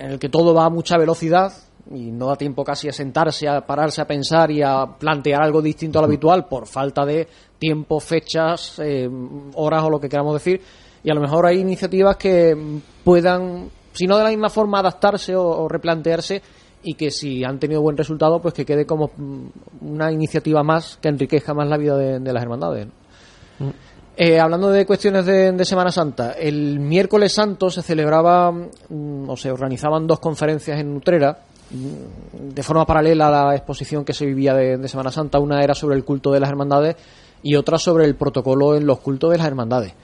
en 0.00 0.12
el 0.12 0.18
que 0.18 0.30
todo 0.30 0.54
va 0.54 0.64
a 0.64 0.70
mucha 0.70 0.96
velocidad 0.96 1.52
y 1.90 2.10
no 2.10 2.26
da 2.26 2.36
tiempo 2.36 2.64
casi 2.64 2.88
a 2.88 2.92
sentarse, 2.92 3.48
a 3.48 3.64
pararse 3.64 4.00
a 4.00 4.06
pensar 4.06 4.50
y 4.50 4.62
a 4.62 4.86
plantear 4.86 5.42
algo 5.42 5.62
distinto 5.62 5.98
a 5.98 6.02
lo 6.02 6.06
habitual 6.06 6.46
por 6.46 6.66
falta 6.66 7.04
de 7.04 7.26
tiempo, 7.58 8.00
fechas, 8.00 8.78
eh, 8.78 9.08
horas 9.54 9.84
o 9.84 9.90
lo 9.90 10.00
que 10.00 10.08
queramos 10.08 10.34
decir. 10.34 10.60
Y 11.02 11.10
a 11.10 11.14
lo 11.14 11.20
mejor 11.20 11.46
hay 11.46 11.60
iniciativas 11.60 12.16
que 12.16 12.80
puedan, 13.04 13.70
si 13.92 14.06
no 14.06 14.16
de 14.16 14.24
la 14.24 14.30
misma 14.30 14.50
forma, 14.50 14.80
adaptarse 14.80 15.36
o, 15.36 15.44
o 15.44 15.68
replantearse 15.68 16.42
y 16.82 16.94
que 16.94 17.10
si 17.10 17.44
han 17.44 17.58
tenido 17.58 17.82
buen 17.82 17.96
resultado, 17.96 18.40
pues 18.40 18.54
que 18.54 18.64
quede 18.64 18.86
como 18.86 19.10
mm, 19.16 19.46
una 19.82 20.10
iniciativa 20.10 20.62
más 20.62 20.98
que 21.00 21.08
enriquezca 21.08 21.54
más 21.54 21.68
la 21.68 21.76
vida 21.76 21.96
de, 21.96 22.20
de 22.20 22.32
las 22.32 22.42
hermandades. 22.42 22.86
¿no? 22.86 23.72
Eh, 24.18 24.40
hablando 24.40 24.70
de 24.70 24.86
cuestiones 24.86 25.26
de, 25.26 25.52
de 25.52 25.64
Semana 25.66 25.92
Santa, 25.92 26.32
el 26.32 26.80
miércoles 26.80 27.34
santo 27.34 27.68
se 27.68 27.82
celebraba 27.82 28.50
mm, 28.50 29.28
o 29.28 29.36
se 29.36 29.50
organizaban 29.50 30.06
dos 30.06 30.20
conferencias 30.20 30.80
en 30.80 30.96
Utrera 30.96 31.38
mm, 31.38 31.45
de 31.70 32.62
forma 32.62 32.86
paralela 32.86 33.28
a 33.28 33.46
la 33.48 33.56
exposición 33.56 34.04
que 34.04 34.12
se 34.12 34.26
vivía 34.26 34.54
de, 34.54 34.78
de 34.78 34.88
Semana 34.88 35.10
Santa. 35.10 35.38
Una 35.38 35.62
era 35.62 35.74
sobre 35.74 35.96
el 35.96 36.04
culto 36.04 36.32
de 36.32 36.40
las 36.40 36.48
hermandades 36.48 36.96
y 37.42 37.54
otra 37.56 37.78
sobre 37.78 38.04
el 38.04 38.14
protocolo 38.14 38.76
en 38.76 38.86
los 38.86 38.98
cultos 39.00 39.30
de 39.30 39.38
las 39.38 39.46
hermandades. 39.46 39.94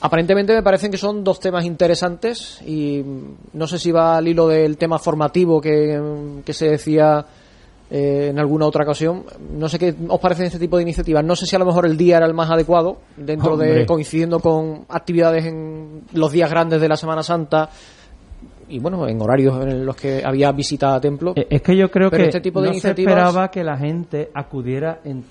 Aparentemente 0.00 0.54
me 0.54 0.62
parecen 0.62 0.92
que 0.92 0.98
son 0.98 1.24
dos 1.24 1.40
temas 1.40 1.64
interesantes 1.64 2.60
y 2.64 3.02
mm, 3.02 3.34
no 3.54 3.66
sé 3.66 3.78
si 3.78 3.90
va 3.90 4.16
al 4.16 4.28
hilo 4.28 4.46
del 4.46 4.76
tema 4.76 4.98
formativo 4.98 5.60
que, 5.60 5.98
mm, 5.98 6.42
que 6.42 6.52
se 6.52 6.70
decía 6.70 7.26
eh, 7.90 8.28
en 8.30 8.38
alguna 8.38 8.66
otra 8.66 8.84
ocasión. 8.84 9.24
No 9.50 9.68
sé 9.68 9.78
qué 9.78 9.94
os 10.08 10.20
parecen 10.20 10.46
este 10.46 10.58
tipo 10.58 10.76
de 10.76 10.82
iniciativas. 10.82 11.24
No 11.24 11.34
sé 11.34 11.46
si 11.46 11.56
a 11.56 11.58
lo 11.58 11.64
mejor 11.64 11.84
el 11.84 11.96
día 11.96 12.18
era 12.18 12.26
el 12.26 12.34
más 12.34 12.50
adecuado, 12.50 12.98
dentro 13.16 13.56
de 13.56 13.86
coincidiendo 13.86 14.38
con 14.38 14.84
actividades 14.88 15.46
en 15.46 16.04
los 16.12 16.30
días 16.30 16.50
grandes 16.50 16.80
de 16.80 16.88
la 16.88 16.96
Semana 16.96 17.22
Santa 17.24 17.70
y 18.68 18.78
bueno, 18.78 19.06
en 19.08 19.20
horarios 19.20 19.64
en 19.66 19.84
los 19.86 19.96
que 19.96 20.22
había 20.24 20.52
visita 20.52 20.94
a 20.94 21.00
templo. 21.00 21.32
Eh, 21.36 21.46
Es 21.50 21.62
que 21.62 21.76
yo 21.76 21.90
creo 21.90 22.10
Pero 22.10 22.22
que 22.24 22.28
este 22.28 22.40
tipo 22.40 22.60
de 22.60 22.68
no 22.68 22.74
se 22.74 22.90
esperaba 22.90 23.50
que 23.50 23.64
la 23.64 23.76
gente 23.76 24.30
acudiera 24.34 25.00
en, 25.04 25.24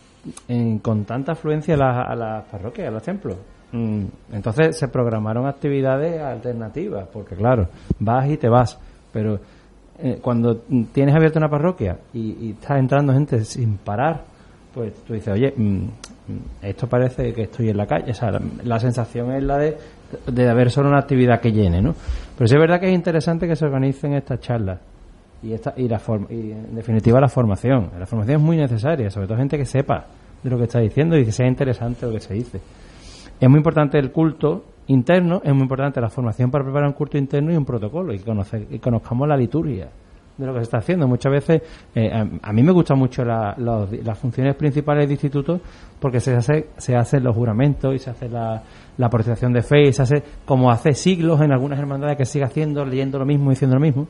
en- 0.48 0.80
con 0.80 1.06
tanta 1.06 1.34
afluencia 1.34 1.76
a, 1.76 1.78
las- 1.78 2.10
a 2.10 2.16
las 2.16 2.46
parroquias, 2.46 2.88
a 2.88 2.92
los 2.92 3.04
templos. 3.04 3.38
Mm, 3.72 4.06
Entonces 4.34 4.78
se 4.78 4.88
programaron 4.88 5.46
actividades 5.46 6.22
alternativas, 6.22 7.08
porque 7.12 7.36
claro, 7.36 7.68
vas 8.00 8.30
y 8.30 8.38
te 8.38 8.48
vas, 8.48 8.80
pero 9.12 9.40
eh, 10.00 10.20
cuando 10.22 10.58
tienes 10.94 11.16
abierta 11.16 11.40
una 11.40 11.50
parroquia 11.50 11.98
y, 12.14 12.48
y 12.48 12.52
está 12.52 12.78
entrando 12.80 13.12
gente 13.14 13.44
sin 13.44 13.78
parar, 13.78 14.24
pues 14.74 14.94
tú 15.06 15.14
dices, 15.14 15.34
oye, 15.34 15.54
mm, 15.56 15.86
esto 16.62 16.88
parece 16.88 17.34
que 17.34 17.44
estoy 17.44 17.70
en 17.70 17.78
la 17.78 17.86
calle. 17.86 18.12
O 18.12 18.14
sea, 18.14 18.32
la, 18.64 18.80
sensación 18.80 19.32
es 19.32 19.44
la 19.44 19.58
de, 19.58 19.78
de 20.28 20.50
haber 20.50 20.70
solo 20.70 20.90
una 20.90 21.00
actividad 21.00 21.40
que 21.40 21.52
llene, 21.52 21.82
¿no? 21.82 21.94
Pero 22.38 22.48
sí 22.48 22.56
es 22.56 22.62
verdad 22.62 22.80
que 22.80 22.88
es 22.88 22.94
interesante 22.94 23.48
que 23.48 23.56
se 23.56 23.66
organicen 23.66 24.14
estas 24.14 24.40
charlas 24.40 24.80
y 25.42 25.54
esta 25.54 25.74
y 25.78 25.88
la 25.88 26.00
forma 26.00 26.28
y 26.30 26.52
en 26.52 26.76
definitiva 26.76 27.22
la 27.22 27.28
formación 27.28 27.92
la 27.98 28.06
formación 28.06 28.38
es 28.38 28.44
muy 28.44 28.58
necesaria 28.58 29.10
sobre 29.10 29.28
todo 29.28 29.38
gente 29.38 29.58
que 29.58 29.66
sepa 29.66 30.08
de 30.42 30.50
lo 30.50 30.58
que 30.58 30.64
está 30.64 30.80
diciendo 30.80 31.18
y 31.18 31.26
que 31.26 31.32
sea 31.32 31.48
interesante 31.48 32.06
lo 32.06 32.12
que 32.12 32.20
se 32.20 32.34
dice 32.34 32.60
es 33.40 33.48
muy 33.50 33.58
importante 33.58 34.00
el 34.00 34.12
culto 34.12 34.66
interno 34.88 35.42
es 35.44 35.54
muy 35.54 35.64
importante 35.64 36.02
la 36.02 36.10
formación 36.10 36.50
para 36.50 36.64
preparar 36.64 36.88
un 36.88 36.96
culto 36.96 37.18
interno 37.18 37.54
y 37.54 37.56
un 37.56 37.66
protocolo 37.66 38.14
y 38.14 38.20
conocer 38.20 38.66
y 38.70 38.80
conozcamos 38.80 39.28
la 39.28 39.38
liturgia 39.38 39.90
de 40.38 40.46
lo 40.46 40.54
que 40.54 40.60
se 40.60 40.64
está 40.64 40.78
haciendo 40.78 41.08
muchas 41.08 41.32
veces 41.32 41.62
eh, 41.96 42.12
a, 42.14 42.26
a 42.50 42.54
mí 42.54 42.62
me 42.64 42.72
gustan 42.72 42.98
mucho 43.00 43.24
la- 43.26 43.56
los- 43.58 43.92
las 44.04 44.18
funciones 44.20 44.56
principales 44.56 45.08
de 45.08 45.14
instituto 45.14 45.60
porque 46.00 46.20
se 46.20 46.36
hace 46.36 46.68
se 46.78 46.96
hacen 46.96 47.24
los 47.24 47.36
juramentos 47.36 47.96
y 47.96 48.00
se 48.00 48.10
hace 48.12 48.30
la, 48.30 48.62
la 48.98 49.10
protestación 49.10 49.52
de 49.54 49.62
fe 49.64 49.88
y 49.90 49.94
se 49.94 50.02
hace 50.04 50.24
como 50.46 50.70
hace 50.72 50.94
siglos 50.94 51.42
en 51.42 51.52
algunas 51.52 51.80
hermandades 51.80 52.18
que 52.18 52.26
sigue 52.26 52.46
haciendo 52.46 52.86
leyendo 52.86 53.18
lo 53.20 53.26
mismo 53.26 53.48
y 53.52 53.56
diciendo 53.56 53.76
lo 53.76 53.82
mismo 53.82 54.08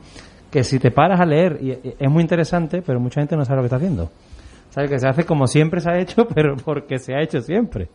que 0.51 0.63
si 0.63 0.79
te 0.79 0.91
paras 0.91 1.19
a 1.19 1.25
leer, 1.25 1.59
y 1.61 1.71
y 1.71 1.93
es 1.99 2.09
muy 2.09 2.21
interesante, 2.21 2.81
pero 2.81 2.99
mucha 3.01 3.19
gente 3.19 3.35
no 3.35 3.43
sabe 3.43 3.57
lo 3.57 3.61
que 3.63 3.65
está 3.65 3.75
haciendo. 3.75 4.09
Sabe 4.69 4.87
que 4.87 4.97
se 4.97 5.05
hace 5.07 5.25
como 5.25 5.45
siempre 5.45 5.81
se 5.81 5.89
ha 5.89 5.99
hecho, 5.99 6.25
pero 6.33 6.55
porque 6.63 6.99
se 6.99 7.13
ha 7.15 7.21
hecho 7.21 7.41
siempre. 7.41 7.89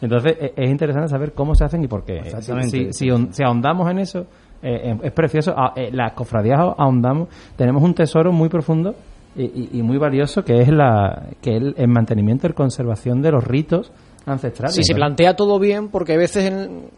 Entonces 0.00 0.36
e- 0.40 0.52
es 0.56 0.70
interesante 0.70 1.08
saber 1.08 1.32
cómo 1.32 1.54
se 1.54 1.64
hacen 1.64 1.84
y 1.84 1.86
por 1.86 2.04
qué. 2.06 2.20
Si, 2.40 2.52
si, 2.70 2.92
si- 2.94 3.28
si 3.32 3.42
ahondamos 3.42 3.90
en 3.90 3.98
eso, 3.98 4.26
eh, 4.62 4.90
eh, 4.92 4.96
es 5.02 5.12
precioso. 5.12 5.54
Ah, 5.56 5.72
eh, 5.76 5.90
las 5.92 6.12
cofradías 6.12 6.58
ahondamos, 6.76 7.28
tenemos 7.56 7.82
un 7.82 7.94
tesoro 7.94 8.32
muy 8.32 8.48
profundo 8.48 8.94
y, 9.36 9.42
y- 9.44 9.68
y 9.74 9.82
muy 9.82 9.98
valioso 9.98 10.42
que 10.44 10.60
es 10.60 10.68
la 10.68 11.26
que 11.40 11.56
es 11.56 11.62
el, 11.62 11.74
el 11.76 11.88
mantenimiento 11.88 12.46
y 12.48 12.52
conservación 12.52 13.22
de 13.22 13.30
los 13.32 13.44
ritos 13.44 13.92
ancestrales. 14.26 14.74
Si 14.74 14.82
se 14.84 14.94
plantea 14.94 15.34
todo 15.36 15.58
bien, 15.58 15.88
porque 15.88 16.14
a 16.14 16.16
veces 16.18 16.50
en- 16.50 16.90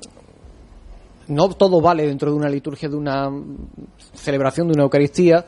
no 1.29 1.49
todo 1.51 1.81
vale 1.81 2.07
dentro 2.07 2.31
de 2.31 2.37
una 2.37 2.49
liturgia, 2.49 2.88
de 2.88 2.96
una 2.96 3.31
celebración, 4.14 4.66
de 4.68 4.75
una 4.75 4.83
Eucaristía, 4.85 5.44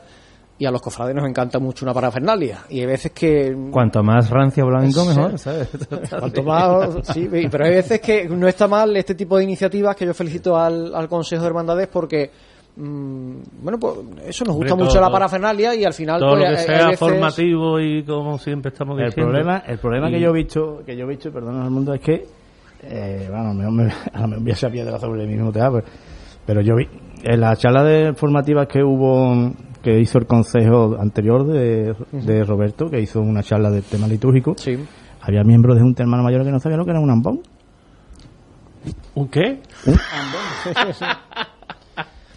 y 0.63 0.65
a 0.65 0.71
los 0.71 0.81
cofrades 0.81 1.13
nos 1.13 1.27
encanta 1.27 1.59
mucho 1.59 1.83
una 1.83 1.93
parafernalia. 1.93 2.59
Y 2.69 2.79
hay 2.79 2.85
veces 2.85 3.11
que... 3.11 3.53
Cuanto 3.69 4.01
más 4.01 4.29
rancio 4.29 4.65
blanco, 4.65 5.01
Sí. 5.01 5.07
mejor, 5.09 5.37
¿sabes? 5.37 5.69
Cuanto 6.19 6.41
más, 6.43 6.89
sí, 7.13 7.27
pero 7.51 7.65
hay 7.65 7.71
veces 7.71 7.99
que 7.99 8.29
no 8.29 8.47
está 8.47 8.67
mal 8.67 8.95
este 8.95 9.13
tipo 9.15 9.37
de 9.37 9.43
iniciativas 9.43 9.95
que 9.97 10.05
yo 10.05 10.13
felicito 10.13 10.55
al, 10.55 10.95
al 10.95 11.09
Consejo 11.09 11.41
de 11.41 11.47
Hermandades 11.49 11.87
porque, 11.91 12.31
mm, 12.77 13.35
bueno, 13.61 13.77
pues 13.77 13.93
eso 14.25 14.45
nos 14.45 14.55
gusta 14.55 14.73
Hombre, 14.73 14.85
mucho 14.85 14.99
todo- 14.99 15.01
la 15.07 15.11
parafernalia 15.11 15.75
y 15.75 15.83
al 15.83 15.93
final 15.93 16.19
Todo 16.21 16.37
pues, 16.37 16.49
lo 16.49 16.55
que 16.55 16.61
sea 16.63 16.85
veces- 16.85 16.99
formativo 16.99 17.79
y 17.81 18.03
como 18.03 18.37
siempre 18.39 18.69
estamos 18.71 18.97
El 18.99 19.07
diciendo. 19.07 19.31
problema, 19.31 19.63
el 19.67 19.77
problema 19.79 20.09
que 20.09 20.19
yo 20.21 20.29
he 20.29 20.33
visto, 20.33 20.81
que 20.85 20.95
yo 20.95 21.03
he 21.03 21.07
visto, 21.09 21.29
perdón 21.31 21.61
al 21.61 21.69
mundo, 21.71 21.93
es 21.93 21.99
que, 22.01 22.25
eh, 22.83 23.27
bueno, 23.29 23.43
a 23.43 23.47
lo 23.49 23.53
mejor 23.53 23.73
me, 23.73 23.83
a 24.13 24.21
lo 24.21 24.27
mejor 24.29 24.43
voy 24.43 24.51
a 24.51 24.53
echar 24.55 24.71
piedra 24.71 24.97
sobre 24.99 25.23
el 25.23 25.27
mismo 25.27 25.51
teatro, 25.51 25.81
pero, 25.83 25.87
pero 26.45 26.61
yo 26.61 26.75
vi, 26.75 26.87
en 27.23 27.39
la 27.39 27.55
charla 27.55 27.83
de 27.83 28.13
formativas 28.13 28.67
que 28.67 28.83
hubo, 28.83 29.51
que 29.83 29.99
hizo 29.99 30.17
el 30.17 30.25
consejo 30.25 30.95
anterior 30.99 31.45
de, 31.45 31.93
de 32.11 32.43
Roberto, 32.45 32.89
que 32.89 32.99
hizo 33.01 33.19
una 33.21 33.43
charla 33.43 33.69
del 33.69 33.83
tema 33.83 34.07
litúrgico, 34.07 34.55
Sí. 34.57 34.77
había 35.21 35.43
miembros 35.43 35.75
de 35.77 35.83
un 35.83 35.93
hermano 35.97 36.23
mayor 36.23 36.43
que 36.43 36.51
no 36.51 36.59
sabía 36.59 36.77
lo 36.77 36.85
que 36.85 36.91
era 36.91 36.99
un 37.01 37.09
ambón. 37.11 37.41
¿Un 39.15 39.27
qué? 39.27 39.61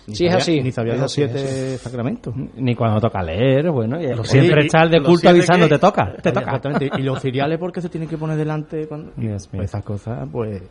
Ni 0.09 0.14
Sí, 0.14 0.26
es 0.26 0.34
así. 0.34 0.61
Ni 0.61 0.70
sabía 0.70 0.94
Es 0.94 1.01
los 1.01 1.11
así, 1.12 1.22
siete 1.26 1.78
sacramentos. 1.78 2.32
Ni 2.57 2.76
cuando 2.76 3.01
toca 3.01 3.22
leer, 3.22 3.70
bueno, 3.72 4.01
y- 4.01 4.24
siempre 4.24 4.66
está 4.66 4.84
el 4.84 4.90
de 4.90 5.03
culto 5.03 5.28
avisando, 5.28 5.66
te 5.68 5.78
toca, 5.80 6.12
te 6.22 6.30
toca. 6.30 6.47
Exactamente. 6.57 6.90
Y 6.99 7.03
los 7.03 7.20
cereales, 7.20 7.59
porque 7.59 7.80
se 7.80 7.88
tienen 7.88 8.09
que 8.09 8.16
poner 8.16 8.36
delante? 8.36 8.86
Cuando... 8.86 9.11
Pues 9.16 9.49
esas 9.64 9.82
cosas, 9.84 10.28
pues. 10.30 10.62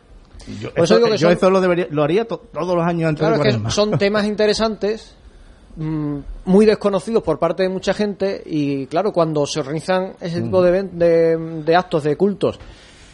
Yo, 0.60 0.70
Por 0.70 0.84
eso 0.84 0.94
eso, 0.94 0.96
digo 0.96 1.08
que 1.10 1.16
yo 1.18 1.28
son- 1.28 1.36
eso 1.36 1.50
lo, 1.50 1.60
debería, 1.60 1.86
lo 1.90 2.02
haría 2.02 2.24
to- 2.24 2.40
todos 2.52 2.74
los 2.76 2.86
años 2.86 3.08
antes 3.10 3.20
Claro, 3.26 3.42
de 3.42 3.48
es 3.50 3.56
que 3.58 3.70
son 3.70 3.98
temas 3.98 4.24
interesantes, 4.26 5.14
muy 5.76 6.66
desconocidos 6.66 7.22
por 7.22 7.38
parte 7.38 7.62
de 7.62 7.68
mucha 7.68 7.92
gente 7.92 8.42
y 8.44 8.86
claro, 8.86 9.12
cuando 9.12 9.46
se 9.46 9.60
organizan 9.60 10.14
ese 10.20 10.40
tipo 10.40 10.62
de, 10.62 10.84
de, 10.84 11.36
de 11.36 11.76
actos, 11.76 12.04
de 12.04 12.16
cultos, 12.16 12.58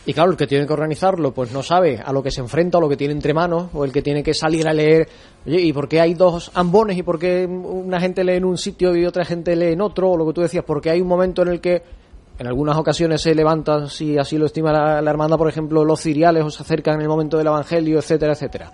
y 0.04 0.12
claro, 0.14 0.32
el 0.32 0.36
que 0.36 0.48
tiene 0.48 0.66
que 0.66 0.72
organizarlo 0.72 1.32
pues 1.32 1.52
no 1.52 1.62
sabe 1.62 2.00
a 2.04 2.12
lo 2.12 2.22
que 2.22 2.30
se 2.30 2.40
enfrenta 2.40 2.78
o 2.78 2.80
lo 2.80 2.88
que 2.88 2.96
tiene 2.96 3.14
entre 3.14 3.32
manos, 3.34 3.68
o 3.72 3.84
el 3.84 3.92
que 3.92 4.02
tiene 4.02 4.22
que 4.22 4.34
salir 4.34 4.66
a 4.66 4.72
leer, 4.72 5.08
oye, 5.46 5.60
¿y 5.60 5.72
por 5.72 5.88
qué 5.88 6.00
hay 6.00 6.14
dos 6.14 6.50
ambones 6.54 6.96
y 6.98 7.02
por 7.02 7.18
qué 7.18 7.46
una 7.46 8.00
gente 8.00 8.24
lee 8.24 8.34
en 8.34 8.44
un 8.44 8.58
sitio 8.58 8.96
y 8.96 9.06
otra 9.06 9.24
gente 9.24 9.54
lee 9.54 9.72
en 9.72 9.80
otro? 9.80 10.10
O 10.10 10.16
lo 10.16 10.26
que 10.26 10.32
tú 10.32 10.40
decías, 10.40 10.64
porque 10.64 10.90
hay 10.90 11.00
un 11.00 11.08
momento 11.08 11.42
en 11.42 11.48
el 11.48 11.60
que 11.60 11.82
en 12.38 12.46
algunas 12.48 12.76
ocasiones 12.76 13.22
se 13.22 13.34
levantan, 13.34 13.88
si 13.88 14.18
así 14.18 14.38
lo 14.38 14.46
estima 14.46 14.72
la, 14.72 15.00
la 15.00 15.10
hermandad, 15.10 15.38
por 15.38 15.48
ejemplo, 15.48 15.84
los 15.84 16.00
ciriales 16.00 16.44
o 16.44 16.50
se 16.50 16.62
acercan 16.62 16.96
en 16.96 17.02
el 17.02 17.08
momento 17.08 17.38
del 17.38 17.46
evangelio, 17.46 17.98
etcétera, 17.98 18.32
etcétera. 18.32 18.72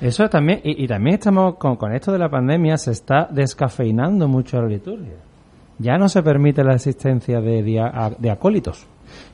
Eso 0.00 0.28
también, 0.28 0.60
y, 0.64 0.84
y 0.84 0.86
también 0.86 1.14
estamos 1.14 1.56
con, 1.56 1.76
con 1.76 1.92
esto 1.94 2.12
de 2.12 2.18
la 2.18 2.28
pandemia, 2.28 2.76
se 2.76 2.92
está 2.92 3.28
descafeinando 3.30 4.28
mucho 4.28 4.60
la 4.60 4.68
liturgia. 4.68 5.14
Ya 5.78 5.96
no 5.98 6.08
se 6.08 6.22
permite 6.22 6.62
la 6.64 6.74
existencia 6.74 7.40
de, 7.40 7.62
dia- 7.62 7.90
a- 7.92 8.10
de 8.10 8.30
acólitos. 8.30 8.86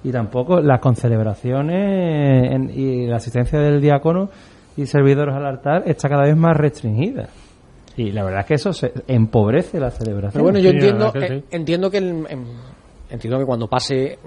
Y 0.02 0.10
tampoco 0.10 0.60
las 0.60 0.80
concelebraciones 0.80 2.52
en- 2.52 2.70
y 2.70 3.06
la 3.06 3.16
asistencia 3.16 3.58
del 3.58 3.80
diácono 3.80 4.28
y 4.76 4.86
servidores 4.86 5.34
al 5.34 5.46
altar 5.46 5.82
está 5.86 6.08
cada 6.08 6.22
vez 6.24 6.36
más 6.36 6.56
restringida. 6.56 7.28
Y 7.96 8.10
la 8.10 8.24
verdad 8.24 8.40
es 8.40 8.46
que 8.46 8.54
eso 8.54 8.72
se 8.72 8.92
empobrece 9.06 9.78
la 9.78 9.90
celebración. 9.90 10.32
Pero 10.32 10.44
bueno, 10.44 10.58
yo 10.58 10.70
entiendo, 10.70 11.12
verdad 11.12 11.28
que 11.28 11.34
eh, 11.36 11.40
sí. 11.40 11.46
entiendo 11.56 11.90
que 11.90 11.98
el- 11.98 12.26
entiendo 13.10 13.38
que 13.38 13.44
cuando 13.46 13.68
pase 13.68 14.18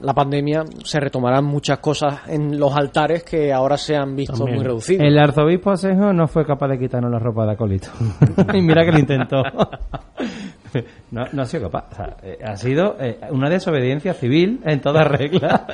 la 0.00 0.14
pandemia 0.14 0.64
se 0.84 1.00
retomarán 1.00 1.44
muchas 1.44 1.78
cosas 1.78 2.20
en 2.28 2.58
los 2.58 2.74
altares 2.76 3.24
que 3.24 3.52
ahora 3.52 3.76
se 3.76 3.96
han 3.96 4.14
visto 4.16 4.34
También. 4.36 4.56
muy 4.56 4.64
reducidos. 4.64 5.06
El 5.06 5.18
arzobispo 5.18 5.70
Asenjo 5.70 6.12
no 6.12 6.26
fue 6.28 6.44
capaz 6.46 6.68
de 6.68 6.78
quitarnos 6.78 7.10
la 7.10 7.18
ropa 7.18 7.44
de 7.46 7.52
acólito. 7.52 7.88
y 8.54 8.62
mira 8.62 8.84
que 8.84 8.92
lo 8.92 8.98
intentó. 8.98 9.42
no, 11.10 11.24
no 11.32 11.42
ha 11.42 11.44
sido 11.44 11.70
capaz. 11.70 11.88
O 11.92 11.94
sea, 11.96 12.16
eh, 12.22 12.38
ha 12.44 12.56
sido 12.56 12.96
eh, 13.00 13.18
una 13.30 13.50
desobediencia 13.50 14.14
civil 14.14 14.60
en 14.64 14.80
toda 14.80 15.04
regla. 15.04 15.66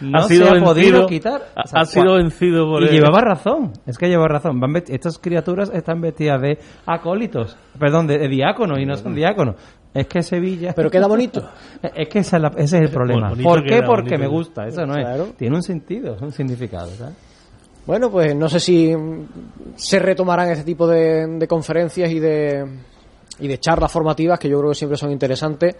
no 0.00 0.18
Ha 0.18 0.22
sido 0.22 0.46
se 0.46 0.50
ha 0.50 0.54
vencido- 0.54 0.64
podido 0.72 1.06
quitar. 1.06 1.42
ha- 1.56 1.80
ha 1.80 1.84
sido 1.84 2.06
cua- 2.14 2.16
vencido 2.18 2.66
por 2.66 2.82
Y 2.82 2.86
él. 2.86 2.92
llevaba 2.92 3.20
razón. 3.20 3.72
Es 3.86 3.98
que 3.98 4.08
llevaba 4.08 4.28
razón. 4.28 4.58
Van 4.60 4.74
estas 4.88 5.18
criaturas 5.18 5.70
están 5.74 6.00
vestidas 6.00 6.40
de 6.40 6.58
acólitos. 6.86 7.56
Perdón, 7.78 8.06
de, 8.06 8.18
de 8.18 8.28
diáconos 8.28 8.78
y 8.78 8.86
no 8.86 8.96
son 8.96 9.14
diáconos. 9.14 9.56
Es 9.94 10.06
que 10.08 10.22
Sevilla... 10.22 10.72
Pero 10.74 10.90
queda 10.90 11.06
bonito. 11.06 11.48
Es 11.94 12.08
que 12.08 12.18
esa 12.18 12.36
es 12.36 12.42
la- 12.42 12.48
ese 12.56 12.64
es 12.78 12.82
el 12.84 12.88
problema. 12.90 13.28
bonito 13.30 13.48
¿Por 13.48 13.62
qué? 13.64 13.82
Porque 13.82 14.10
bonito 14.10 14.18
me 14.18 14.26
gusta. 14.26 14.66
Eso 14.66 14.84
no 14.84 14.96
es. 14.96 15.36
Tiene 15.36 15.54
un 15.56 15.62
sentido, 15.62 16.16
un 16.20 16.32
significado. 16.32 16.88
¿sabes? 16.90 17.14
Bueno, 17.86 18.10
pues 18.10 18.34
no 18.34 18.48
sé 18.48 18.58
si 18.60 18.92
se 19.76 19.98
retomarán 19.98 20.50
este 20.50 20.64
tipo 20.64 20.86
de, 20.86 21.26
de 21.38 21.46
conferencias 21.46 22.10
y 22.10 22.18
de, 22.18 22.64
y 23.40 23.46
de 23.46 23.58
charlas 23.58 23.92
formativas 23.92 24.38
que 24.38 24.48
yo 24.48 24.58
creo 24.58 24.70
que 24.70 24.74
siempre 24.76 24.96
son 24.98 25.12
interesantes. 25.12 25.76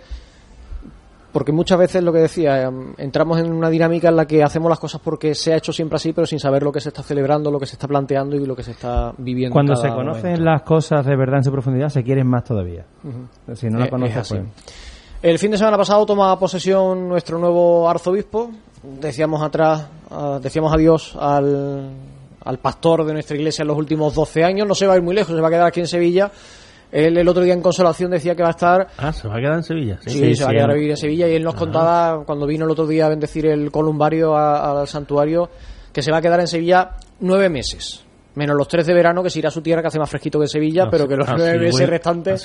Porque 1.35 1.51
muchas 1.51 1.77
veces 1.77 2.01
lo 2.01 2.13
que 2.13 2.21
decía, 2.21 2.63
em, 2.63 2.95
entramos 2.97 3.41
en 3.41 3.53
una 3.53 3.69
dinámica 3.69 4.09
en 4.09 4.15
la 4.15 4.25
que 4.25 4.45
hacemos 4.45 4.71
las 4.71 4.79
cosas 4.79 5.01
porque 5.03 5.35
se 5.35 5.53
ha 5.53 5.57
hecho 5.57 5.73
siempre 5.73 5.97
así, 5.97 6.13
pero 6.13 6.29
sin 6.29 6.39
saber 6.39 6.63
lo 6.63 6.71
que 6.71 6.81
se 6.81 6.91
está 6.91 7.03
celebrando, 7.03 7.51
lo 7.51 7.59
que 7.59 7.67
se 7.67 7.75
está 7.75 7.89
planteando 7.89 8.37
y 8.37 8.47
lo 8.47 8.55
que 8.55 8.63
se 8.63 8.71
está 8.71 9.13
viviendo. 9.19 9.53
Cuando 9.53 9.75
se 9.75 9.89
conocen 9.89 10.23
momento. 10.23 10.45
las 10.45 10.63
cosas 10.63 11.05
de 11.05 11.17
verdad 11.17 11.39
en 11.39 11.45
su 11.45 11.51
profundidad, 11.51 11.89
se 11.89 12.05
quieren 12.05 12.29
más 12.29 12.45
todavía. 12.45 12.85
Si 13.55 13.67
no 13.69 13.77
Eh, 13.77 13.79
la 13.81 13.85
es 13.87 13.91
conoces, 13.91 14.17
así. 14.17 14.35
pues... 14.37 14.47
El 15.23 15.39
fin 15.41 15.51
de 15.51 15.59
semana 15.59 15.77
pasado 15.77 16.07
toma 16.07 16.39
posesión 16.39 17.09
nuestro 17.09 17.37
nuevo 17.41 17.91
arzobispo. 17.91 18.53
Decíamos 19.01 19.43
atrás, 19.43 19.89
ah, 20.13 20.39
decíamos 20.41 20.73
adiós 20.73 21.17
al, 21.19 21.91
al 22.45 22.59
pastor 22.59 23.05
de 23.05 23.13
nuestra 23.13 23.37
iglesia 23.37 23.63
en 23.63 23.69
los 23.69 23.77
últimos 23.77 24.15
12 24.15 24.45
años. 24.45 24.69
No 24.69 24.77
se 24.77 24.87
va 24.87 24.93
a 24.95 24.97
ir 24.99 25.03
muy 25.03 25.17
lejos, 25.17 25.35
se 25.35 25.41
va 25.41 25.49
a 25.49 25.51
quedar 25.51 25.67
aquí 25.67 25.81
en 25.81 25.89
Sevilla. 25.89 26.31
Él 26.95 27.19
el 27.19 27.27
otro 27.29 27.43
día 27.43 27.53
en 27.55 27.61
Consolación 27.61 28.11
decía 28.13 28.35
que 28.37 28.43
va 28.43 28.49
a 28.49 28.53
estar 28.53 28.87
Ah, 28.99 29.13
se 29.13 29.27
va 29.27 29.35
a 29.37 29.41
quedar 29.41 29.55
en 29.55 29.63
Sevilla. 29.65 29.99
Sí, 30.07 30.35
se 30.37 30.45
va 30.45 30.51
a 30.51 30.53
quedar 30.53 30.71
a 30.71 30.75
vivir 30.75 30.91
en 30.93 30.97
Sevilla 30.97 31.29
y 31.29 31.35
él 31.35 31.43
nos 31.43 31.55
contaba 31.57 32.25
cuando 32.25 32.47
vino 32.47 32.65
el 32.67 32.71
otro 32.71 32.87
día 32.87 33.07
a 33.07 33.09
bendecir 33.09 33.47
el 33.47 33.71
columbario 33.73 34.37
a- 34.37 34.81
al 34.81 34.87
santuario 34.87 35.51
que 35.93 36.03
se 36.03 36.11
va 36.13 36.19
a 36.19 36.23
quedar 36.23 36.39
en 36.41 36.47
Sevilla 36.47 36.93
nueve 37.21 37.49
meses. 37.49 38.01
Menos 38.37 38.57
los 38.57 38.67
tres 38.69 38.87
de 38.87 38.95
verano 38.95 39.23
que 39.23 39.31
se 39.31 39.39
irá 39.39 39.49
a 39.49 39.53
su 39.53 39.61
tierra 39.63 39.81
que 39.81 39.89
hace 39.89 39.99
más 39.99 40.11
fresquito 40.11 40.41
que 40.41 40.49
Sevilla, 40.49 40.85
No, 40.87 40.91
pero 40.91 41.07
que 41.09 41.17
los 41.17 41.27
nueve 41.37 41.53
meses 41.67 41.89
restantes 41.89 42.43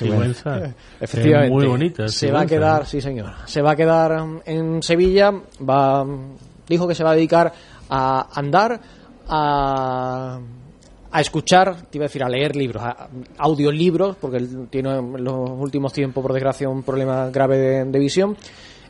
efectivamente 1.02 1.54
muy 1.54 1.66
bonita, 1.68 2.08
se 2.08 2.32
va 2.32 2.42
a 2.42 2.46
quedar, 2.46 2.86
sí 2.86 3.02
señor, 3.02 3.32
se 3.46 3.62
va 3.62 3.72
a 3.72 3.76
quedar 3.76 4.18
en 4.46 4.84
Sevilla, 4.84 5.32
va 5.68 6.06
dijo 6.68 6.88
que 6.88 6.94
se 6.96 7.04
va 7.04 7.12
a 7.12 7.16
dedicar 7.16 7.52
a 7.90 8.28
andar, 8.40 8.80
a 9.28 10.40
a 11.12 11.22
escuchar, 11.22 11.84
te 11.90 11.98
iba 11.98 12.06
a 12.06 12.08
decir 12.08 12.24
a 12.24 12.30
leer 12.30 12.56
libros, 12.56 12.84
a, 12.84 13.08
audiolibros, 13.40 14.16
porque 14.18 14.38
él 14.38 14.68
tiene 14.70 14.96
en 14.98 15.24
los 15.24 15.50
últimos 15.52 15.92
tiempos, 15.94 16.22
por 16.22 16.34
desgracia, 16.34 16.70
un 16.70 16.84
problema 16.84 17.30
grave 17.30 17.58
de, 17.58 17.86
de 17.86 18.00
visión, 18.00 18.36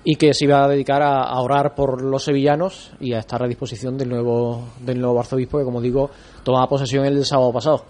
y 0.03 0.15
que 0.15 0.33
se 0.33 0.45
iba 0.45 0.63
a 0.63 0.67
dedicar 0.67 1.01
a, 1.01 1.23
a 1.23 1.39
orar 1.41 1.75
por 1.75 2.01
los 2.01 2.23
sevillanos 2.23 2.93
y 2.99 3.13
a 3.13 3.19
estar 3.19 3.43
a 3.43 3.47
disposición 3.47 3.97
del 3.97 4.09
nuevo, 4.09 4.63
del 4.85 4.99
nuevo 4.99 5.19
arzobispo, 5.19 5.57
que 5.59 5.65
como 5.65 5.81
digo, 5.81 6.09
tomaba 6.43 6.67
posesión 6.67 7.05
el 7.05 7.23
sábado 7.25 7.51
pasado. 7.53 7.83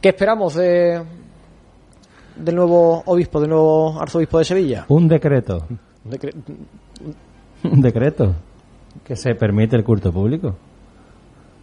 ¿Qué 0.00 0.10
esperamos 0.10 0.54
de, 0.54 1.02
del 2.36 2.54
nuevo 2.54 3.02
obispo, 3.06 3.40
del 3.40 3.50
nuevo 3.50 4.00
arzobispo 4.00 4.38
de 4.38 4.44
Sevilla? 4.44 4.84
Un 4.88 5.08
decreto. 5.08 5.66
De 6.04 6.18
cre- 6.20 6.34
Un 7.64 7.80
decreto. 7.80 8.34
Que 9.04 9.16
se 9.16 9.34
permite 9.34 9.76
el 9.76 9.84
culto 9.84 10.12
público. 10.12 10.54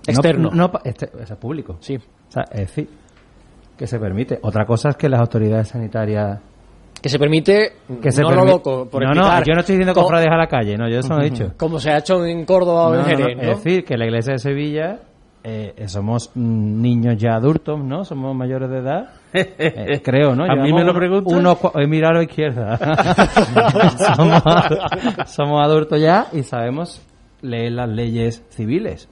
No- 0.08 0.12
Externo. 0.12 0.50
No, 0.54 0.72
pa- 0.72 0.82
este- 0.84 1.08
público. 1.36 1.78
Sí. 1.80 1.96
O 1.96 2.32
sea, 2.32 2.44
es 2.52 2.60
decir, 2.62 2.90
que 3.78 3.88
se 3.88 4.00
permite. 4.00 4.40
Otra 4.42 4.66
cosa 4.66 4.90
es 4.90 4.96
que 4.98 5.08
las 5.10 5.20
autoridades 5.22 5.70
sanitarias... 5.70 6.40
Que 7.02 7.10
se 7.10 7.20
permite, 7.20 7.74
Que 8.02 8.12
se 8.14 8.22
no 8.22 8.32
lo 8.32 8.46
loco, 8.46 8.88
por 8.90 9.04
no, 9.04 9.10
explicar 9.12 9.40
no, 9.42 9.46
yo 9.46 9.54
no 9.56 9.60
estoy 9.60 9.76
diciendo 9.76 9.94
co- 9.94 10.04
cofrades 10.04 10.28
a 10.32 10.38
la 10.38 10.48
calle, 10.48 10.78
no, 10.78 10.88
yo 10.90 11.00
eso 11.00 11.14
no 11.14 11.22
he 11.22 11.30
dicho. 11.30 11.52
Como 11.58 11.78
se 11.80 11.92
ha 11.92 11.98
hecho 11.98 12.26
en 12.26 12.46
Córdoba 12.46 12.88
o 12.88 12.94
No, 12.94 13.00
en 13.00 13.06
Jerez, 13.06 13.36
¿no? 13.36 13.42
Es 13.44 13.58
decir, 13.64 13.84
que 13.84 13.98
la 13.98 14.06
iglesia 14.06 14.34
de 14.34 14.40
Sevilla 14.40 15.00
eh, 15.44 15.74
eh, 15.76 15.88
somos 15.90 16.32
mm, 16.34 16.82
niños 16.82 17.18
ya 17.18 17.36
adultos, 17.36 17.78
¿no? 17.84 18.06
Somos 18.06 18.34
mayores 18.34 18.70
de 18.70 18.78
edad. 18.78 19.10
Eh, 19.34 20.00
creo, 20.02 20.34
¿no? 20.36 20.46
¿A 20.46 20.56
mí 20.56 20.72
me 20.72 20.84
lo 20.84 20.92
uno- 20.92 20.94
preguntas? 20.94 21.34
unos 21.34 21.58
cua- 21.60 21.84
eh, 21.84 21.88
mira 21.88 22.10
a 22.10 22.14
la 22.14 22.24
izquierda. 22.24 22.78
somos 25.28 25.62
adultos 25.66 26.00
ya 26.00 26.28
y 26.32 26.44
sabemos 26.44 27.02
leer 27.42 27.74
las 27.74 27.90
leyes 27.90 28.44
civiles. 28.52 29.10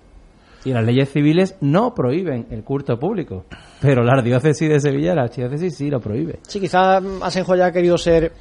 Y 0.64 0.72
las 0.72 0.86
leyes 0.86 1.10
civiles 1.12 1.56
no 1.62 1.94
prohíben 1.94 2.48
el 2.52 2.64
culto 2.64 2.98
público. 2.98 3.46
Pero 3.82 4.04
la 4.04 4.22
diócesis 4.22 4.70
de 4.70 4.80
Sevilla, 4.80 5.16
la 5.16 5.24
archidiócesis 5.24 5.76
sí 5.76 5.90
lo 5.90 6.00
prohíbe. 6.00 6.40
Sí, 6.48 6.60
quizás 6.60 7.04
Asenjo 7.22 7.56
ya 7.56 7.68
ha 7.68 7.72
querido 7.72 7.98
ser. 7.98 8.32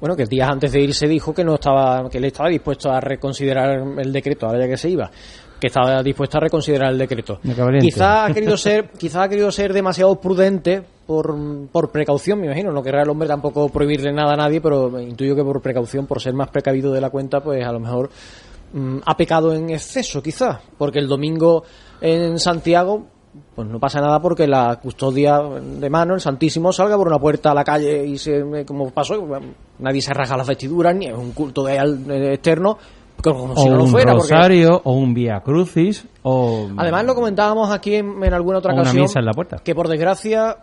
Bueno, 0.00 0.16
que 0.16 0.26
días 0.26 0.48
antes 0.48 0.72
de 0.72 0.80
irse 0.80 1.06
dijo 1.06 1.32
que 1.32 1.44
no 1.44 1.54
estaba, 1.54 2.08
que 2.10 2.18
él 2.18 2.24
estaba 2.24 2.48
dispuesto 2.48 2.90
a 2.90 3.00
reconsiderar 3.00 3.80
el 3.98 4.12
decreto, 4.12 4.46
ahora 4.46 4.60
ya 4.60 4.68
que 4.68 4.76
se 4.76 4.90
iba, 4.90 5.10
que 5.58 5.68
estaba 5.68 6.02
dispuesto 6.02 6.36
a 6.36 6.40
reconsiderar 6.40 6.92
el 6.92 6.98
decreto. 6.98 7.40
Quizás 7.80 8.30
ha 8.30 8.34
querido 8.34 8.56
ser, 8.56 8.90
quizás 8.98 9.24
ha 9.24 9.28
querido 9.28 9.50
ser 9.50 9.72
demasiado 9.72 10.20
prudente 10.20 10.82
por, 11.06 11.34
por 11.70 11.90
precaución, 11.90 12.40
me 12.40 12.46
imagino. 12.46 12.70
No 12.70 12.82
querrá 12.82 13.02
el 13.02 13.08
hombre 13.08 13.28
tampoco 13.28 13.68
prohibirle 13.68 14.12
nada 14.12 14.34
a 14.34 14.36
nadie, 14.36 14.60
pero 14.60 15.00
intuyo 15.00 15.34
que 15.34 15.42
por 15.42 15.62
precaución, 15.62 16.06
por 16.06 16.20
ser 16.20 16.34
más 16.34 16.50
precavido 16.50 16.92
de 16.92 17.00
la 17.00 17.10
cuenta, 17.10 17.40
pues 17.40 17.64
a 17.64 17.72
lo 17.72 17.80
mejor 17.80 18.10
mm, 18.74 18.98
ha 19.06 19.16
pecado 19.16 19.54
en 19.54 19.70
exceso, 19.70 20.22
quizás, 20.22 20.58
porque 20.76 20.98
el 20.98 21.08
domingo 21.08 21.64
en 22.02 22.38
Santiago 22.38 23.06
pues 23.56 23.66
no 23.66 23.80
pasa 23.80 24.00
nada 24.00 24.20
porque 24.22 24.46
la 24.46 24.78
custodia 24.80 25.40
de 25.40 25.90
mano, 25.90 26.14
el 26.14 26.20
Santísimo, 26.20 26.72
salga 26.72 26.96
por 26.96 27.08
una 27.08 27.18
puerta 27.18 27.50
a 27.50 27.54
la 27.54 27.64
calle 27.64 28.06
y 28.06 28.16
se, 28.16 28.64
como 28.64 28.90
pasó, 28.90 29.26
nadie 29.80 30.00
se 30.02 30.14
rasga 30.14 30.36
las 30.36 30.46
vestiduras, 30.46 30.94
ni 30.94 31.06
es 31.06 31.16
un 31.16 31.32
culto 31.32 31.64
de 31.64 31.76
al- 31.76 32.08
eh, 32.12 32.34
externo, 32.34 32.78
como 33.20 33.56
si 33.56 33.66
o 33.66 33.70
no 33.72 33.76
lo 33.78 33.84
un 33.84 33.90
fuera. 33.90 34.12
porque- 34.12 34.32
rosario, 34.34 34.80
o 34.84 34.92
un 34.92 35.14
vía 35.14 35.40
crucis, 35.44 36.06
o 36.22 36.68
Además 36.76 37.04
lo 37.06 37.14
comentábamos 37.16 37.72
aquí 37.72 37.96
en, 37.96 38.22
en 38.22 38.34
alguna 38.34 38.58
otra 38.58 38.72
una 38.72 38.82
ocasión, 38.82 39.02
misa 39.02 39.18
en 39.18 39.24
la 39.26 39.32
puerta. 39.32 39.56
que 39.64 39.74
por 39.74 39.88
desgracia, 39.88 40.56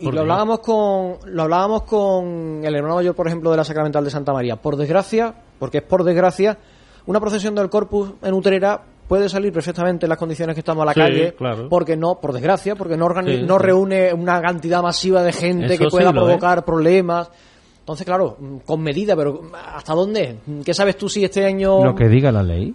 y 0.00 0.06
¿Por 0.06 0.14
lo 0.14 0.20
hablábamos 0.22 0.58
con 0.60 1.18
lo 1.26 1.42
hablábamos 1.44 1.82
con 1.84 2.60
el 2.64 2.74
hermano 2.74 2.96
mayor, 2.96 3.14
por 3.14 3.28
ejemplo, 3.28 3.52
de 3.52 3.56
la 3.58 3.64
Sacramental 3.64 4.02
de 4.02 4.10
Santa 4.10 4.32
María, 4.32 4.56
por 4.56 4.76
desgracia, 4.76 5.32
porque 5.60 5.78
es 5.78 5.84
por 5.84 6.02
desgracia, 6.02 6.58
una 7.06 7.20
procesión 7.20 7.54
del 7.54 7.68
Corpus 7.70 8.12
en 8.22 8.34
Utrera 8.34 8.80
puede 9.08 9.28
salir 9.28 9.52
perfectamente 9.52 10.06
en 10.06 10.10
las 10.10 10.18
condiciones 10.18 10.54
que 10.54 10.60
estamos 10.60 10.82
a 10.82 10.86
la 10.86 10.92
Sí, 10.92 11.00
calle, 11.00 11.32
claro. 11.34 11.68
porque 11.68 11.96
no, 11.96 12.18
por 12.20 12.32
desgracia, 12.32 12.74
porque 12.74 12.96
no, 12.96 13.06
organi- 13.06 13.40
Sí, 13.40 13.42
no 13.46 13.56
sí. 13.58 13.62
reúne 13.64 14.12
una 14.12 14.40
cantidad 14.40 14.82
masiva 14.82 15.22
de 15.22 15.32
gente 15.32 15.74
Eso 15.74 15.84
que 15.84 15.90
pueda 15.90 16.12
provocar 16.12 16.64
problemas. 16.64 17.30
Entonces, 17.78 18.04
claro, 18.04 18.36
con 18.64 18.82
medida, 18.82 19.14
pero 19.14 19.42
¿hasta 19.74 19.94
dónde? 19.94 20.38
¿Qué 20.64 20.74
sabes 20.74 20.96
tú 20.96 21.08
si 21.08 21.22
este 21.24 21.44
año 21.44 21.84
Lo 21.84 21.94
que 21.94 22.08
diga 22.08 22.32
la 22.32 22.42
ley. 22.42 22.74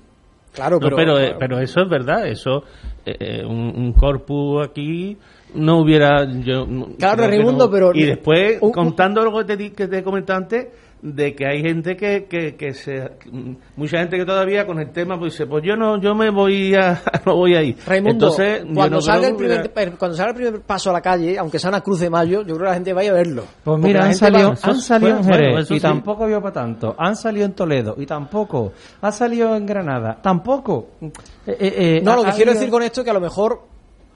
Claro, 0.54 0.78
No, 0.80 0.86
pero- 0.86 0.96
pero, 0.96 1.20
eh, 1.20 1.36
pero 1.38 1.60
eso 1.60 1.82
es 1.82 1.90
verdad, 1.90 2.28
eso, 2.28 2.64
eh, 3.06 3.16
eh, 3.20 3.46
un, 3.46 3.74
un 3.76 3.94
corpus 3.94 4.66
aquí 4.68 5.18
no 5.56 5.80
hubiera... 5.82 6.24
Yo, 6.42 6.66
no- 6.66 6.90
Claro, 6.98 7.28
Raimundo, 7.28 7.66
no. 7.66 7.72
pero- 7.72 7.92
Y 7.94 8.04
después, 8.06 8.58
un- 8.62 8.68
un- 8.68 8.72
contando 8.74 9.22
lo 9.24 9.38
que 9.38 9.44
te, 9.46 9.58
di- 9.58 9.72
que 9.72 9.88
te 9.90 10.02
comenté 10.04 10.32
antes, 10.34 10.68
de 11.02 11.34
que 11.36 11.48
hay 11.48 11.62
gente 11.62 11.96
que, 11.98 12.26
que, 12.26 12.56
que 12.56 12.74
se... 12.74 13.12
Mucha 13.76 14.00
gente 14.00 14.18
que 14.18 14.26
todavía 14.26 14.68
con 14.68 14.80
el 14.80 14.92
tema 14.92 15.18
pues 15.18 15.34
dice, 15.34 15.48
pues 15.48 15.64
yo 15.64 15.76
no 15.76 16.00
yo 16.00 16.14
me 16.14 16.30
voy 16.30 16.76
a... 16.76 17.02
no 17.26 17.36
voy 17.38 17.56
a 17.56 17.64
ir. 17.64 17.76
Raimundo, 17.86 18.28
Entonces, 18.28 18.64
cuando, 18.74 18.98
no 18.98 19.02
salga 19.02 19.28
el 19.28 19.36
primer, 19.36 19.72
cuando 19.98 20.16
salga 20.16 20.32
el 20.32 20.36
primer 20.36 20.62
paso 20.62 20.92
a 20.92 20.94
la 20.94 21.02
calle, 21.02 21.38
aunque 21.40 21.58
sea 21.60 21.70
una 21.70 21.82
cruz 21.82 22.00
de 22.02 22.10
mayo, 22.10 22.42
yo 22.42 22.56
creo 22.56 22.58
que 22.60 22.64
la 22.66 22.74
gente 22.76 22.94
vaya 22.94 23.12
a 23.12 23.16
verlo. 23.16 23.46
Pues 23.64 23.80
mira, 23.80 24.06
han 24.06 24.16
salido, 24.16 24.50
va- 24.52 24.58
han 24.62 24.78
salido 24.80 25.18
en 25.18 25.24
Jerez 25.24 25.72
y 25.72 25.76
sí. 25.76 25.80
tampoco 25.80 26.28
vio 26.28 26.40
para 26.42 26.54
tanto. 26.54 26.96
Han 26.98 27.16
salido 27.16 27.46
en 27.46 27.54
Toledo 27.54 27.96
y 27.98 28.06
tampoco. 28.06 28.74
Ha 29.02 29.12
salido 29.12 29.56
en 29.56 29.66
Granada, 29.66 30.20
tampoco. 30.22 30.90
Eh, 31.02 31.12
eh, 31.48 31.58
eh, 31.60 32.02
No, 32.04 32.16
lo 32.18 32.24
que 32.26 32.32
quiero 32.32 32.54
decir 32.54 32.70
con 32.70 32.84
esto 32.84 33.02
es 33.02 33.06
que 33.06 33.12
a 33.12 33.16
lo 33.16 33.22
mejor, 33.22 33.62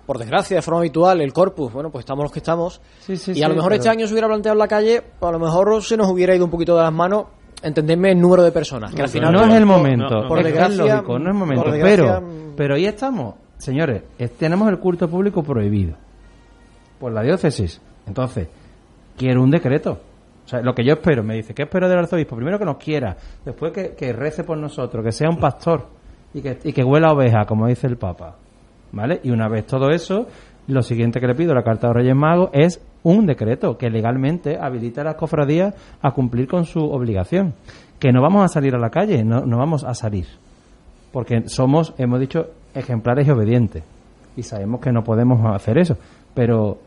por 0.06 0.18
desgracia, 0.20 0.58
de 0.58 0.62
forma 0.62 0.80
habitual, 0.82 1.20
el 1.22 1.34
corpus, 1.34 1.74
bueno, 1.74 1.90
pues 1.90 2.04
estamos 2.04 2.24
los 2.24 2.32
que 2.32 2.40
estamos. 2.40 2.82
Sí, 3.00 3.16
sí, 3.18 3.32
y 3.32 3.36
sí, 3.36 3.44
a 3.44 3.48
lo 3.48 3.56
mejor 3.56 3.70
pero- 3.72 3.80
este 3.82 3.90
año 3.90 4.06
se 4.08 4.14
hubiera 4.14 4.28
planteado 4.28 4.54
en 4.54 4.60
la 4.60 4.68
calle, 4.68 5.02
pues 5.20 5.30
a 5.30 5.32
lo 5.34 5.40
mejor 5.40 5.82
se 5.84 5.98
nos 5.98 6.08
hubiera 6.10 6.36
ido 6.36 6.46
un 6.46 6.52
poquito 6.52 6.76
de 6.76 6.84
las 6.84 6.94
manos, 6.94 7.26
entenderme 7.64 8.12
el 8.12 8.20
número 8.22 8.44
de 8.44 8.52
personas. 8.52 8.94
Que 8.94 9.02
al 9.02 9.10
final, 9.10 9.34
no 9.34 9.44
es 9.46 9.54
el 9.54 9.66
momento, 9.66 10.10
no, 10.10 10.22
no, 10.24 10.28
por 10.28 10.40
es 10.40 10.44
que 10.46 10.50
es 10.52 10.56
desgracia, 10.70 10.96
lógico, 10.96 11.20
no 11.20 11.26
es 11.26 11.32
el 11.32 11.40
momento. 11.40 11.64
por 11.64 11.72
desgracia, 11.74 12.20
pero, 12.20 12.54
pero 12.56 12.76
ahí 12.76 12.86
estamos, 12.86 13.36
señores, 13.58 14.04
es- 14.20 14.32
tenemos 14.38 14.70
el 14.70 14.78
culto 14.80 15.10
público 15.10 15.42
prohibido 15.42 15.96
por 17.00 17.12
la 17.12 17.22
diócesis. 17.24 17.82
Entonces, 18.08 18.48
quiero 19.18 19.42
un 19.42 19.50
decreto. 19.52 20.00
O 20.46 20.48
sea, 20.48 20.62
lo 20.62 20.76
que 20.76 20.86
yo 20.86 20.94
espero, 20.94 21.24
me 21.24 21.34
dice, 21.36 21.56
¿qué 21.56 21.64
espero 21.64 21.90
del 21.90 21.98
arzobispo? 21.98 22.36
Primero 22.36 22.60
que 22.60 22.66
nos 22.66 22.78
quiera, 22.78 23.18
después 23.44 23.72
que, 23.74 23.96
que 23.96 24.14
rece 24.14 24.44
por 24.44 24.58
nosotros, 24.60 25.04
que 25.04 25.12
sea 25.12 25.28
un 25.28 25.38
pastor 25.40 25.88
y 26.36 26.42
que, 26.42 26.60
y 26.64 26.72
que 26.72 26.84
huela 26.84 27.08
a 27.08 27.14
oveja, 27.14 27.46
como 27.48 27.66
dice 27.66 27.88
el 27.88 27.98
Papa. 27.98 28.36
¿Vale? 28.96 29.20
Y 29.24 29.30
una 29.30 29.48
vez 29.50 29.68
todo 29.68 29.90
eso, 29.92 30.26
lo 30.68 30.82
siguiente 30.82 31.20
que 31.20 31.28
le 31.28 31.36
pido 31.36 31.52
a 31.52 31.56
la 31.56 31.64
Carta 31.64 31.90
de 31.90 31.94
Reyes 31.96 32.16
Magos 32.16 32.50
es 32.54 32.82
un 33.04 33.26
decreto 33.28 33.78
que 33.78 33.90
legalmente 33.92 34.58
habilita 34.60 35.02
a 35.02 35.04
las 35.04 35.16
cofradías 35.16 35.76
a 36.02 36.12
cumplir 36.12 36.48
con 36.48 36.64
su 36.66 36.80
obligación. 36.80 37.54
Que 38.00 38.12
no 38.12 38.22
vamos 38.22 38.44
a 38.44 38.48
salir 38.48 38.74
a 38.74 38.80
la 38.80 38.90
calle, 38.90 39.24
no, 39.24 39.42
no 39.42 39.58
vamos 39.58 39.84
a 39.84 39.94
salir. 39.94 40.26
Porque 41.12 41.44
somos, 41.48 41.94
hemos 41.98 42.20
dicho, 42.20 42.48
ejemplares 42.74 43.28
y 43.28 43.32
obedientes. 43.32 43.84
Y 44.38 44.44
sabemos 44.44 44.80
que 44.82 44.92
no 44.92 45.04
podemos 45.04 45.40
hacer 45.54 45.78
eso. 45.78 45.98
Pero, 46.34 46.78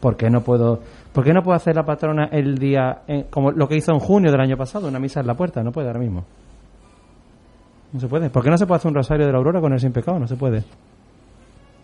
¿por 0.00 0.16
qué 0.16 0.30
no 0.30 0.42
puedo, 0.42 0.80
por 1.12 1.24
qué 1.24 1.32
no 1.32 1.42
puedo 1.42 1.56
hacer 1.56 1.74
la 1.74 1.84
patrona 1.84 2.28
el 2.32 2.56
día, 2.58 3.02
en- 3.06 3.24
como 3.24 3.50
lo 3.50 3.66
que 3.66 3.76
hizo 3.76 3.92
en 3.92 3.98
junio 3.98 4.30
del 4.30 4.40
año 4.40 4.56
pasado, 4.56 4.88
una 4.88 4.98
misa 4.98 5.20
en 5.20 5.26
la 5.26 5.34
puerta? 5.34 5.62
No 5.62 5.72
puede 5.72 5.88
ahora 5.88 6.00
mismo. 6.00 6.24
No 7.92 7.98
se 8.00 8.08
puede. 8.08 8.30
¿Por 8.30 8.44
qué 8.44 8.50
no 8.50 8.56
se 8.56 8.66
puede 8.66 8.76
hacer 8.76 8.88
un 8.90 8.94
rosario 8.94 9.26
de 9.26 9.32
la 9.32 9.38
aurora 9.38 9.60
con 9.60 9.72
el 9.72 9.80
sin 9.80 9.92
pecado? 9.92 10.18
No 10.18 10.26
se 10.26 10.36
puede. 10.36 10.64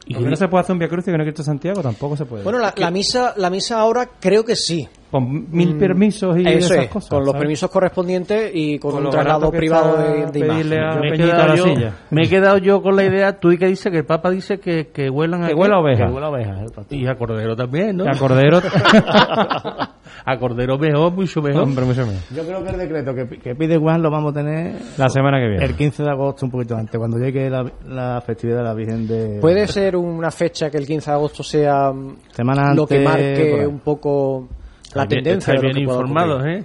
Y 0.07 0.15
¿Por 0.15 0.23
qué 0.23 0.31
no 0.31 0.37
se 0.37 0.47
puede 0.49 0.63
hacer 0.63 0.73
un 0.73 0.79
Via 0.79 0.89
Crucis 0.89 1.13
con 1.13 1.21
el 1.21 1.27
Cristo 1.27 1.43
Santiago? 1.43 1.83
Tampoco 1.83 2.17
se 2.17 2.25
puede. 2.25 2.45
Bueno, 2.45 2.61
la, 2.61 2.73
la 2.77 2.91
misa 2.93 3.35
la 3.37 3.51
misa 3.51 3.81
ahora 3.81 4.09
creo 4.21 4.45
que 4.45 4.55
sí. 4.55 4.89
Con 5.11 5.47
mil 5.51 5.75
Mm, 5.75 5.79
permisos 5.79 6.37
y 6.39 6.41
Eso 6.49 6.75
esas 6.75 6.85
es, 6.85 6.91
cosas. 6.91 7.11
con 7.11 7.25
los 7.25 7.35
permisos 7.37 7.71
correspondientes 7.71 8.51
y 8.53 8.79
con, 8.79 8.91
Con 8.93 9.05
un 9.07 9.11
traslado 9.11 9.51
privado 9.51 9.97
de, 9.99 10.27
de 10.27 10.41
pedirle 10.47 10.77
imagen. 10.77 10.83
a- 10.83 11.01
me 11.01 11.09
he, 11.09 11.13
quedado 11.17 11.55
yo, 11.55 11.65
silla. 11.65 11.93
me 12.11 12.23
he 12.25 12.29
quedado 12.29 12.59
yo 12.59 12.83
con 12.83 12.97
la 12.97 13.05
idea, 13.05 13.39
tú 13.39 13.53
y 13.53 13.59
que 13.59 13.67
dice 13.67 13.91
que 13.91 13.99
el 13.99 14.05
Papa 14.05 14.31
dice 14.31 14.59
que, 14.59 14.89
que 14.89 15.09
huelan 15.09 15.45
a 15.45 15.49
Que 15.49 15.55
huela 15.55 15.77
a 15.77 15.81
oveja. 15.81 16.07
Que 16.07 16.13
huela 16.13 16.29
oveja. 16.31 16.65
Y 16.91 17.07
a 17.07 17.15
Cordero 17.15 17.55
también, 17.57 17.97
¿no? 17.97 18.05
A 18.11 18.15
Cordero. 18.19 18.59
a 20.25 20.39
Cordero 20.39 20.79
mejor, 20.79 21.13
mucho 21.13 21.41
mejor. 21.43 21.63
Hombre, 21.63 21.85
mucho 21.85 22.07
menos. 22.07 22.29
Yo 22.35 22.45
creo 22.45 22.63
que 22.65 22.71
el 22.71 22.79
decreto 22.79 23.15
que, 23.15 23.29
que 23.39 23.55
pide 23.55 23.77
Juan 23.79 24.03
lo 24.03 24.11
vamos 24.11 24.33
a 24.33 24.35
tener 24.41 24.75
La 24.99 25.09
semana 25.09 25.39
que 25.39 25.49
viene. 25.49 25.65
el 25.65 25.75
15 25.77 26.03
de 26.03 26.11
agosto, 26.11 26.47
un 26.47 26.53
poquito 26.53 26.77
antes, 26.77 26.99
cuando 26.99 27.19
llegue 27.19 27.49
la, 27.49 27.65
la 27.89 28.21
festividad 28.21 28.59
de 28.59 28.65
la 28.65 28.75
Virgen 28.75 29.07
de... 29.07 29.39
¿Puede 29.41 29.67
ser 29.69 29.97
una 29.97 30.31
fecha 30.31 30.71
que 30.71 30.79
el 30.79 30.87
15 30.87 31.11
de 31.11 31.15
agosto 31.17 31.43
sea 31.43 31.93
mm, 31.93 32.17
Semana 32.33 32.75
lo 32.75 32.87
que 32.87 32.97
antes, 32.97 33.09
marque 33.09 33.67
un 33.67 33.79
poco 33.81 34.49
la 34.97 35.07
tendencia 35.07 35.55
estáis 35.55 35.61
bien 35.75 35.87
pueda 35.87 35.99
informados? 36.01 36.45
¿eh? 36.47 36.65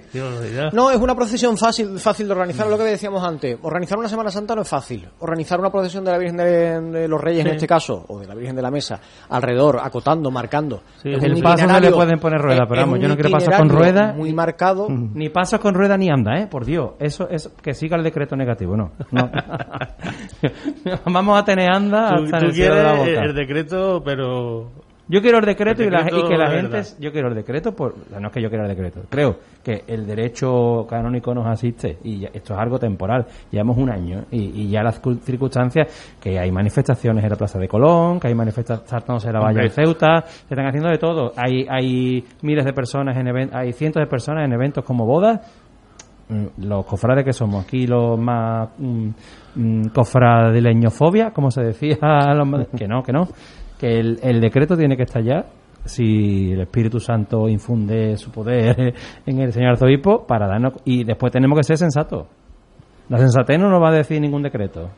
No, 0.72 0.90
es 0.90 0.96
una 0.98 1.14
procesión 1.14 1.56
fácil, 1.56 1.98
fácil 1.98 2.26
de 2.26 2.32
organizar, 2.32 2.66
lo 2.66 2.76
que 2.78 2.84
decíamos 2.84 3.22
antes. 3.26 3.58
Organizar 3.62 3.98
una 3.98 4.08
Semana 4.08 4.30
Santa 4.30 4.54
no 4.54 4.62
es 4.62 4.68
fácil. 4.68 5.08
Organizar 5.20 5.58
una 5.60 5.70
procesión 5.70 6.04
de 6.04 6.10
la 6.10 6.18
Virgen 6.18 6.36
de, 6.36 6.80
de 7.00 7.08
los 7.08 7.20
Reyes, 7.20 7.44
en 7.44 7.52
este 7.52 7.66
caso, 7.66 8.04
o 8.08 8.20
de 8.20 8.26
la 8.26 8.34
Virgen 8.34 8.56
de 8.56 8.62
la 8.62 8.70
Mesa, 8.70 9.00
alrededor, 9.28 9.80
acotando, 9.82 10.30
marcando. 10.30 10.82
Sí, 11.02 11.10
Es 11.12 11.22
el 11.22 11.34
un 11.34 11.42
paso 11.42 11.66
no 11.66 11.80
le 11.80 11.90
pueden 11.90 12.18
poner 12.18 12.40
rueda, 12.40 12.66
pero 12.68 12.82
vamos, 12.82 12.98
yo 13.00 13.08
no 13.08 13.14
quiero 13.14 13.30
pasar 13.30 13.58
con 13.58 13.68
rueda. 13.68 14.12
Muy 14.12 14.32
marcado. 14.32 14.88
Ni 14.88 15.28
pasas 15.28 15.60
con 15.60 15.74
rueda 15.74 15.96
ni 15.96 16.10
anda, 16.10 16.38
¿eh? 16.38 16.46
Por 16.46 16.64
Dios. 16.64 16.92
Eso 16.98 17.28
es 17.28 17.48
que 17.62 17.74
siga 17.74 17.96
el 17.96 18.02
decreto 18.02 18.36
negativo, 18.36 18.76
no. 18.76 18.92
no. 19.10 19.30
Vamos 21.06 21.38
a 21.38 21.44
tener 21.44 21.70
anda 21.70 22.16
Tú, 22.16 22.24
hasta 22.24 22.38
tú 22.38 22.44
en 22.44 22.50
el 22.50 22.54
cielo 22.54 22.74
de 22.74 22.82
la 22.82 22.94
quieres 22.94 23.16
boca. 23.16 23.26
el 23.26 23.34
decreto, 23.34 24.02
pero 24.04 24.70
Yo 25.08 25.20
quiero 25.20 25.38
el 25.38 25.44
decreto, 25.44 25.82
El 25.82 25.88
y, 25.88 25.90
la- 25.90 26.02
y 26.02 26.22
que 26.28 26.36
la 26.36 26.48
de 26.48 26.56
gente. 26.56 26.72
verdad. 26.76 26.88
Yo 27.00 27.12
quiero 27.12 27.28
el 27.28 27.34
decreto, 27.34 27.72
por, 27.74 27.94
no 28.18 28.28
es 28.28 28.32
que 28.32 28.40
yo 28.40 28.48
quiera 28.48 28.64
el 28.64 28.70
decreto. 28.70 29.02
Creo 29.10 29.36
que 29.62 29.82
el 29.88 30.06
derecho 30.06 30.86
canónico 30.88 31.34
nos 31.34 31.46
asiste 31.46 31.98
y 32.04 32.20
ya- 32.20 32.30
esto 32.32 32.54
es 32.54 32.58
algo 32.60 32.78
temporal. 32.78 33.26
Llevamos 33.50 33.76
un 33.78 33.90
año 33.90 34.24
y, 34.30 34.62
y 34.62 34.68
ya 34.68 34.82
las 34.82 35.00
circunstancias 35.24 36.14
que 36.20 36.38
hay 36.38 36.50
manifestaciones 36.52 37.24
en 37.24 37.30
la 37.30 37.36
Plaza 37.36 37.58
de 37.58 37.68
Colón, 37.68 38.20
que 38.20 38.28
hay 38.28 38.34
manifestaciones 38.34 38.88
saltándose 38.88 39.32
la 39.32 39.40
Hombre. 39.40 39.64
en 39.64 39.70
Ceuta, 39.70 40.22
se 40.26 40.54
están 40.54 40.66
haciendo 40.66 40.88
de 40.88 40.98
todo. 40.98 41.32
Hay, 41.36 41.66
hay 41.68 42.24
miles 42.42 42.64
de 42.64 42.72
personas 42.72 43.16
en 43.16 43.26
eventos, 43.26 43.56
hay 43.56 43.72
cientos 43.72 44.00
de 44.00 44.06
personas 44.06 44.44
en 44.44 44.52
eventos 44.52 44.84
como 44.84 45.04
bodas 45.04 45.40
Mm, 46.28 46.66
los 46.68 46.86
cofrades 46.86 47.24
que 47.24 47.32
somos 47.32 47.64
aquí 47.64 47.84
los 47.86 48.16
más 48.18 48.68
mm, 48.78 49.08
mm, 49.56 49.82
cofradileñofobia 49.92 51.30
como 51.32 51.50
se 51.50 51.62
decía 51.62 51.96
los 52.34 52.68
que 52.68 52.86
no 52.86 53.02
que 53.02 53.12
no 53.12 53.26
que 53.82 53.98
el, 53.98 54.18
el 54.22 54.40
decreto 54.40 54.76
tiene 54.76 54.96
que 54.96 55.02
estar 55.02 55.22
ya. 55.22 55.44
Si 55.84 56.52
el 56.52 56.60
Espíritu 56.60 57.00
Santo 57.00 57.48
infunde 57.48 58.16
su 58.16 58.30
poder 58.30 58.94
en 59.26 59.40
el 59.40 59.52
señor 59.52 59.70
arzobispo 59.72 60.24
para 60.26 60.46
darnos 60.46 60.74
y 60.84 61.02
después 61.02 61.32
tenemos 61.32 61.58
que 61.58 61.64
ser 61.64 61.76
sensatos. 61.76 62.26
La 63.08 63.18
sensatez 63.18 63.58
no 63.58 63.68
nos 63.68 63.82
va 63.82 63.88
a 63.88 63.92
decir 63.92 64.20
ningún 64.20 64.42
decreto. 64.42 64.88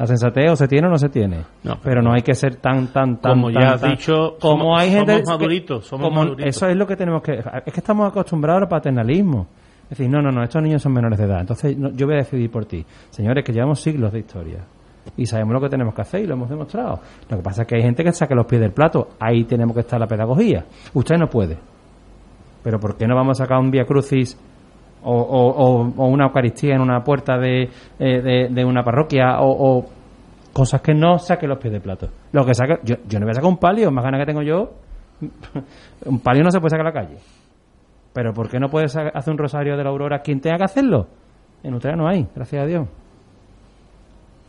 La 0.00 0.06
sensatez 0.08 0.50
o 0.50 0.56
se 0.56 0.66
tiene 0.66 0.88
o 0.88 0.90
no 0.90 0.98
se 0.98 1.08
tiene. 1.08 1.44
No, 1.62 1.78
pero 1.80 2.02
no 2.02 2.12
hay 2.12 2.22
que 2.22 2.34
ser 2.34 2.56
tan 2.56 2.88
tan 2.88 3.20
tan 3.20 3.34
Como 3.34 3.50
ya 3.52 3.74
has 3.74 3.80
tan- 3.80 3.90
dicho, 3.92 4.36
como 4.40 4.64
somos- 4.64 4.80
hay 4.80 4.90
gente 4.90 5.12
somos 5.12 5.22
que- 5.22 5.30
maduritos, 5.30 5.86
somos 5.86 6.08
como- 6.08 6.20
maduritos. 6.24 6.56
eso 6.56 6.66
es 6.68 6.76
lo 6.76 6.86
que 6.88 6.96
tenemos 6.96 7.22
que 7.22 7.34
es 7.34 7.72
que 7.72 7.80
estamos 7.80 8.08
acostumbrados 8.08 8.62
al 8.62 8.68
paternalismo. 8.68 9.46
Es 9.84 9.90
decir 9.90 10.10
no 10.10 10.20
no 10.20 10.32
no 10.32 10.42
estos 10.42 10.60
niños 10.60 10.82
son 10.82 10.92
menores 10.92 11.20
de 11.20 11.26
edad. 11.26 11.40
Entonces 11.42 11.78
no, 11.78 11.90
yo 11.92 12.06
voy 12.06 12.16
a 12.16 12.18
decidir 12.18 12.50
por 12.50 12.64
ti. 12.66 12.84
Señores 13.10 13.44
que 13.44 13.52
llevamos 13.52 13.80
siglos 13.80 14.12
de 14.12 14.18
historia 14.18 14.64
y 15.16 15.26
sabemos 15.26 15.52
lo 15.54 15.60
que 15.60 15.68
tenemos 15.68 15.94
que 15.94 16.02
hacer 16.02 16.20
y 16.22 16.26
lo 16.26 16.34
hemos 16.34 16.48
demostrado 16.48 17.00
lo 17.30 17.36
que 17.36 17.42
pasa 17.42 17.62
es 17.62 17.68
que 17.68 17.76
hay 17.76 17.82
gente 17.82 18.02
que 18.02 18.12
saque 18.12 18.34
los 18.34 18.46
pies 18.46 18.60
del 18.60 18.72
plato 18.72 19.08
ahí 19.20 19.44
tenemos 19.44 19.74
que 19.74 19.80
estar 19.80 19.98
la 20.00 20.06
pedagogía 20.06 20.64
usted 20.94 21.16
no 21.16 21.26
puede 21.28 21.58
pero 22.62 22.80
¿por 22.80 22.96
qué 22.96 23.06
no 23.06 23.14
vamos 23.14 23.38
a 23.38 23.44
sacar 23.44 23.58
un 23.58 23.70
Via 23.70 23.84
Crucis 23.84 24.38
o, 25.06 25.82
una 26.08 26.24
Eucaristía 26.24 26.74
en 26.76 26.80
una 26.80 27.04
puerta 27.04 27.36
de, 27.36 27.68
eh, 27.98 28.64
una 28.64 28.82
parroquia 28.82 29.36
o, 29.40 29.84
cosas 30.52 30.80
que 30.80 30.94
no 30.94 31.18
saque 31.18 31.46
los 31.46 31.58
pies 31.58 31.72
del 31.72 31.82
plato? 31.82 32.08
Lo 32.32 32.44
que 32.46 32.54
saca, 32.54 32.78
yo, 32.82 32.96
yo 33.06 33.20
no 33.20 33.26
voy 33.26 33.32
a 33.32 33.34
sacar 33.34 33.50
un 33.50 33.58
palio, 33.58 33.90
más 33.90 34.02
ganas 34.02 34.20
que 34.20 34.26
tengo 34.26 34.40
yo. 34.40 34.70
un 36.06 36.20
palio 36.20 36.42
no 36.42 36.50
se 36.50 36.58
puede 36.58 36.70
sacar 36.70 36.86
a 36.86 36.90
la 36.90 36.94
calle. 36.94 37.18
Pero 38.14 38.32
¿por 38.32 38.48
qué 38.48 38.58
no 38.58 38.68
puede 38.70 38.88
sa- 38.88 39.10
hacer 39.12 39.32
un 39.32 39.38
rosario 39.38 39.76
de 39.76 39.84
la 39.84 39.90
aurora 39.90 40.20
quien 40.20 40.40
tenga 40.40 40.56
que 40.56 40.64
hacerlo? 40.64 41.06
En 41.62 41.74
Utrera 41.74 41.96
no 41.96 42.08
hay, 42.08 42.26
gracias 42.34 42.62
a 42.62 42.66
Dios. 42.66 42.88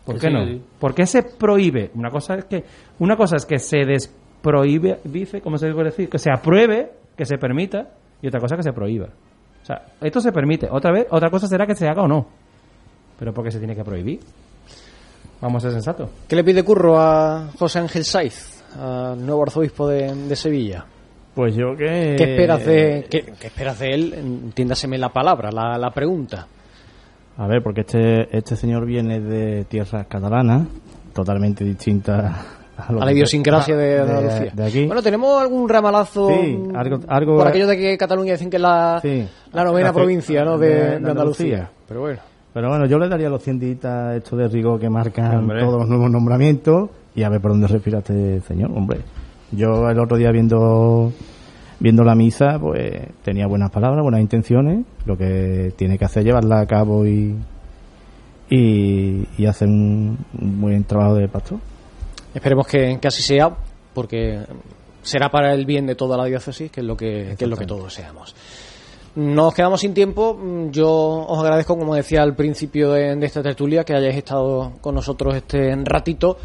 ¿Por 0.05 0.19
qué 0.19 0.27
sí, 0.27 0.33
no? 0.33 0.59
¿Por 0.79 0.93
qué 0.93 1.05
se 1.05 1.23
prohíbe? 1.23 1.91
Una 1.95 2.11
cosa 2.11 2.35
es 2.35 2.45
que 2.45 2.63
una 2.99 3.17
cosa 3.17 3.37
es 3.37 3.45
que 3.45 3.57
se 3.57 3.79
desprohíbe, 3.85 4.99
dice, 5.03 5.41
¿cómo 5.41 5.57
se 5.57 5.71
puede 5.71 5.89
decir? 5.89 6.09
Que 6.09 6.19
se 6.19 6.31
apruebe, 6.31 6.91
que 7.17 7.25
se 7.25 7.37
permita, 7.37 7.89
y 8.21 8.27
otra 8.27 8.39
cosa 8.39 8.55
que 8.55 8.63
se 8.63 8.71
prohíba. 8.71 9.07
O 9.61 9.65
sea, 9.65 9.83
esto 10.01 10.21
se 10.21 10.31
permite. 10.31 10.67
Otra 10.69 10.91
vez, 10.91 11.07
otra 11.09 11.29
cosa 11.29 11.47
será 11.47 11.65
que 11.65 11.75
se 11.75 11.87
haga 11.87 12.03
o 12.03 12.07
no. 12.07 12.27
Pero 13.17 13.33
¿por 13.33 13.43
qué 13.43 13.51
se 13.51 13.57
tiene 13.57 13.75
que 13.75 13.83
prohibir? 13.83 14.19
Vamos 15.41 15.63
a 15.63 15.67
ser 15.67 15.73
sensatos. 15.73 16.09
¿Qué 16.27 16.35
le 16.35 16.43
pide 16.43 16.63
curro 16.63 16.99
a 16.99 17.49
José 17.57 17.79
Ángel 17.79 18.03
Saiz, 18.05 18.63
al 18.79 19.25
nuevo 19.25 19.43
arzobispo 19.43 19.87
de, 19.87 20.13
de 20.13 20.35
Sevilla? 20.35 20.85
Pues 21.33 21.55
yo 21.55 21.75
que... 21.75 22.15
¿Qué 22.17 22.23
esperas 22.23 22.65
de, 22.65 23.07
qué, 23.09 23.33
qué 23.39 23.47
esperas 23.47 23.79
de 23.79 23.89
él? 23.89 24.13
Entiéndaseme 24.13 24.97
la 24.97 25.09
palabra, 25.09 25.49
la, 25.51 25.77
la 25.77 25.89
pregunta. 25.91 26.47
A 27.37 27.47
ver, 27.47 27.61
porque 27.61 27.81
este, 27.81 28.35
este 28.35 28.55
señor 28.55 28.85
viene 28.85 29.19
de 29.19 29.65
tierras 29.65 30.07
catalanas, 30.07 30.67
totalmente 31.13 31.63
distintas 31.65 32.33
a, 32.77 32.83
A 32.87 33.05
la 33.05 33.11
idiosincrasia 33.11 33.75
de, 33.75 33.85
de- 33.85 33.99
Andalucía. 34.01 34.51
de 34.53 34.65
aquí. 34.65 34.85
Bueno, 34.85 35.01
tenemos 35.01 35.41
algún 35.41 35.67
ramalazo 35.67 36.29
Sí, 36.29 36.57
mm, 36.57 36.75
algo- 36.75 36.99
algo- 37.07 37.37
por 37.37 37.47
aquello 37.47 37.67
de 37.67 37.77
que 37.77 37.97
Cataluña 37.97 38.33
dicen 38.33 38.49
que 38.49 38.55
es 38.57 38.61
la, 38.61 38.99
Sí. 39.01 39.27
la 39.53 39.63
novena 39.63 39.87
La- 39.89 39.93
provincia 39.93 40.43
¿no? 40.45 40.57
de, 40.57 40.95
Andalucía. 40.95 41.11
Andalucía. 41.11 41.69
Pero 41.87 41.99
bueno. 42.01 42.19
Pero 42.53 42.69
bueno, 42.69 42.85
yo 42.85 42.97
le 42.99 43.09
daría 43.09 43.27
los 43.29 43.43
100 43.43 43.59
días 43.59 43.83
a 43.85 44.15
esto 44.15 44.37
de 44.37 44.47
rigor 44.47 44.79
que 44.79 44.89
marcan 44.89 45.39
Hombre. 45.39 45.59
todos 45.59 45.79
los 45.81 45.89
nuevos 45.89 46.09
nombramientos 46.09 46.89
y 47.13 47.23
a 47.23 47.29
ver 47.29 47.41
por 47.41 47.51
dónde 47.51 47.67
respira 47.67 47.99
este 47.99 48.39
señor, 48.41 48.71
hombre. 48.71 48.99
Yo 49.51 49.89
el 49.89 49.99
otro 49.99 50.15
día 50.17 50.31
viendo 50.31 51.11
viendo 51.79 52.03
la 52.03 52.15
misa, 52.15 52.57
pues 52.59 53.07
tenía 53.23 53.47
buenas 53.47 53.71
palabras, 53.71 54.01
buenas 54.01 54.21
intenciones, 54.21 54.85
lo 55.05 55.17
que 55.17 55.73
tiene 55.75 55.97
que 55.97 56.05
hacer 56.05 56.21
es 56.21 56.27
llevarla 56.27 56.61
a 56.61 56.65
cabo 56.65 57.05
y, 57.05 57.35
y, 58.49 59.27
y 59.37 59.45
hacen 59.45 59.69
un, 59.69 60.17
un 60.41 60.61
buen 60.61 60.83
trabajo 60.83 61.15
de 61.15 61.27
pastor. 61.27 61.59
Esperemos 62.33 62.67
que, 62.67 62.97
que 62.99 63.07
así 63.07 63.21
sea, 63.21 63.55
porque 63.93 64.39
será 65.01 65.29
para 65.29 65.53
el 65.53 65.65
bien 65.65 65.85
de 65.85 65.95
toda 65.95 66.17
la 66.17 66.25
diócesis, 66.25 66.71
que 66.71 66.81
es 66.81 66.85
lo 66.85 66.97
que, 66.97 67.35
que 67.37 67.45
es 67.45 67.49
lo 67.49 67.55
que 67.55 67.65
todos 67.65 67.85
deseamos. 67.85 68.35
Nos 69.15 69.53
quedamos 69.53 69.79
sin 69.79 69.93
tiempo. 69.93 70.37
Yo 70.71 70.89
os 70.89 71.39
agradezco, 71.39 71.77
como 71.77 71.95
decía 71.95 72.21
al 72.21 72.35
principio 72.35 72.91
de, 72.91 73.15
de 73.15 73.25
esta 73.25 73.41
tertulia, 73.41 73.85
que 73.85 73.93
hayáis 73.93 74.17
estado 74.17 74.73
con 74.81 74.95
nosotros 74.95 75.35
este 75.35 75.73
ratito. 75.85 76.37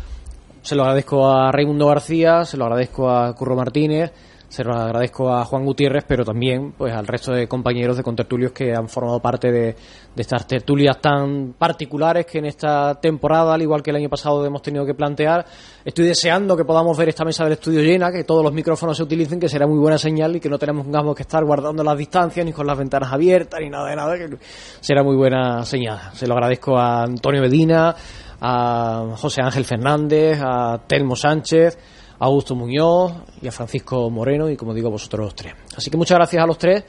Se 0.63 0.77
lo 0.77 0.83
agradezco 0.83 1.29
a 1.29 1.51
Raimundo 1.51 1.89
García, 1.89 2.45
se 2.45 2.57
lo 2.57 2.67
agradezco 2.67 3.11
a 3.11 3.35
Curro 3.35 3.57
Martínez, 3.57 4.13
se 4.51 4.65
lo 4.65 4.75
agradezco 4.75 5.33
a 5.33 5.45
Juan 5.45 5.65
Gutiérrez, 5.65 6.05
pero 6.09 6.25
también 6.25 6.73
pues 6.77 6.93
al 6.93 7.07
resto 7.07 7.33
de 7.33 7.47
compañeros 7.47 7.97
de 7.97 8.03
contertulios 8.03 8.51
que 8.51 8.75
han 8.75 8.89
formado 8.89 9.21
parte 9.21 9.53
de, 9.53 9.77
estas 10.17 10.45
tertulias 10.45 11.01
tan 11.01 11.55
particulares 11.57 12.27
que 12.27 12.39
en 12.39 12.47
esta 12.47 12.97
temporada, 13.01 13.55
al 13.55 13.63
igual 13.63 13.81
que 13.81 13.91
el 13.91 13.97
año 13.97 14.09
pasado, 14.09 14.45
hemos 14.45 14.61
tenido 14.61 14.85
que 14.85 14.93
plantear. 14.93 15.47
Estoy 15.85 16.07
deseando 16.07 16.57
que 16.57 16.65
podamos 16.65 16.99
ver 16.99 17.09
esta 17.09 17.25
mesa 17.25 17.45
del 17.45 17.53
estudio 17.53 17.81
llena, 17.81 18.11
que 18.11 18.25
todos 18.25 18.43
los 18.43 18.53
micrófonos 18.53 18.97
se 18.97 19.05
utilicen, 19.05 19.39
que 19.39 19.49
será 19.49 19.69
muy 19.69 19.79
buena 19.79 19.99
señal 19.99 20.35
y 20.35 20.41
que 20.41 20.49
no 20.49 20.59
tenemos 20.59 20.85
que 21.15 21.23
estar 21.23 21.45
guardando 21.45 21.85
las 21.85 21.97
distancias 21.97 22.45
ni 22.45 22.53
con 22.53 22.67
las 22.67 22.77
ventanas 22.77 23.13
abiertas 23.13 23.61
ni 23.61 23.71
nada 23.71 23.89
de 23.89 23.97
nada, 23.97 24.19
que 24.19 24.37
será 24.81 25.05
muy 25.05 25.15
buena 25.15 25.65
señal. 25.65 26.11
Se 26.13 26.27
lo 26.27 26.35
agradezco 26.35 26.77
a 26.77 27.05
Antonio 27.05 27.41
Medina, 27.41 27.95
a 28.41 29.15
José 29.17 29.43
Ángel 29.43 29.65
Fernández, 29.65 30.41
a 30.43 30.83
Telmo 30.89 31.15
Sánchez, 31.15 31.79
a 32.21 32.27
Augusto 32.27 32.55
Muñoz 32.55 33.13
y 33.43 33.49
a 33.49 33.53
Francisco 33.53 34.09
Moreno 34.11 34.49
y 34.49 34.57
como 34.57 34.73
digo 34.75 34.91
vosotros 34.91 35.25
los 35.25 35.35
tres. 35.35 35.55
Así 35.77 35.91
que 35.91 35.97
muchas 35.97 36.17
gracias 36.19 36.43
a 36.43 36.47
los 36.47 36.59
tres 36.59 36.85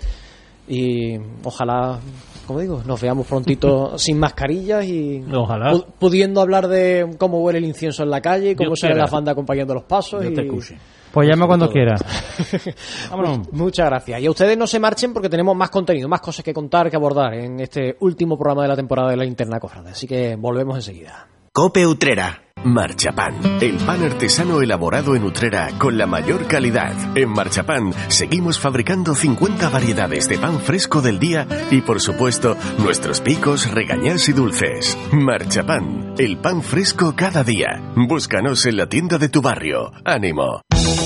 y 0.68 1.18
ojalá, 1.44 2.00
como 2.46 2.60
digo, 2.60 2.84
nos 2.86 3.02
veamos 3.02 3.26
prontito 3.26 3.98
sin 3.98 4.20
mascarillas 4.20 4.86
y 4.86 5.24
Ojalá. 5.34 5.72
pu- 5.74 5.86
pudiendo 5.98 6.40
hablar 6.42 6.68
de 6.68 7.16
cómo 7.18 7.40
huele 7.42 7.58
el 7.60 7.66
incienso 7.66 8.04
en 8.04 8.10
la 8.12 8.22
calle, 8.22 8.56
cómo 8.56 8.74
quiera. 8.74 8.96
las 8.96 9.10
bandas 9.12 9.32
acompañando 9.34 9.74
los 9.74 9.84
pasos. 9.84 10.22
Dios 10.22 10.34
y... 10.34 10.36
te 10.36 10.42
escuche. 10.44 10.78
Pues 11.12 11.28
llama 11.28 11.46
cuando 11.46 11.70
quiera. 11.70 11.96
Vámonos. 13.10 13.52
Muchas 13.52 13.86
gracias. 13.88 14.22
Y 14.22 14.28
a 14.28 14.32
ustedes 14.32 14.58
no 14.58 14.66
se 14.66 14.80
marchen 14.80 15.12
porque 15.12 15.28
tenemos 15.28 15.54
más 15.58 15.70
contenido, 15.70 16.08
más 16.08 16.22
cosas 16.22 16.46
que 16.46 16.54
contar, 16.54 16.90
que 16.90 16.96
abordar 16.96 17.34
en 17.34 17.60
este 17.60 17.98
último 18.00 18.38
programa 18.38 18.62
de 18.62 18.70
la 18.70 18.76
temporada 18.78 19.10
de 19.10 19.18
la 19.18 19.26
Interna 19.26 19.60
Cofrade. 19.60 19.90
Así 19.92 20.08
que 20.08 20.38
volvemos 20.38 20.78
enseguida. 20.78 21.28
Cope 21.52 21.86
Utrera. 21.86 22.51
Marchapán, 22.64 23.34
el 23.62 23.78
pan 23.78 24.04
artesano 24.04 24.62
elaborado 24.62 25.16
en 25.16 25.24
Utrera 25.24 25.70
con 25.78 25.98
la 25.98 26.06
mayor 26.06 26.48
calidad. 26.48 26.94
En 27.16 27.30
Marchapán 27.30 27.94
seguimos 28.08 28.60
fabricando 28.60 29.16
50 29.16 29.70
variedades 29.70 30.30
de 30.30 30.38
pan 30.38 30.60
fresco 30.60 31.02
del 31.02 31.20
día 31.20 31.48
y 31.72 31.82
por 31.82 32.00
supuesto 32.00 32.56
nuestros 32.78 33.22
picos, 33.22 33.72
regañas 33.72 34.30
y 34.30 34.34
dulces. 34.34 34.98
Marchapán, 35.12 36.14
el 36.18 36.38
pan 36.38 36.62
fresco 36.62 37.16
cada 37.16 37.44
día. 37.44 37.82
Búscanos 37.96 38.66
en 38.66 38.78
la 38.78 38.88
tienda 38.88 39.18
de 39.18 39.30
tu 39.30 39.42
barrio. 39.42 39.92
¡Ánimo! 40.06 40.62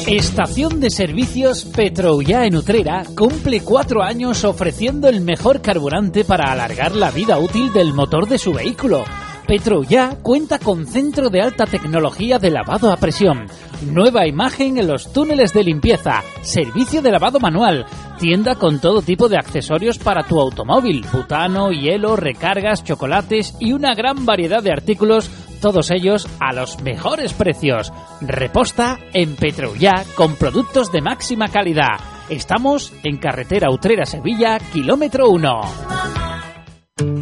Estación 0.07 0.79
de 0.79 0.89
servicios 0.89 1.65
Petroullá 1.65 2.45
en 2.45 2.57
Utrera 2.57 3.03
cumple 3.15 3.61
cuatro 3.61 4.03
años 4.03 4.43
ofreciendo 4.43 5.07
el 5.07 5.21
mejor 5.21 5.61
carburante 5.61 6.25
para 6.25 6.51
alargar 6.51 6.95
la 6.95 7.11
vida 7.11 7.39
útil 7.39 7.71
del 7.73 7.93
motor 7.93 8.27
de 8.27 8.37
su 8.37 8.53
vehículo. 8.53 9.03
Petroullá 9.47 10.17
cuenta 10.21 10.59
con 10.59 10.87
centro 10.87 11.29
de 11.29 11.41
alta 11.41 11.65
tecnología 11.65 12.39
de 12.39 12.49
lavado 12.49 12.91
a 12.91 12.97
presión, 12.97 13.45
nueva 13.83 14.27
imagen 14.27 14.77
en 14.77 14.87
los 14.87 15.13
túneles 15.13 15.53
de 15.53 15.63
limpieza, 15.63 16.23
servicio 16.41 17.01
de 17.01 17.11
lavado 17.11 17.39
manual, 17.39 17.85
tienda 18.19 18.55
con 18.55 18.79
todo 18.79 19.01
tipo 19.01 19.29
de 19.29 19.37
accesorios 19.37 19.99
para 19.99 20.23
tu 20.23 20.39
automóvil, 20.39 21.05
butano, 21.11 21.71
hielo, 21.71 22.15
recargas, 22.15 22.83
chocolates 22.83 23.55
y 23.59 23.73
una 23.73 23.93
gran 23.93 24.25
variedad 24.25 24.63
de 24.63 24.71
artículos 24.71 25.29
todos 25.61 25.89
ellos 25.89 26.27
a 26.39 26.53
los 26.53 26.81
mejores 26.81 27.33
precios. 27.33 27.91
Reposta 28.21 28.99
en 29.13 29.35
Petroullá 29.35 30.05
con 30.15 30.35
productos 30.35 30.91
de 30.91 31.01
máxima 31.01 31.47
calidad. 31.47 31.99
Estamos 32.29 32.93
en 33.03 33.17
carretera 33.17 33.71
Utrera-Sevilla, 33.71 34.59
kilómetro 34.71 35.29
1. 35.29 36.24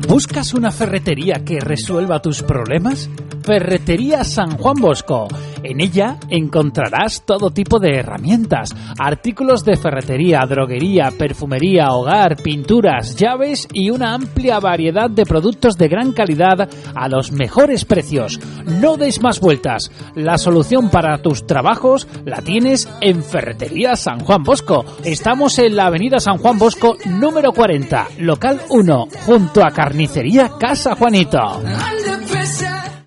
¿Buscas 0.08 0.54
una 0.54 0.72
ferretería 0.72 1.44
que 1.44 1.60
resuelva 1.60 2.22
tus 2.22 2.44
problemas? 2.44 3.10
Ferretería 3.42 4.24
San 4.24 4.56
Juan 4.56 4.76
Bosco. 4.80 5.28
En 5.64 5.80
ella 5.80 6.18
encontrarás 6.30 7.26
todo 7.26 7.50
tipo 7.50 7.80
de 7.80 7.96
herramientas, 7.96 8.76
artículos 9.00 9.64
de 9.64 9.78
ferretería, 9.78 10.46
droguería, 10.48 11.10
perfumería, 11.18 11.88
hogar, 11.92 12.36
pinturas, 12.36 13.16
llaves 13.16 13.68
y 13.74 13.90
una 13.90 14.14
amplia 14.14 14.60
variedad 14.60 15.10
de 15.10 15.26
productos 15.26 15.78
de 15.78 15.88
gran 15.88 16.12
calidad 16.12 16.70
a 16.94 17.08
los 17.08 17.32
mejores 17.32 17.86
precios. 17.86 18.40
No 18.66 18.98
des 18.98 19.22
más 19.22 19.40
vueltas. 19.40 19.90
La 20.16 20.38
solución 20.38 20.90
para 20.90 21.22
tus 21.22 21.48
trabajos 21.48 22.08
la 22.26 22.42
tienes 22.42 22.90
en 23.02 23.24
Ferretería 23.24 23.96
San 23.96 24.20
Juan 24.20 24.44
Bosco. 24.44 24.84
Estamos 25.04 25.58
en 25.60 25.76
la 25.76 25.86
Avenida 25.86 26.20
San 26.20 26.38
Juan 26.38 26.60
Bosco 26.60 26.98
número 27.06 27.54
40, 27.54 28.08
local 28.20 28.62
1, 28.70 29.08
junto 29.26 29.66
a 29.66 29.72
Carnicería 29.72 30.52
Casa 30.60 30.96
Juanito. 30.96 31.62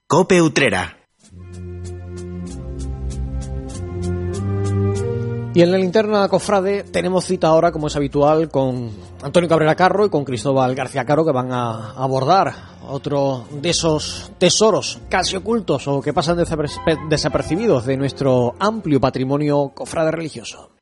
Cope 0.07 0.41
Utrera. 0.41 0.96
Y 5.57 5.63
en 5.63 5.73
la 5.73 5.79
linterna 5.79 6.29
Cofrade 6.29 6.83
tenemos 6.83 7.25
cita 7.25 7.49
ahora, 7.49 7.73
como 7.73 7.87
es 7.87 7.97
habitual, 7.97 8.51
con 8.51 8.91
Antonio 9.23 9.49
Cabrera 9.49 9.75
Carro 9.75 10.05
y 10.05 10.11
con 10.11 10.23
Cristóbal 10.23 10.75
García 10.75 11.07
Caro, 11.07 11.25
que 11.25 11.33
van 11.33 11.51
a 11.51 11.93
abordar 11.93 12.53
otro 12.87 13.47
de 13.51 13.71
esos 13.71 14.33
tesoros 14.37 15.01
casi 15.09 15.35
ocultos 15.35 15.89
o 15.89 16.03
que 16.03 16.13
pasan 16.13 16.37
desaper- 16.37 17.09
desapercibidos 17.09 17.87
de 17.87 17.97
nuestro 17.97 18.55
amplio 18.59 19.01
patrimonio 19.01 19.73
cofrade 19.75 20.11
religioso. 20.11 20.73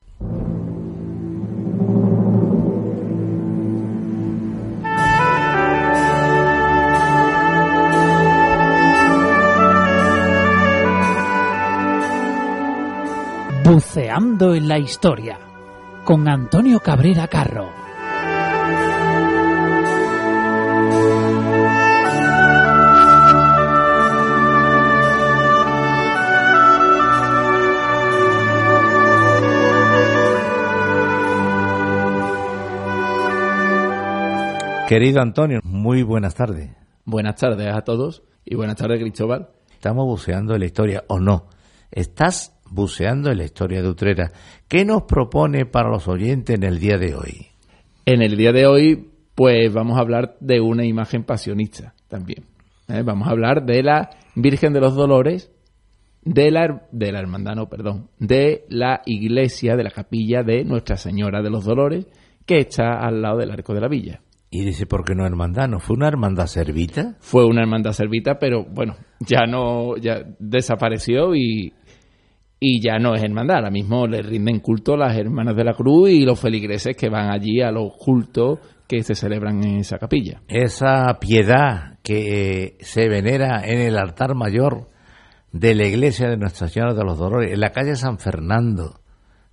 Buceando 13.65 14.55
en 14.55 14.69
la 14.69 14.79
historia 14.79 15.39
con 16.05 16.29
Antonio 16.29 16.81
Cabrera 16.81 17.27
Carro. 17.29 17.71
Querido 34.87 35.23
Antonio, 35.23 35.61
muy 35.65 36.03
buenas 36.03 36.35
tardes. 36.35 36.69
Buenas 37.07 37.37
tardes 37.37 37.75
a 37.75 37.81
todos 37.81 38.25
y 38.45 38.57
buenas 38.57 38.77
tardes, 38.77 39.01
Cristóbal. 39.01 39.49
Estamos 39.73 40.05
buceando 40.05 40.53
en 40.53 40.61
la 40.61 40.67
historia, 40.67 41.05
o 41.09 41.19
no. 41.19 41.47
Estás 41.91 42.54
buceando 42.71 43.31
en 43.31 43.39
la 43.39 43.45
historia 43.45 43.83
de 43.83 43.89
Utrera. 43.89 44.33
¿Qué 44.69 44.85
nos 44.85 45.03
propone 45.03 45.67
para 45.67 45.91
los 45.91 46.09
oyentes 46.09 46.57
en 46.57 46.65
el 46.65 46.79
día 46.79 46.99
de 46.99 47.15
hoy? 47.15 47.47
En 48.07 48.23
el 48.23 48.37
día 48.37 48.53
de 48.53 48.67
hoy, 48.67 49.11
pues 49.35 49.73
vamos 49.73 49.97
a 49.97 50.01
hablar 50.01 50.37
de 50.41 50.61
una 50.61 50.85
imagen 50.85 51.25
pasionista 51.25 51.95
también. 52.09 52.45
¿eh? 52.89 53.03
Vamos 53.03 53.29
a 53.29 53.31
hablar 53.31 53.65
de 53.65 53.83
la 53.83 54.11
Virgen 54.35 54.73
de 54.73 54.81
los 54.81 54.95
Dolores, 54.95 55.51
de 56.23 56.51
la, 56.51 56.87
de 56.91 57.13
la 57.13 57.21
hermandad, 57.21 57.55
no, 57.55 57.69
perdón, 57.69 58.09
de 58.19 58.65
la 58.69 59.03
iglesia, 59.07 59.77
de 59.77 59.85
la 59.85 59.91
capilla 59.91 60.43
de 60.43 60.65
Nuestra 60.65 60.97
Señora 60.97 61.43
de 61.43 61.51
los 61.51 61.65
Dolores, 61.65 62.07
que 62.47 62.59
está 62.59 62.99
al 63.01 63.23
lado 63.23 63.39
del 63.39 63.51
Arco 63.51 63.75
de 63.75 63.81
la 63.81 63.89
Villa. 63.89 64.21
Y 64.51 64.65
dice, 64.65 64.87
¿por 64.87 65.05
qué 65.05 65.15
no 65.17 65.27
hermandad? 65.27 65.69
¿No 65.69 65.81
fue 65.81 65.97
una 65.97 66.07
hermandad 66.07 66.47
servita? 66.47 67.17
Fue 67.19 67.45
una 67.45 67.63
hermandad 67.63 67.91
servita, 67.91 68.39
pero 68.39 68.65
bueno, 68.65 68.95
ya 69.19 69.47
no, 69.47 69.97
ya 69.97 70.23
desapareció 70.39 71.35
y, 71.35 71.73
y 72.67 72.81
ya 72.81 72.99
no 72.99 73.15
es 73.15 73.23
hermandad. 73.23 73.57
Ahora 73.57 73.71
mismo 73.71 74.07
le 74.07 74.23
rinden 74.23 74.61
culto 74.61 74.97
las 74.97 75.15
hermanas 75.15 75.55
de 75.55 75.65
la 75.65 75.75
cruz 75.75 76.09
y 76.09 76.25
los 76.25 76.41
feligreses 76.41 76.97
que 76.97 77.11
van 77.11 77.31
allí 77.31 77.61
a 77.61 77.71
los 77.71 77.93
cultos 77.99 78.59
que 78.89 79.03
se 79.03 79.15
celebran 79.15 79.63
en 79.63 79.81
esa 79.81 79.99
capilla. 79.99 80.41
Esa 80.49 81.19
piedad 81.21 81.99
que 82.03 82.79
se 82.81 83.11
venera 83.11 83.63
en 83.67 83.81
el 83.83 83.99
altar 83.99 84.35
mayor 84.35 84.89
de 85.53 85.75
la 85.75 85.87
iglesia 85.87 86.31
de 86.31 86.39
Nuestra 86.39 86.69
Señora 86.69 86.95
de 86.95 87.05
los 87.05 87.19
Dolores, 87.19 87.53
en 87.53 87.61
la 87.61 87.71
calle 87.71 87.97
San 87.97 88.19
Fernando 88.19 88.99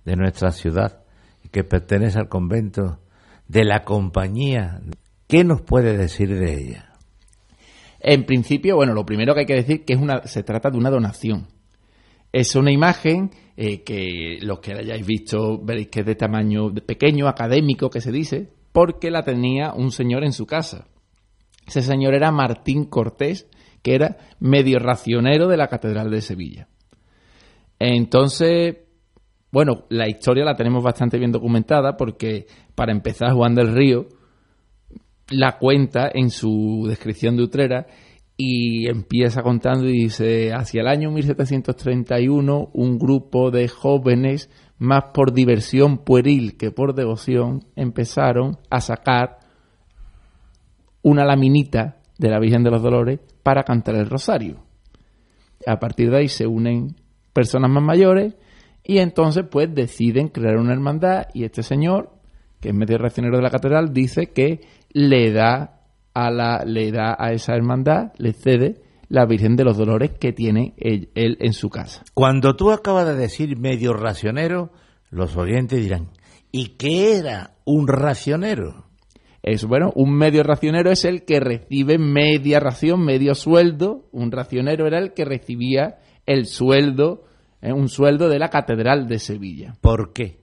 de 0.06 0.16
nuestra 0.16 0.50
ciudad, 0.50 1.02
que 1.50 1.64
pertenece 1.64 2.18
al 2.18 2.30
convento 2.30 3.00
de 3.46 3.66
la 3.66 3.84
compañía. 3.84 4.80
¿Qué 5.28 5.44
nos 5.44 5.60
puede 5.60 5.98
decir 5.98 6.34
de 6.34 6.54
ella? 6.54 6.92
En 8.00 8.24
principio, 8.24 8.76
bueno, 8.76 8.94
lo 8.94 9.04
primero 9.04 9.34
que 9.34 9.40
hay 9.40 9.46
que 9.46 9.54
decir 9.56 9.84
que 9.84 9.92
es 9.92 10.00
una, 10.00 10.22
se 10.22 10.42
trata 10.42 10.70
de 10.70 10.78
una 10.78 10.88
donación. 10.88 11.46
Es 12.32 12.56
una 12.56 12.72
imagen 12.72 13.30
eh, 13.56 13.82
que 13.82 14.38
los 14.40 14.60
que 14.60 14.74
la 14.74 14.80
hayáis 14.80 15.06
visto 15.06 15.58
veréis 15.62 15.88
que 15.88 16.00
es 16.00 16.06
de 16.06 16.14
tamaño 16.14 16.72
pequeño, 16.74 17.28
académico, 17.28 17.90
que 17.90 18.00
se 18.00 18.10
dice, 18.10 18.48
porque 18.72 19.10
la 19.10 19.22
tenía 19.22 19.74
un 19.74 19.90
señor 19.90 20.24
en 20.24 20.32
su 20.32 20.46
casa. 20.46 20.88
Ese 21.66 21.82
señor 21.82 22.14
era 22.14 22.32
Martín 22.32 22.86
Cortés, 22.86 23.48
que 23.82 23.94
era 23.94 24.16
medio 24.40 24.78
racionero 24.78 25.48
de 25.48 25.56
la 25.56 25.68
Catedral 25.68 26.10
de 26.10 26.22
Sevilla. 26.22 26.68
Entonces, 27.78 28.76
bueno, 29.50 29.84
la 29.90 30.08
historia 30.08 30.44
la 30.44 30.56
tenemos 30.56 30.82
bastante 30.82 31.18
bien 31.18 31.32
documentada 31.32 31.96
porque, 31.96 32.46
para 32.74 32.92
empezar, 32.92 33.32
Juan 33.32 33.54
del 33.54 33.74
Río 33.74 34.06
la 35.30 35.58
cuenta 35.58 36.10
en 36.12 36.30
su 36.30 36.84
descripción 36.88 37.36
de 37.36 37.42
Utrera 37.42 37.86
y 38.44 38.88
empieza 38.88 39.44
contando 39.44 39.86
y 39.86 39.92
dice, 39.92 40.52
hacia 40.52 40.80
el 40.80 40.88
año 40.88 41.12
1731 41.12 42.70
un 42.72 42.98
grupo 42.98 43.52
de 43.52 43.68
jóvenes, 43.68 44.50
más 44.78 45.12
por 45.14 45.32
diversión 45.32 45.98
pueril 45.98 46.56
que 46.56 46.72
por 46.72 46.92
devoción, 46.96 47.64
empezaron 47.76 48.58
a 48.68 48.80
sacar 48.80 49.38
una 51.02 51.24
laminita 51.24 51.98
de 52.18 52.30
la 52.30 52.40
Virgen 52.40 52.64
de 52.64 52.72
los 52.72 52.82
Dolores 52.82 53.20
para 53.44 53.62
cantar 53.62 53.94
el 53.94 54.10
rosario. 54.10 54.64
A 55.64 55.78
partir 55.78 56.10
de 56.10 56.18
ahí 56.18 56.28
se 56.28 56.48
unen 56.48 56.96
personas 57.32 57.70
más 57.70 57.84
mayores 57.84 58.34
y 58.82 58.98
entonces 58.98 59.44
pues 59.48 59.72
deciden 59.72 60.30
crear 60.30 60.56
una 60.56 60.72
hermandad 60.72 61.28
y 61.32 61.44
este 61.44 61.62
señor, 61.62 62.10
que 62.60 62.70
es 62.70 62.74
medio 62.74 62.98
reaccionario 62.98 63.36
de 63.36 63.44
la 63.44 63.50
catedral, 63.50 63.92
dice 63.92 64.32
que 64.32 64.62
le 64.90 65.30
da 65.30 65.71
a 66.14 66.30
la 66.30 66.64
le 66.64 66.90
da 66.90 67.16
a 67.18 67.32
esa 67.32 67.54
hermandad, 67.54 68.12
le 68.18 68.32
cede 68.32 68.82
la 69.08 69.26
Virgen 69.26 69.56
de 69.56 69.64
los 69.64 69.76
Dolores 69.76 70.12
que 70.18 70.32
tiene 70.32 70.74
él, 70.78 71.10
él 71.14 71.36
en 71.40 71.52
su 71.52 71.68
casa. 71.68 72.02
Cuando 72.14 72.56
tú 72.56 72.70
acabas 72.70 73.06
de 73.06 73.14
decir 73.14 73.58
medio 73.58 73.92
racionero, 73.92 74.70
los 75.10 75.36
oyentes 75.36 75.82
dirán, 75.82 76.08
¿y 76.50 76.76
qué 76.76 77.16
era 77.18 77.52
un 77.64 77.88
racionero? 77.88 78.86
Es 79.42 79.64
bueno, 79.64 79.92
un 79.96 80.14
medio 80.16 80.44
racionero 80.44 80.90
es 80.90 81.04
el 81.04 81.24
que 81.24 81.40
recibe 81.40 81.98
media 81.98 82.60
ración, 82.60 83.04
medio 83.04 83.34
sueldo. 83.34 84.04
Un 84.12 84.30
racionero 84.30 84.86
era 84.86 84.98
el 84.98 85.14
que 85.14 85.24
recibía 85.24 85.98
el 86.26 86.46
sueldo, 86.46 87.24
eh, 87.60 87.72
un 87.72 87.88
sueldo 87.88 88.28
de 88.28 88.38
la 88.38 88.48
Catedral 88.48 89.08
de 89.08 89.18
Sevilla. 89.18 89.74
¿Por 89.80 90.12
qué? 90.12 90.38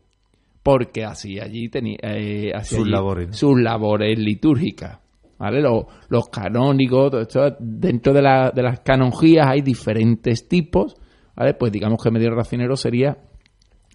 Porque 0.61 1.05
así 1.05 1.39
allí 1.39 1.69
tenía 1.69 1.97
eh, 2.03 2.51
Sus 2.63 2.87
labores, 2.87 3.29
¿no? 3.29 3.33
sus 3.33 3.59
labores 3.59 4.19
litúrgicas. 4.19 4.99
¿Vale? 5.39 5.61
Los, 5.61 5.85
los 6.09 6.29
todo 6.29 7.21
esto, 7.21 7.55
dentro 7.59 8.13
de, 8.13 8.21
la- 8.21 8.51
de 8.51 8.61
las 8.61 8.81
canonjías 8.81 9.47
hay 9.47 9.61
diferentes 9.61 10.47
tipos. 10.47 10.95
¿Vale? 11.35 11.53
Pues 11.53 11.71
digamos 11.71 12.03
que 12.03 12.11
medio 12.11 12.29
racionero 12.35 12.75
sería 12.75 13.17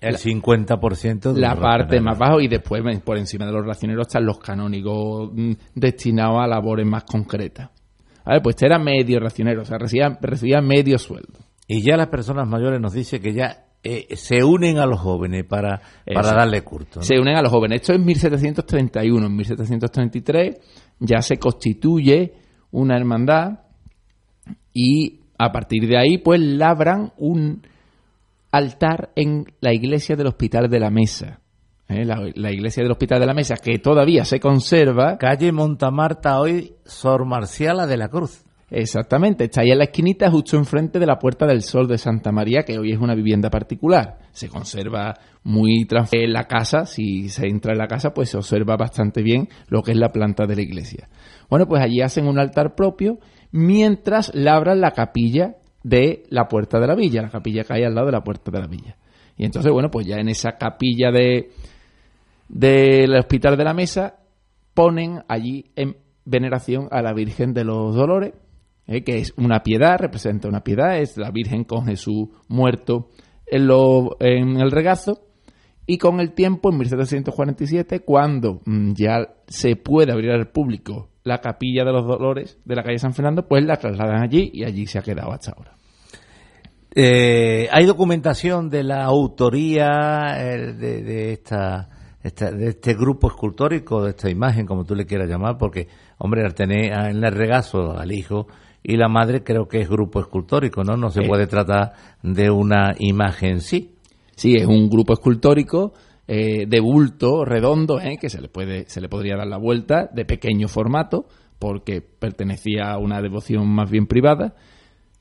El 0.00 0.16
50% 0.16 1.32
de 1.34 1.40
la 1.40 1.54
parte 1.56 2.00
más 2.00 2.18
baja 2.18 2.42
y 2.42 2.48
después 2.48 2.82
por 3.04 3.18
encima 3.18 3.44
de 3.44 3.52
los 3.52 3.66
racioneros 3.66 4.06
están 4.06 4.24
los 4.24 4.38
canónigos 4.38 5.30
mm, 5.34 5.52
destinados 5.74 6.42
a 6.42 6.46
labores 6.46 6.86
más 6.86 7.04
concretas. 7.04 7.68
¿Vale? 8.24 8.40
Pues 8.40 8.54
este 8.56 8.66
era 8.66 8.78
medio 8.78 9.20
racionero, 9.20 9.60
o 9.60 9.64
sea, 9.66 9.76
recibía, 9.76 10.18
recibía 10.22 10.62
medio 10.62 10.98
sueldo. 10.98 11.40
Y 11.68 11.82
ya 11.82 11.98
las 11.98 12.08
personas 12.08 12.48
mayores 12.48 12.80
nos 12.80 12.94
dicen 12.94 13.20
que 13.20 13.34
ya 13.34 13.66
eh, 13.82 14.16
se 14.16 14.42
unen 14.42 14.78
a 14.78 14.86
los 14.86 14.98
jóvenes 14.98 15.44
para, 15.44 15.82
para 16.14 16.32
darle 16.32 16.62
curto. 16.62 17.00
¿no? 17.00 17.02
Se 17.02 17.18
unen 17.18 17.36
a 17.36 17.42
los 17.42 17.52
jóvenes. 17.52 17.82
Esto 17.82 17.92
es 17.92 18.00
1731. 18.00 19.26
En 19.26 19.36
1733 19.36 20.56
ya 21.00 21.20
se 21.20 21.38
constituye 21.38 22.34
una 22.70 22.96
hermandad 22.96 23.60
y 24.72 25.20
a 25.38 25.52
partir 25.52 25.86
de 25.86 25.98
ahí 25.98 26.18
pues 26.18 26.40
labran 26.40 27.12
un 27.18 27.62
altar 28.50 29.10
en 29.16 29.46
la 29.60 29.72
iglesia 29.72 30.16
del 30.16 30.28
Hospital 30.28 30.68
de 30.68 30.80
la 30.80 30.90
Mesa. 30.90 31.40
¿eh? 31.88 32.04
La, 32.04 32.20
la 32.34 32.52
iglesia 32.52 32.82
del 32.82 32.92
Hospital 32.92 33.20
de 33.20 33.26
la 33.26 33.34
Mesa 33.34 33.56
que 33.56 33.78
todavía 33.78 34.24
se 34.24 34.40
conserva. 34.40 35.18
Calle 35.18 35.52
Montamarta 35.52 36.38
hoy, 36.38 36.74
Sor 36.84 37.26
Marciala 37.26 37.86
de 37.86 37.96
la 37.96 38.08
Cruz. 38.08 38.44
Exactamente, 38.76 39.44
está 39.44 39.60
ahí 39.60 39.70
en 39.70 39.78
la 39.78 39.84
esquinita 39.84 40.28
justo 40.32 40.56
enfrente 40.56 40.98
de 40.98 41.06
la 41.06 41.16
Puerta 41.16 41.46
del 41.46 41.62
Sol 41.62 41.86
de 41.86 41.96
Santa 41.96 42.32
María, 42.32 42.64
que 42.64 42.76
hoy 42.76 42.90
es 42.90 42.98
una 42.98 43.14
vivienda 43.14 43.48
particular. 43.48 44.18
Se 44.32 44.48
conserva 44.48 45.14
muy 45.44 45.86
en 46.10 46.32
la 46.32 46.48
casa, 46.48 46.84
si 46.84 47.28
se 47.28 47.46
entra 47.46 47.70
en 47.70 47.78
la 47.78 47.86
casa, 47.86 48.12
pues 48.12 48.30
se 48.30 48.36
observa 48.36 48.76
bastante 48.76 49.22
bien 49.22 49.48
lo 49.68 49.82
que 49.82 49.92
es 49.92 49.96
la 49.96 50.10
planta 50.10 50.46
de 50.46 50.56
la 50.56 50.62
iglesia. 50.62 51.08
Bueno, 51.48 51.68
pues 51.68 51.82
allí 51.84 52.00
hacen 52.00 52.26
un 52.26 52.40
altar 52.40 52.74
propio 52.74 53.20
mientras 53.52 54.34
labran 54.34 54.80
la 54.80 54.90
capilla 54.90 55.54
de 55.84 56.24
la 56.30 56.48
Puerta 56.48 56.80
de 56.80 56.88
la 56.88 56.96
Villa, 56.96 57.22
la 57.22 57.30
capilla 57.30 57.62
que 57.62 57.74
hay 57.74 57.84
al 57.84 57.94
lado 57.94 58.06
de 58.06 58.12
la 58.12 58.24
Puerta 58.24 58.50
de 58.50 58.58
la 58.58 58.66
Villa. 58.66 58.96
Y 59.36 59.44
entonces, 59.44 59.70
bueno, 59.70 59.88
pues 59.88 60.04
ya 60.04 60.16
en 60.16 60.28
esa 60.28 60.56
capilla 60.58 61.12
de 61.12 61.50
del 62.48 63.14
Hospital 63.14 63.56
de 63.56 63.64
la 63.64 63.72
Mesa 63.72 64.16
ponen 64.74 65.22
allí 65.28 65.70
en 65.76 65.96
veneración 66.24 66.88
a 66.90 67.02
la 67.02 67.12
Virgen 67.12 67.54
de 67.54 67.62
los 67.62 67.94
Dolores, 67.94 68.32
eh, 68.86 69.02
que 69.04 69.18
es 69.18 69.32
una 69.36 69.62
piedad, 69.62 69.98
representa 69.98 70.48
una 70.48 70.62
piedad, 70.64 70.98
es 70.98 71.16
la 71.16 71.30
Virgen 71.30 71.64
con 71.64 71.86
Jesús 71.86 72.28
muerto 72.48 73.10
en, 73.46 73.66
lo- 73.66 74.16
en 74.20 74.60
el 74.60 74.70
regazo. 74.70 75.20
Y 75.86 75.98
con 75.98 76.18
el 76.20 76.32
tiempo, 76.32 76.70
en 76.70 76.78
1747, 76.78 78.00
cuando 78.00 78.60
mm, 78.64 78.92
ya 78.94 79.34
se 79.46 79.76
puede 79.76 80.12
abrir 80.12 80.30
al 80.30 80.48
público 80.48 81.10
la 81.24 81.40
capilla 81.40 81.84
de 81.84 81.92
los 81.92 82.06
Dolores 82.06 82.58
de 82.64 82.74
la 82.74 82.82
calle 82.82 82.98
San 82.98 83.12
Fernando, 83.14 83.46
pues 83.46 83.64
la 83.64 83.76
trasladan 83.76 84.22
allí 84.22 84.50
y 84.52 84.64
allí 84.64 84.86
se 84.86 84.98
ha 84.98 85.02
quedado 85.02 85.32
hasta 85.32 85.52
ahora. 85.52 85.72
Eh, 86.94 87.68
¿Hay 87.72 87.86
documentación 87.86 88.70
de 88.70 88.84
la 88.84 89.04
autoría 89.04 90.36
eh, 90.38 90.72
de, 90.74 91.02
de 91.02 91.32
esta, 91.32 91.88
esta- 92.22 92.50
de 92.52 92.68
este 92.68 92.94
grupo 92.94 93.26
escultórico, 93.28 94.04
de 94.04 94.10
esta 94.10 94.30
imagen, 94.30 94.64
como 94.66 94.84
tú 94.84 94.94
le 94.94 95.04
quieras 95.04 95.28
llamar? 95.28 95.58
Porque, 95.58 95.88
hombre, 96.18 96.44
al 96.44 96.54
tener 96.54 96.92
en 96.92 97.24
el 97.24 97.32
regazo 97.34 97.96
al 97.98 98.12
hijo 98.12 98.46
y 98.86 98.96
la 98.98 99.08
madre, 99.08 99.42
creo 99.42 99.66
que 99.66 99.80
es 99.80 99.88
grupo 99.88 100.20
escultórico, 100.20 100.84
¿no? 100.84 100.96
No 100.96 101.08
se 101.10 101.22
puede 101.28 101.46
tratar 101.46 101.94
de 102.22 102.50
una 102.50 102.94
imagen 102.98 103.52
en 103.52 103.60
sí. 103.62 103.94
Sí, 104.36 104.54
es 104.56 104.66
un 104.66 104.90
grupo 104.90 105.14
escultórico 105.14 105.94
eh, 106.28 106.66
de 106.68 106.80
bulto 106.80 107.44
redondo, 107.44 107.98
eh, 107.98 108.18
que 108.20 108.28
se 108.28 108.40
le, 108.42 108.48
puede, 108.48 108.84
se 108.88 109.00
le 109.00 109.08
podría 109.08 109.36
dar 109.36 109.46
la 109.46 109.56
vuelta, 109.58 110.10
de 110.12 110.24
pequeño 110.26 110.68
formato, 110.68 111.26
porque 111.58 112.02
pertenecía 112.02 112.90
a 112.92 112.98
una 112.98 113.22
devoción 113.22 113.66
más 113.68 113.90
bien 113.90 114.06
privada, 114.06 114.54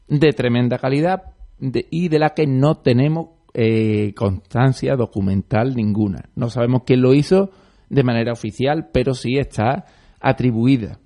de 0.09 0.33
tremenda 0.33 0.77
calidad 0.77 1.23
de- 1.57 1.87
y 1.89 2.09
de 2.09 2.19
la 2.19 2.31
que 2.31 2.45
no 2.45 2.75
tenemos 2.75 3.29
eh, 3.53 4.13
constancia 4.15 4.95
documental 4.95 5.75
ninguna. 5.75 6.25
No 6.35 6.49
sabemos 6.49 6.81
quién 6.85 7.01
lo 7.01 7.13
hizo 7.13 7.51
de 7.89 8.03
manera 8.03 8.33
oficial, 8.33 8.89
pero 8.91 9.13
sí 9.13 9.37
está 9.37 9.85
atribuida. 10.19 10.99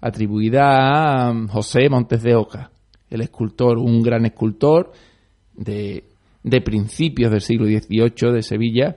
Atribuida 0.00 1.28
a 1.28 1.32
mm, 1.32 1.48
José 1.48 1.88
Montes 1.88 2.22
de 2.22 2.34
Oca, 2.34 2.70
el 3.08 3.20
escultor, 3.20 3.78
un 3.78 4.02
gran 4.02 4.24
escultor 4.26 4.92
de, 5.54 6.04
de 6.42 6.60
principios 6.60 7.30
del 7.30 7.40
siglo 7.40 7.66
XVIII 7.66 8.32
de 8.32 8.42
Sevilla, 8.42 8.96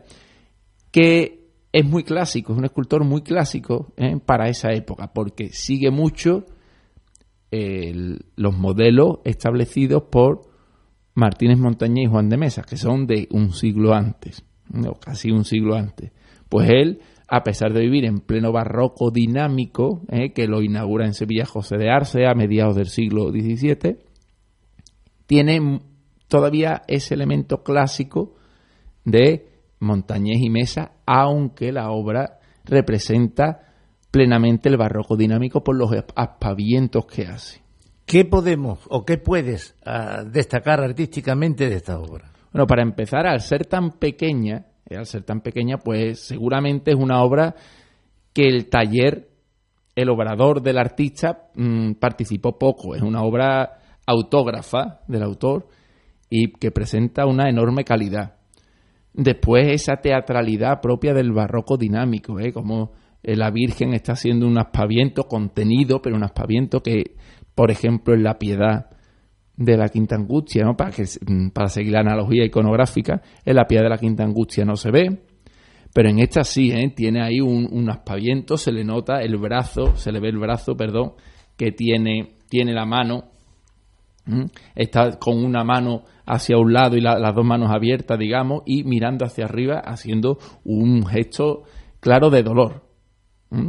que 0.92 1.44
es 1.72 1.86
muy 1.86 2.04
clásico, 2.04 2.54
es 2.54 2.60
un 2.60 2.66
escultor 2.66 3.04
muy 3.04 3.24
clásico 3.24 3.94
¿eh? 3.98 4.18
para 4.24 4.48
esa 4.48 4.72
época, 4.72 5.12
porque 5.12 5.50
sigue 5.50 5.90
mucho 5.92 6.46
los 8.36 8.58
modelos 8.58 9.20
establecidos 9.26 10.04
por 10.10 10.42
Martínez 11.14 11.60
Montañés 11.60 12.06
y 12.08 12.10
Juan 12.10 12.28
de 12.28 12.38
Mesa, 12.38 12.64
que 12.64 12.78
son 12.78 13.06
de 13.06 13.28
un 13.30 13.52
siglo 13.54 13.94
antes, 13.94 14.44
¿no? 14.72 14.94
casi 14.94 15.30
un 15.30 15.46
siglo 15.46 15.76
antes. 15.76 16.12
Pues 16.50 16.70
él, 16.70 17.00
a 17.36 17.42
pesar 17.42 17.74
de 17.74 17.82
vivir 17.82 18.06
en 18.06 18.20
pleno 18.20 18.52
barroco 18.52 19.10
dinámico, 19.10 20.04
¿eh? 20.12 20.34
que 20.34 20.46
lo 20.46 20.62
inaugura 20.62 21.08
en 21.08 21.16
Sevilla 21.16 21.46
José 21.46 21.78
de 21.78 21.90
Arce 21.90 22.28
a 22.28 22.36
mediados 22.36 22.76
del 22.76 22.90
siglo 22.90 23.32
XVII, 23.32 23.98
tiene 25.26 25.80
todavía 26.28 26.84
ese 26.88 27.16
elemento 27.16 27.64
clásico 27.64 28.36
de 29.04 29.48
Montañés 29.80 30.44
y 30.44 30.52
Mesa, 30.52 30.92
aunque 31.08 31.72
la 31.72 31.90
obra 31.90 32.38
representa 32.66 33.62
plenamente 34.12 34.70
el 34.70 34.78
barroco 34.78 35.18
dinámico 35.18 35.64
por 35.64 35.76
los 35.76 35.90
aspavientos 36.16 37.08
que 37.08 37.26
hace. 37.26 37.64
¿Qué 38.06 38.26
podemos 38.26 38.82
o 38.90 39.06
qué 39.06 39.18
puedes 39.18 39.76
ah, 39.88 40.24
destacar 40.24 40.82
artísticamente 40.82 41.68
de 41.68 41.78
esta 41.78 41.98
obra? 41.98 42.32
Bueno, 42.52 42.68
para 42.68 42.84
empezar, 42.84 43.26
al 43.26 43.42
ser 43.42 43.66
tan 43.66 43.94
pequeña, 43.94 44.68
al 44.96 45.06
ser 45.06 45.24
tan 45.24 45.42
pequeña, 45.42 45.78
pues 45.78 46.20
seguramente 46.20 46.92
es 46.92 46.98
una 46.98 47.22
obra 47.22 47.56
que 48.34 48.48
el 48.48 48.70
taller, 48.70 49.30
el 49.96 50.10
obrador 50.10 50.62
del 50.62 50.78
artista 50.78 51.50
mm, 51.56 51.94
participó 51.94 52.58
poco. 52.58 52.96
Es 52.96 53.02
una 53.02 53.22
obra 53.22 53.80
autógrafa 54.06 55.02
del 55.08 55.24
autor 55.24 55.68
y 56.30 56.52
que 56.54 56.72
presenta 56.72 57.26
una 57.26 57.50
enorme 57.50 57.84
calidad. 57.84 58.36
Después 59.14 59.68
esa 59.72 59.98
teatralidad 59.98 60.82
propia 60.82 61.14
del 61.14 61.32
barroco 61.32 61.78
dinámico, 61.78 62.40
¿eh? 62.40 62.52
como 62.52 62.92
eh, 63.22 63.36
la 63.36 63.52
Virgen 63.52 63.94
está 63.94 64.14
haciendo 64.14 64.48
un 64.48 64.58
aspaviento 64.58 65.24
contenido, 65.24 66.02
pero 66.02 66.16
un 66.16 66.24
aspaviento 66.24 66.82
que, 66.82 67.16
por 67.54 67.70
ejemplo, 67.70 68.16
en 68.16 68.24
la 68.24 68.40
piedad 68.40 68.90
de 69.56 69.78
la 69.78 69.90
Quinta 69.90 70.16
Angustia, 70.16 70.64
¿no? 70.66 70.76
para, 70.76 70.92
que, 70.92 71.04
mm, 71.04 71.50
para 71.50 71.68
seguir 71.70 71.92
la 71.94 72.00
analogía 72.00 72.44
iconográfica, 72.46 73.22
en 73.46 73.56
la 73.56 73.66
piedad 73.66 73.84
de 73.84 73.90
la 73.90 73.98
Quinta 73.98 74.24
Angustia 74.24 74.66
no 74.66 74.76
se 74.76 74.92
ve, 74.92 75.22
pero 75.94 76.10
en 76.10 76.20
esta 76.20 76.44
sí, 76.44 76.72
¿eh? 76.72 76.92
tiene 76.96 77.22
ahí 77.22 77.40
un, 77.40 77.68
un 77.72 77.90
aspaviento, 77.90 78.58
se 78.58 78.72
le 78.72 78.84
nota 78.84 79.22
el 79.22 79.38
brazo, 79.38 79.96
se 79.96 80.12
le 80.12 80.20
ve 80.20 80.30
el 80.30 80.40
brazo, 80.40 80.76
perdón, 80.76 81.14
que 81.56 81.72
tiene, 81.72 82.38
tiene 82.50 82.74
la 82.74 82.86
mano, 82.86 83.26
está 84.76 85.20
con 85.20 85.44
una 85.44 85.64
mano 85.64 86.04
hacia 86.26 86.58
un 86.58 86.72
lado 86.74 86.96
y 86.96 87.02
la- 87.02 87.20
las 87.20 87.36
dos 87.36 87.46
manos 87.46 87.70
abiertas, 87.72 88.18
digamos, 88.18 88.64
y 88.66 88.84
mirando 88.86 89.26
hacia 89.26 89.46
arriba, 89.46 89.80
haciendo 89.86 90.38
un 90.64 91.06
gesto 91.06 91.64
claro 92.00 92.30
de 92.30 92.42
dolor. 92.44 92.84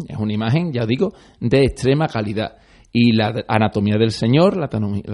Es 0.08 0.16
una 0.16 0.32
imagen, 0.32 0.72
ya 0.72 0.86
digo, 0.86 1.12
de 1.40 1.64
extrema 1.64 2.06
calidad. 2.08 2.56
Y 2.96 3.12
la 3.12 3.44
anatomía 3.48 3.96
del 3.98 4.12
Señor, 4.12 4.56
la 4.56 4.68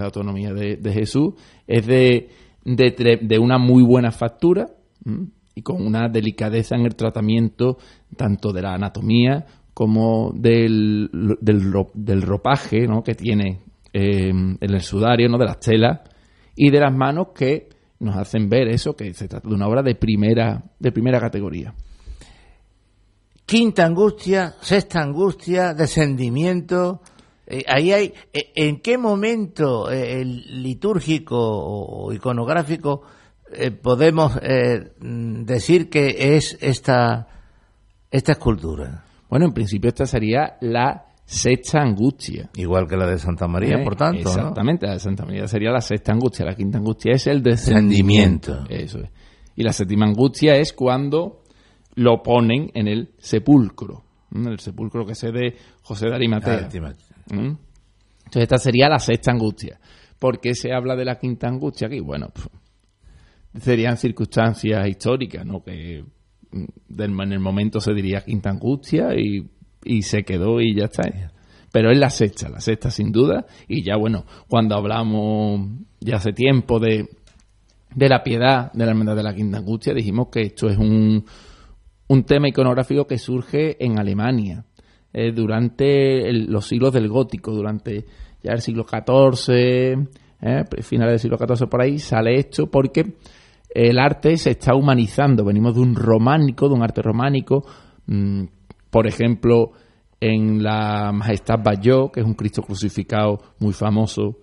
autonomía, 0.05 0.53
de, 0.53 0.93
Jesús, 0.93 1.33
es 1.65 1.87
de, 1.87 2.29
de, 2.63 3.39
una 3.39 3.57
muy 3.57 3.83
buena 3.83 4.11
factura 4.11 4.67
y 5.55 5.63
con 5.63 5.83
una 5.83 6.07
delicadeza 6.07 6.75
en 6.75 6.85
el 6.85 6.95
tratamiento 6.95 7.79
tanto 8.15 8.53
de 8.53 8.61
la 8.61 8.75
anatomía 8.75 9.45
como 9.73 10.31
del, 10.35 11.09
del 11.41 12.21
ropaje 12.21 12.87
¿no? 12.87 13.01
que 13.01 13.15
tiene 13.15 13.61
eh, 13.93 14.29
en 14.29 14.57
el 14.59 14.81
sudario, 14.81 15.27
¿no? 15.27 15.39
de 15.39 15.45
las 15.45 15.59
telas 15.59 16.01
y 16.55 16.69
de 16.69 16.79
las 16.79 16.93
manos 16.93 17.29
que 17.33 17.67
nos 17.99 18.15
hacen 18.15 18.47
ver 18.47 18.67
eso, 18.67 18.93
que 18.95 19.11
se 19.15 19.27
trata 19.27 19.49
de 19.49 19.55
una 19.55 19.67
obra 19.67 19.81
de 19.81 19.95
primera, 19.95 20.63
de 20.77 20.91
primera 20.91 21.19
categoría. 21.19 21.73
Quinta 23.45 23.85
angustia, 23.85 24.55
sexta 24.61 25.01
angustia, 25.01 25.73
descendimiento. 25.73 27.01
Eh, 27.51 27.65
ahí 27.67 27.91
hay, 27.91 28.13
eh, 28.31 28.53
¿en 28.55 28.79
qué 28.79 28.97
momento 28.97 29.91
eh, 29.91 30.21
el 30.21 30.63
litúrgico 30.63 31.37
o, 31.37 32.13
iconográfico 32.13 33.01
podemos 33.81 34.39
decir 35.01 35.89
que 35.89 36.37
es 36.37 36.57
esta, 36.61 37.27
esta 38.09 38.31
escultura? 38.31 39.03
Bueno, 39.29 39.47
en 39.47 39.51
principio 39.51 39.89
esta 39.89 40.05
sería 40.05 40.55
la 40.61 41.07
sexta 41.25 41.81
angustia. 41.81 42.49
Igual 42.55 42.87
que 42.87 42.95
la 42.95 43.05
de 43.07 43.17
Santa 43.17 43.49
María, 43.49 43.83
por 43.83 43.97
tanto. 43.97 44.23
¿no? 44.23 44.29
Exactamente, 44.29 44.87
la 44.87 44.93
de 44.93 44.99
Santa 44.99 45.25
María 45.25 45.47
sería 45.47 45.69
la 45.69 45.81
sexta 45.81 46.13
angustia. 46.13 46.45
La 46.45 46.55
quinta 46.55 46.77
angustia 46.77 47.11
es 47.11 47.27
el 47.27 47.43
descendimiento. 47.43 48.63
Descendimiento. 48.63 48.85
Eso 48.85 48.99
es. 48.99 49.09
Y 49.57 49.63
la 49.63 49.73
séptima 49.73 50.05
angustia 50.05 50.55
es 50.55 50.71
cuando 50.71 51.43
lo 51.95 52.23
ponen 52.23 52.71
en 52.73 52.87
el 52.87 53.09
sepulcro. 53.17 54.05
¿m? 54.33 54.49
El 54.49 54.59
sepulcro 54.59 55.05
que 55.05 55.15
se 55.15 55.33
de 55.33 55.57
José 55.81 56.07
de 56.07 56.15
Arimatea. 56.15 56.69
Ah, 57.31 57.35
¿m? 57.35 57.57
Entonces 58.31 58.43
esta 58.43 58.57
sería 58.57 58.87
la 58.87 58.99
sexta 58.99 59.31
angustia. 59.31 59.79
¿Por 60.19 60.39
qué 60.39 60.53
se 60.53 60.71
habla 60.71 60.95
de 60.95 61.03
la 61.03 61.19
quinta 61.19 61.47
angustia 61.47 61.87
aquí? 61.87 61.99
Bueno, 61.99 62.29
pf, 62.29 62.47
serían 63.59 63.97
circunstancias 63.97 64.87
históricas, 64.87 65.45
¿no? 65.45 65.63
Que 65.63 66.05
mm, 66.51 67.01
en 67.01 67.33
el 67.33 67.39
momento 67.39 67.81
se 67.81 67.93
diría 67.93 68.21
quinta 68.21 68.49
angustia 68.49 69.09
y, 69.15 69.49
y 69.83 70.01
se 70.03 70.23
quedó 70.23 70.61
y 70.61 70.75
ya 70.75 70.85
está. 70.85 71.03
Pero 71.71 71.91
es 71.91 71.97
la 71.97 72.09
sexta, 72.09 72.49
la 72.49 72.61
sexta 72.61 72.89
sin 72.89 73.11
duda. 73.11 73.45
Y 73.67 73.83
ya 73.83 73.97
bueno, 73.97 74.25
cuando 74.47 74.75
hablamos 74.75 75.69
ya 75.99 76.17
hace 76.17 76.33
tiempo 76.33 76.79
de, 76.79 77.09
de 77.93 78.09
la 78.09 78.23
piedad 78.23 78.71
de 78.71 78.85
la 78.85 78.91
hermandad 78.91 79.15
de 79.15 79.23
la 79.23 79.33
quinta 79.33 79.57
angustia, 79.57 79.93
dijimos 79.93 80.27
que 80.31 80.41
esto 80.41 80.69
es 80.69 80.77
un, 80.77 81.25
un 82.07 82.23
tema 82.23 82.47
iconográfico 82.47 83.07
que 83.07 83.17
surge 83.17 83.83
en 83.83 83.99
Alemania 83.99 84.65
eh, 85.13 85.31
durante 85.31 86.31
los 86.33 86.67
siglos 86.67 86.93
del 86.93 87.09
gótico, 87.09 87.51
durante 87.51 88.05
ya 88.43 88.53
el 88.53 88.61
siglo 88.61 88.85
XIV, 88.85 90.07
eh, 90.41 90.63
finales 90.81 91.13
del 91.13 91.19
siglo 91.19 91.37
XIV 91.37 91.67
por 91.69 91.81
ahí, 91.81 91.99
sale 91.99 92.35
esto 92.35 92.67
porque 92.67 93.15
el 93.73 93.99
arte 93.99 94.37
se 94.37 94.51
está 94.51 94.75
humanizando. 94.75 95.45
Venimos 95.45 95.75
de 95.75 95.81
un 95.81 95.95
románico, 95.95 96.67
de 96.67 96.75
un 96.75 96.83
arte 96.83 97.01
románico. 97.01 97.63
mm, 98.07 98.43
por 98.89 99.07
ejemplo, 99.07 99.71
en 100.19 100.61
la 100.61 101.11
Majestad 101.11 101.59
Bayó, 101.63 102.11
que 102.11 102.19
es 102.19 102.25
un 102.25 102.35
Cristo 102.35 102.61
crucificado 102.61 103.39
muy 103.59 103.73
famoso, 103.73 104.37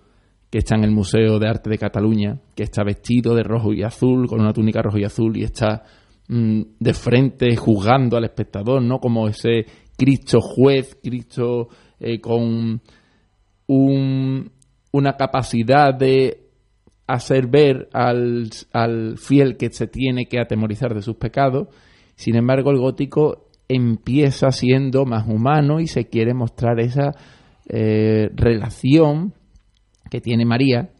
que 0.50 0.58
está 0.58 0.74
en 0.76 0.84
el 0.84 0.90
Museo 0.90 1.38
de 1.38 1.48
Arte 1.48 1.70
de 1.70 1.78
Cataluña, 1.78 2.40
que 2.54 2.62
está 2.62 2.82
vestido 2.82 3.34
de 3.34 3.42
rojo 3.42 3.72
y 3.72 3.82
azul, 3.82 4.26
con 4.26 4.40
una 4.40 4.52
túnica 4.52 4.82
rojo 4.82 4.98
y 4.98 5.04
azul, 5.04 5.36
y 5.36 5.44
está 5.44 5.84
mm, 6.28 6.62
de 6.80 6.94
frente 6.94 7.54
juzgando 7.56 8.16
al 8.16 8.24
espectador, 8.24 8.82
¿no? 8.82 8.98
Como 8.98 9.28
ese 9.28 9.66
Cristo 9.98 10.40
juez, 10.40 10.96
Cristo 11.02 11.68
eh, 12.00 12.20
con 12.20 12.80
un- 13.66 14.50
una 14.92 15.16
capacidad 15.16 15.92
de 15.92 16.44
hacer 17.06 17.48
ver 17.48 17.88
al, 17.92 18.48
al 18.72 19.18
fiel 19.18 19.56
que 19.56 19.70
se 19.70 19.86
tiene 19.86 20.26
que 20.26 20.38
atemorizar 20.40 20.94
de 20.94 21.02
sus 21.02 21.16
pecados. 21.16 21.68
Sin 22.14 22.36
embargo, 22.36 22.70
el 22.70 22.78
gótico 22.78 23.48
empieza 23.68 24.50
siendo 24.50 25.04
más 25.04 25.26
humano 25.28 25.80
y 25.80 25.86
se 25.86 26.06
quiere 26.08 26.32
mostrar 26.32 26.80
esa 26.80 27.12
eh, 27.68 28.30
relación 28.34 29.34
que 30.10 30.20
tiene 30.20 30.44
María 30.46 30.90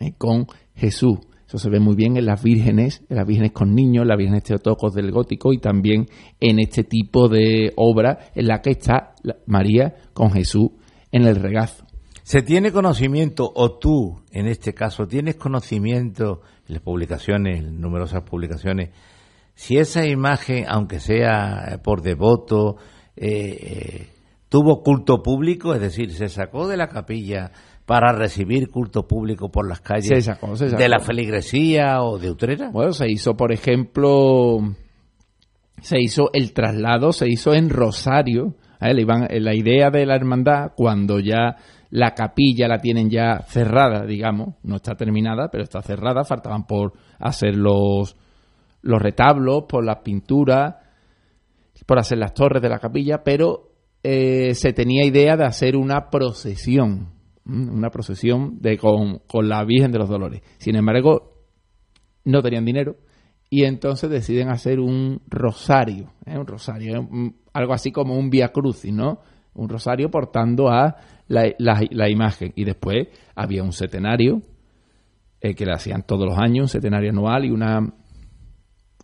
eh, 0.00 0.12
con 0.18 0.46
Jesús. 0.74 1.18
Eso 1.52 1.58
se 1.58 1.68
ve 1.68 1.80
muy 1.80 1.94
bien 1.94 2.16
en 2.16 2.24
las 2.24 2.42
vírgenes, 2.42 3.02
en 3.10 3.16
las 3.18 3.26
vírgenes 3.26 3.52
con 3.52 3.74
niños, 3.74 4.06
las 4.06 4.16
vírgenes 4.16 4.44
teotocos 4.44 4.94
del 4.94 5.10
gótico 5.10 5.52
y 5.52 5.58
también 5.58 6.06
en 6.40 6.58
este 6.58 6.82
tipo 6.82 7.28
de 7.28 7.74
obra 7.76 8.20
en 8.34 8.46
la 8.46 8.62
que 8.62 8.70
está 8.70 9.12
María 9.44 9.94
con 10.14 10.30
Jesús 10.30 10.70
en 11.10 11.26
el 11.26 11.36
regazo. 11.36 11.84
¿Se 12.22 12.40
tiene 12.40 12.72
conocimiento, 12.72 13.52
o 13.54 13.76
tú, 13.78 14.22
en 14.30 14.46
este 14.46 14.72
caso, 14.72 15.06
tienes 15.06 15.34
conocimiento 15.34 16.40
en 16.68 16.72
las 16.72 16.82
publicaciones, 16.82 17.58
en 17.58 17.82
numerosas 17.82 18.22
publicaciones, 18.22 18.88
si 19.54 19.76
esa 19.76 20.06
imagen, 20.06 20.64
aunque 20.66 21.00
sea 21.00 21.82
por 21.84 22.00
devoto, 22.00 22.76
eh, 23.14 23.28
eh, 23.28 24.08
tuvo 24.48 24.82
culto 24.82 25.22
público, 25.22 25.74
es 25.74 25.82
decir, 25.82 26.12
se 26.12 26.30
sacó 26.30 26.66
de 26.66 26.78
la 26.78 26.88
capilla 26.88 27.52
para 27.86 28.12
recibir 28.12 28.70
culto 28.70 29.06
público 29.06 29.50
por 29.50 29.68
las 29.68 29.80
calles 29.80 30.08
Se 30.08 30.22
sacó, 30.22 30.56
se 30.56 30.68
sacó. 30.70 30.82
de 30.82 30.88
la 30.88 31.00
feligresía 31.00 32.02
o 32.02 32.18
de 32.18 32.30
Utrera? 32.30 32.70
Bueno, 32.70 32.92
se 32.92 33.10
hizo, 33.10 33.34
por 33.34 33.52
ejemplo, 33.52 34.58
se 35.80 36.00
hizo 36.00 36.30
el 36.32 36.52
traslado, 36.52 37.12
se 37.12 37.28
hizo 37.28 37.54
en 37.54 37.70
Rosario. 37.70 38.54
¿eh? 38.80 38.94
La 39.40 39.54
idea 39.54 39.90
de 39.90 40.06
la 40.06 40.14
hermandad, 40.14 40.72
cuando 40.76 41.18
ya 41.18 41.56
la 41.90 42.14
capilla 42.14 42.68
la 42.68 42.78
tienen 42.78 43.10
ya 43.10 43.40
cerrada, 43.46 44.06
digamos, 44.06 44.54
no 44.62 44.76
está 44.76 44.94
terminada, 44.94 45.48
pero 45.50 45.64
está 45.64 45.82
cerrada, 45.82 46.24
faltaban 46.24 46.66
por 46.66 46.94
hacer 47.18 47.54
los, 47.54 48.16
los 48.80 49.02
retablos, 49.02 49.64
por 49.68 49.84
las 49.84 49.98
pinturas, 49.98 50.76
por 51.86 51.98
hacer 51.98 52.16
las 52.16 52.32
torres 52.32 52.62
de 52.62 52.68
la 52.70 52.78
capilla, 52.78 53.22
pero 53.22 53.72
eh, 54.02 54.54
se 54.54 54.72
tenía 54.72 55.04
idea 55.04 55.36
de 55.36 55.44
hacer 55.44 55.76
una 55.76 56.08
procesión. 56.08 57.08
Una 57.46 57.90
procesión 57.90 58.58
de 58.60 58.78
con, 58.78 59.20
con 59.26 59.48
la 59.48 59.64
Virgen 59.64 59.90
de 59.92 59.98
los 59.98 60.08
Dolores. 60.08 60.42
Sin 60.58 60.76
embargo, 60.76 61.32
no 62.24 62.42
tenían 62.42 62.64
dinero 62.64 62.96
y 63.50 63.64
entonces 63.64 64.08
deciden 64.08 64.48
hacer 64.48 64.80
un 64.80 65.20
rosario, 65.28 66.12
¿eh? 66.24 66.38
un 66.38 66.46
rosario, 66.46 66.96
¿eh? 67.00 67.32
Algo 67.52 67.74
así 67.74 67.90
como 67.92 68.16
un 68.16 68.30
via 68.30 68.48
crucis, 68.48 68.92
¿no? 68.92 69.18
Un 69.54 69.68
rosario 69.68 70.10
portando 70.10 70.70
a 70.70 70.96
la, 71.28 71.52
la- 71.58 72.08
imagen. 72.08 72.52
Y 72.56 72.64
después 72.64 73.08
había 73.34 73.62
un 73.62 73.72
setenario 73.72 74.40
eh, 75.40 75.54
que 75.54 75.66
le 75.66 75.72
hacían 75.72 76.04
todos 76.06 76.24
los 76.26 76.38
años, 76.38 76.62
un 76.62 76.68
setenario 76.68 77.10
anual 77.10 77.44
y 77.44 77.50
una 77.50 77.92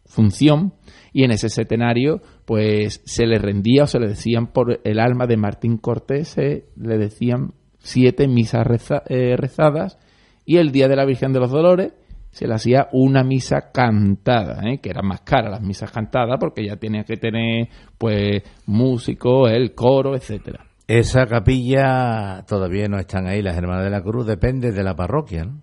función. 0.06 0.72
Y 1.12 1.24
en 1.24 1.32
ese 1.32 1.50
setenario, 1.50 2.22
pues 2.46 3.02
se 3.04 3.26
le 3.26 3.38
rendía 3.38 3.82
o 3.82 3.86
se 3.86 3.98
le 3.98 4.08
decían 4.08 4.46
por 4.52 4.80
el 4.82 4.98
alma 5.00 5.26
de 5.26 5.36
Martín 5.36 5.76
Cortés, 5.76 6.36
le 6.38 6.96
decían 6.98 7.52
siete 7.88 8.28
misas 8.28 8.66
reza- 8.66 9.02
eh, 9.08 9.36
rezadas 9.36 9.98
y 10.44 10.56
el 10.58 10.70
día 10.72 10.88
de 10.88 10.96
la 10.96 11.04
Virgen 11.04 11.32
de 11.32 11.40
los 11.40 11.50
Dolores 11.50 11.92
se 12.30 12.46
le 12.46 12.54
hacía 12.54 12.88
una 12.92 13.24
misa 13.24 13.70
cantada, 13.72 14.60
¿eh? 14.70 14.78
que 14.80 14.90
eran 14.90 15.06
más 15.06 15.22
caras 15.22 15.50
las 15.50 15.62
misas 15.62 15.90
cantadas 15.90 16.36
porque 16.38 16.64
ya 16.64 16.76
tenía 16.76 17.02
que 17.04 17.16
tener 17.16 17.68
pues 17.96 18.42
músicos, 18.66 19.50
el 19.50 19.74
coro, 19.74 20.14
etcétera. 20.14 20.64
Esa 20.86 21.26
capilla 21.26 22.44
todavía 22.46 22.86
no 22.88 22.98
están 22.98 23.26
ahí, 23.26 23.42
las 23.42 23.56
Hermanas 23.56 23.84
de 23.84 23.90
la 23.90 24.02
Cruz, 24.02 24.26
depende 24.26 24.72
de 24.72 24.82
la 24.82 24.94
parroquia, 24.94 25.44
¿no? 25.44 25.62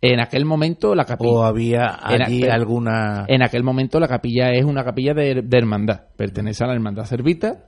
En 0.00 0.20
aquel 0.20 0.44
momento 0.44 0.94
la 0.94 1.04
capilla... 1.06 1.30
¿O 1.32 1.44
había 1.44 1.98
en 2.10 2.22
allí 2.22 2.42
aquel- 2.42 2.50
alguna...? 2.52 3.24
En 3.26 3.42
aquel 3.42 3.62
momento 3.64 3.98
la 3.98 4.06
capilla 4.08 4.52
es 4.52 4.64
una 4.64 4.84
capilla 4.84 5.14
de, 5.14 5.40
de 5.42 5.58
hermandad, 5.58 6.08
pertenece 6.16 6.62
a 6.62 6.66
la 6.68 6.74
hermandad 6.74 7.04
servita, 7.04 7.64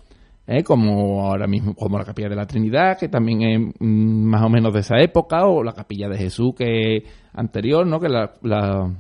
¿eh? 0.47 0.63
como 0.63 1.27
ahora 1.27 1.47
mismo 1.47 1.75
como 1.75 1.99
la 1.99 2.05
capilla 2.05 2.29
de 2.29 2.37
la 2.37 2.47
Trinidad, 2.47 2.99
que 2.99 3.09
también 3.09 3.43
es 3.43 3.75
mm, 3.81 4.25
más 4.25 4.43
o 4.43 4.49
menos 4.49 4.73
de 4.73 4.81
esa 4.81 4.99
época, 5.01 5.47
o 5.47 5.63
la 5.63 5.73
capilla 5.73 6.09
de 6.09 6.19
Jesús, 6.19 6.55
que 6.57 6.97
es 6.97 7.03
anterior, 7.35 7.87
¿no? 7.87 7.99
que 8.01 8.09
la, 8.09 8.33
la, 8.43 8.95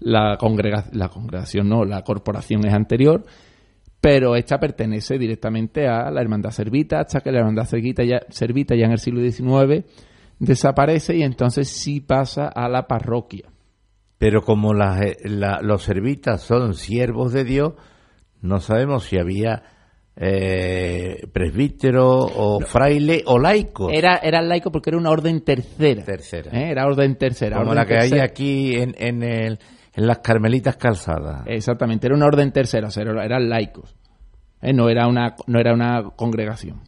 la, 0.00 0.38
congrega- 0.38 0.90
la 0.92 1.08
congregación, 1.08 1.68
no, 1.68 1.84
la 1.84 2.02
corporación 2.02 2.66
es 2.66 2.72
anterior, 2.74 3.24
pero 4.00 4.34
esta 4.36 4.58
pertenece 4.58 5.18
directamente 5.18 5.86
a 5.86 6.10
la 6.10 6.20
hermandad 6.22 6.50
servita, 6.50 7.00
hasta 7.00 7.20
que 7.20 7.30
la 7.32 7.40
hermandad 7.40 7.64
servita 7.64 8.02
ya, 8.02 8.20
servita 8.30 8.74
ya 8.74 8.86
en 8.86 8.92
el 8.92 8.98
siglo 8.98 9.20
XIX 9.20 9.84
desaparece 10.38 11.16
y 11.16 11.22
entonces 11.22 11.68
sí 11.68 12.00
pasa 12.00 12.46
a 12.48 12.66
la 12.68 12.86
parroquia. 12.86 13.50
Pero 14.16 14.40
como 14.42 14.72
las, 14.72 15.00
eh, 15.02 15.16
la- 15.24 15.60
los 15.62 15.82
servitas 15.82 16.42
son 16.42 16.72
siervos 16.74 17.32
de 17.34 17.44
Dios, 17.44 17.74
no 18.40 18.60
sabemos 18.60 19.04
si 19.04 19.18
había 19.18 19.62
eh, 20.22 21.26
presbítero 21.32 22.06
o 22.18 22.60
fraile 22.60 23.22
o 23.24 23.38
laico. 23.38 23.88
Era, 23.90 24.16
era 24.18 24.42
laico 24.42 24.70
porque 24.70 24.90
era 24.90 24.98
una 24.98 25.08
orden 25.10 25.40
tercera. 25.42 26.04
Tercera. 26.04 26.50
¿eh? 26.52 26.70
Era 26.70 26.84
orden 26.86 27.16
tercera. 27.16 27.56
Como 27.56 27.70
orden 27.70 27.82
la 27.82 27.86
que 27.86 27.96
hay 27.96 28.20
aquí 28.20 28.76
en, 28.76 28.94
en, 28.98 29.22
el, 29.22 29.58
en 29.94 30.06
las 30.06 30.18
Carmelitas 30.18 30.76
Calzadas. 30.76 31.42
Exactamente, 31.46 32.06
era 32.06 32.14
una 32.14 32.26
orden 32.26 32.52
tercera, 32.52 32.88
o 32.88 32.90
sea, 32.90 33.02
era- 33.04 33.24
eran 33.24 33.48
laicos. 33.48 33.96
¿eh? 34.60 34.74
No, 34.74 34.90
era 34.90 35.06
una, 35.08 35.34
no 35.46 35.58
era 35.58 35.72
una 35.72 36.02
congregación. 36.14 36.82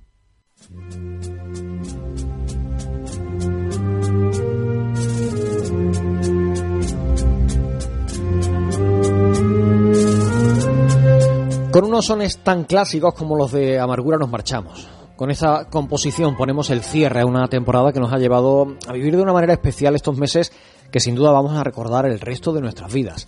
Con 11.73 11.87
unos 11.87 12.05
sones 12.05 12.37
tan 12.37 12.65
clásicos 12.65 13.15
como 13.15 13.35
los 13.35 13.51
de 13.51 13.81
Amargura 13.81 14.19
nos 14.19 14.29
marchamos. 14.29 14.87
Con 15.17 15.31
esta 15.31 15.71
composición 15.71 16.37
ponemos 16.37 16.69
el 16.69 16.83
cierre 16.83 17.23
a 17.23 17.27
una 17.27 17.49
temporada 17.49 17.95
que 17.95 17.99
nos 17.99 18.13
ha 18.13 18.19
llevado 18.19 18.77
a 18.87 18.93
vivir 18.93 19.17
de 19.17 19.23
una 19.23 19.33
manera 19.33 19.55
especial 19.55 19.95
estos 19.95 20.19
meses 20.19 20.53
que 20.91 21.01
sin 21.01 21.15
duda 21.15 21.31
vamos 21.31 21.57
a 21.57 21.65
recordar 21.65 22.05
el 22.05 22.21
resto 22.21 22.53
de 22.53 22.61
nuestras 22.61 22.93
vidas. 22.93 23.27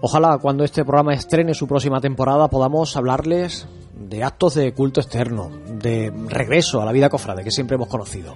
Ojalá 0.00 0.38
cuando 0.38 0.64
este 0.64 0.84
programa 0.84 1.14
estrene 1.14 1.54
su 1.54 1.68
próxima 1.68 2.00
temporada 2.00 2.48
podamos 2.48 2.96
hablarles 2.96 3.68
de 3.96 4.24
actos 4.24 4.54
de 4.56 4.74
culto 4.74 5.00
externo, 5.00 5.52
de 5.68 6.12
regreso 6.26 6.82
a 6.82 6.84
la 6.84 6.90
vida 6.90 7.08
cofrade 7.08 7.44
que 7.44 7.52
siempre 7.52 7.76
hemos 7.76 7.86
conocido. 7.86 8.34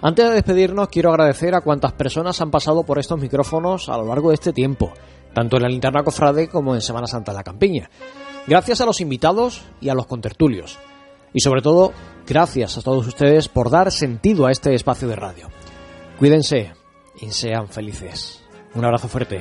Antes 0.00 0.28
de 0.28 0.34
despedirnos 0.34 0.86
quiero 0.90 1.10
agradecer 1.10 1.56
a 1.56 1.60
cuantas 1.62 1.92
personas 1.94 2.40
han 2.40 2.52
pasado 2.52 2.84
por 2.84 3.00
estos 3.00 3.18
micrófonos 3.18 3.88
a 3.88 3.96
lo 3.96 4.06
largo 4.06 4.28
de 4.28 4.34
este 4.34 4.52
tiempo, 4.52 4.92
tanto 5.34 5.56
en 5.56 5.62
la 5.62 5.68
linterna 5.68 6.04
cofrade 6.04 6.48
como 6.48 6.76
en 6.76 6.80
Semana 6.80 7.08
Santa 7.08 7.32
en 7.32 7.36
la 7.38 7.42
Campiña. 7.42 7.90
Gracias 8.46 8.80
a 8.80 8.86
los 8.86 9.00
invitados 9.00 9.62
y 9.80 9.88
a 9.88 9.94
los 9.94 10.06
contertulios. 10.06 10.78
Y 11.32 11.40
sobre 11.40 11.62
todo, 11.62 11.92
gracias 12.26 12.76
a 12.76 12.82
todos 12.82 13.06
ustedes 13.06 13.48
por 13.48 13.70
dar 13.70 13.90
sentido 13.90 14.46
a 14.46 14.52
este 14.52 14.74
espacio 14.74 15.08
de 15.08 15.16
radio. 15.16 15.48
Cuídense 16.18 16.72
y 17.20 17.30
sean 17.30 17.68
felices. 17.68 18.42
Un 18.74 18.84
abrazo 18.84 19.08
fuerte. 19.08 19.40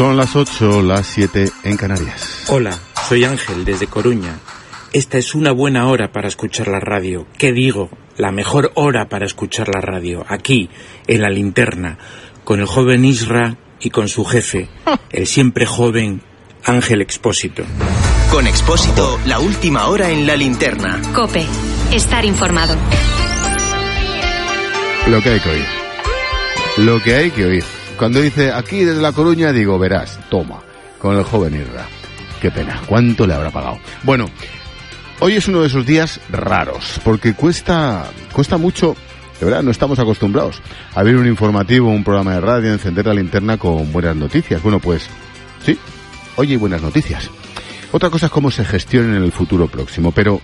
Son 0.00 0.16
las 0.16 0.34
8, 0.34 0.80
las 0.80 1.06
7 1.08 1.52
en 1.62 1.76
Canarias. 1.76 2.44
Hola, 2.48 2.74
soy 3.06 3.24
Ángel 3.24 3.66
desde 3.66 3.86
Coruña. 3.86 4.38
Esta 4.94 5.18
es 5.18 5.34
una 5.34 5.52
buena 5.52 5.88
hora 5.88 6.10
para 6.10 6.26
escuchar 6.26 6.68
la 6.68 6.80
radio. 6.80 7.26
¿Qué 7.36 7.52
digo? 7.52 7.90
La 8.16 8.32
mejor 8.32 8.72
hora 8.76 9.10
para 9.10 9.26
escuchar 9.26 9.68
la 9.68 9.82
radio. 9.82 10.24
Aquí, 10.26 10.70
en 11.06 11.20
la 11.20 11.28
linterna, 11.28 11.98
con 12.44 12.60
el 12.60 12.66
joven 12.66 13.04
Isra 13.04 13.58
y 13.78 13.90
con 13.90 14.08
su 14.08 14.24
jefe, 14.24 14.70
el 15.10 15.26
siempre 15.26 15.66
joven 15.66 16.22
Ángel 16.64 17.02
Expósito. 17.02 17.62
Con 18.30 18.46
Expósito, 18.46 19.20
la 19.26 19.38
última 19.38 19.88
hora 19.88 20.08
en 20.08 20.26
la 20.26 20.34
linterna. 20.34 20.98
Cope, 21.14 21.44
estar 21.92 22.24
informado. 22.24 22.74
Lo 25.08 25.20
que 25.20 25.28
hay 25.28 25.40
que 25.40 25.50
oír. 25.50 25.66
Lo 26.78 27.02
que 27.02 27.14
hay 27.14 27.30
que 27.32 27.44
oír. 27.44 27.79
Cuando 28.00 28.22
dice 28.22 28.50
aquí 28.50 28.82
desde 28.82 29.02
La 29.02 29.12
Coruña, 29.12 29.52
digo, 29.52 29.78
verás, 29.78 30.18
toma, 30.30 30.62
con 30.98 31.18
el 31.18 31.22
joven 31.22 31.54
Irra. 31.54 31.86
Qué 32.40 32.50
pena, 32.50 32.80
¿cuánto 32.86 33.26
le 33.26 33.34
habrá 33.34 33.50
pagado? 33.50 33.78
Bueno, 34.04 34.24
hoy 35.18 35.34
es 35.34 35.46
uno 35.48 35.60
de 35.60 35.66
esos 35.66 35.84
días 35.84 36.18
raros, 36.30 36.98
porque 37.04 37.34
cuesta, 37.34 38.06
cuesta 38.32 38.56
mucho, 38.56 38.96
de 39.38 39.44
verdad, 39.44 39.62
no 39.62 39.70
estamos 39.70 39.98
acostumbrados 39.98 40.62
a 40.94 41.02
ver 41.02 41.14
un 41.14 41.26
informativo, 41.26 41.90
un 41.90 42.02
programa 42.02 42.32
de 42.32 42.40
radio, 42.40 42.72
encender 42.72 43.04
la 43.04 43.12
linterna 43.12 43.58
con 43.58 43.92
buenas 43.92 44.16
noticias. 44.16 44.62
Bueno, 44.62 44.78
pues, 44.78 45.06
sí, 45.62 45.78
hay 46.38 46.56
buenas 46.56 46.80
noticias. 46.80 47.28
Otra 47.92 48.08
cosa 48.08 48.26
es 48.26 48.32
cómo 48.32 48.50
se 48.50 48.64
gestionen 48.64 49.14
en 49.14 49.24
el 49.24 49.32
futuro 49.32 49.68
próximo, 49.68 50.10
pero 50.10 50.40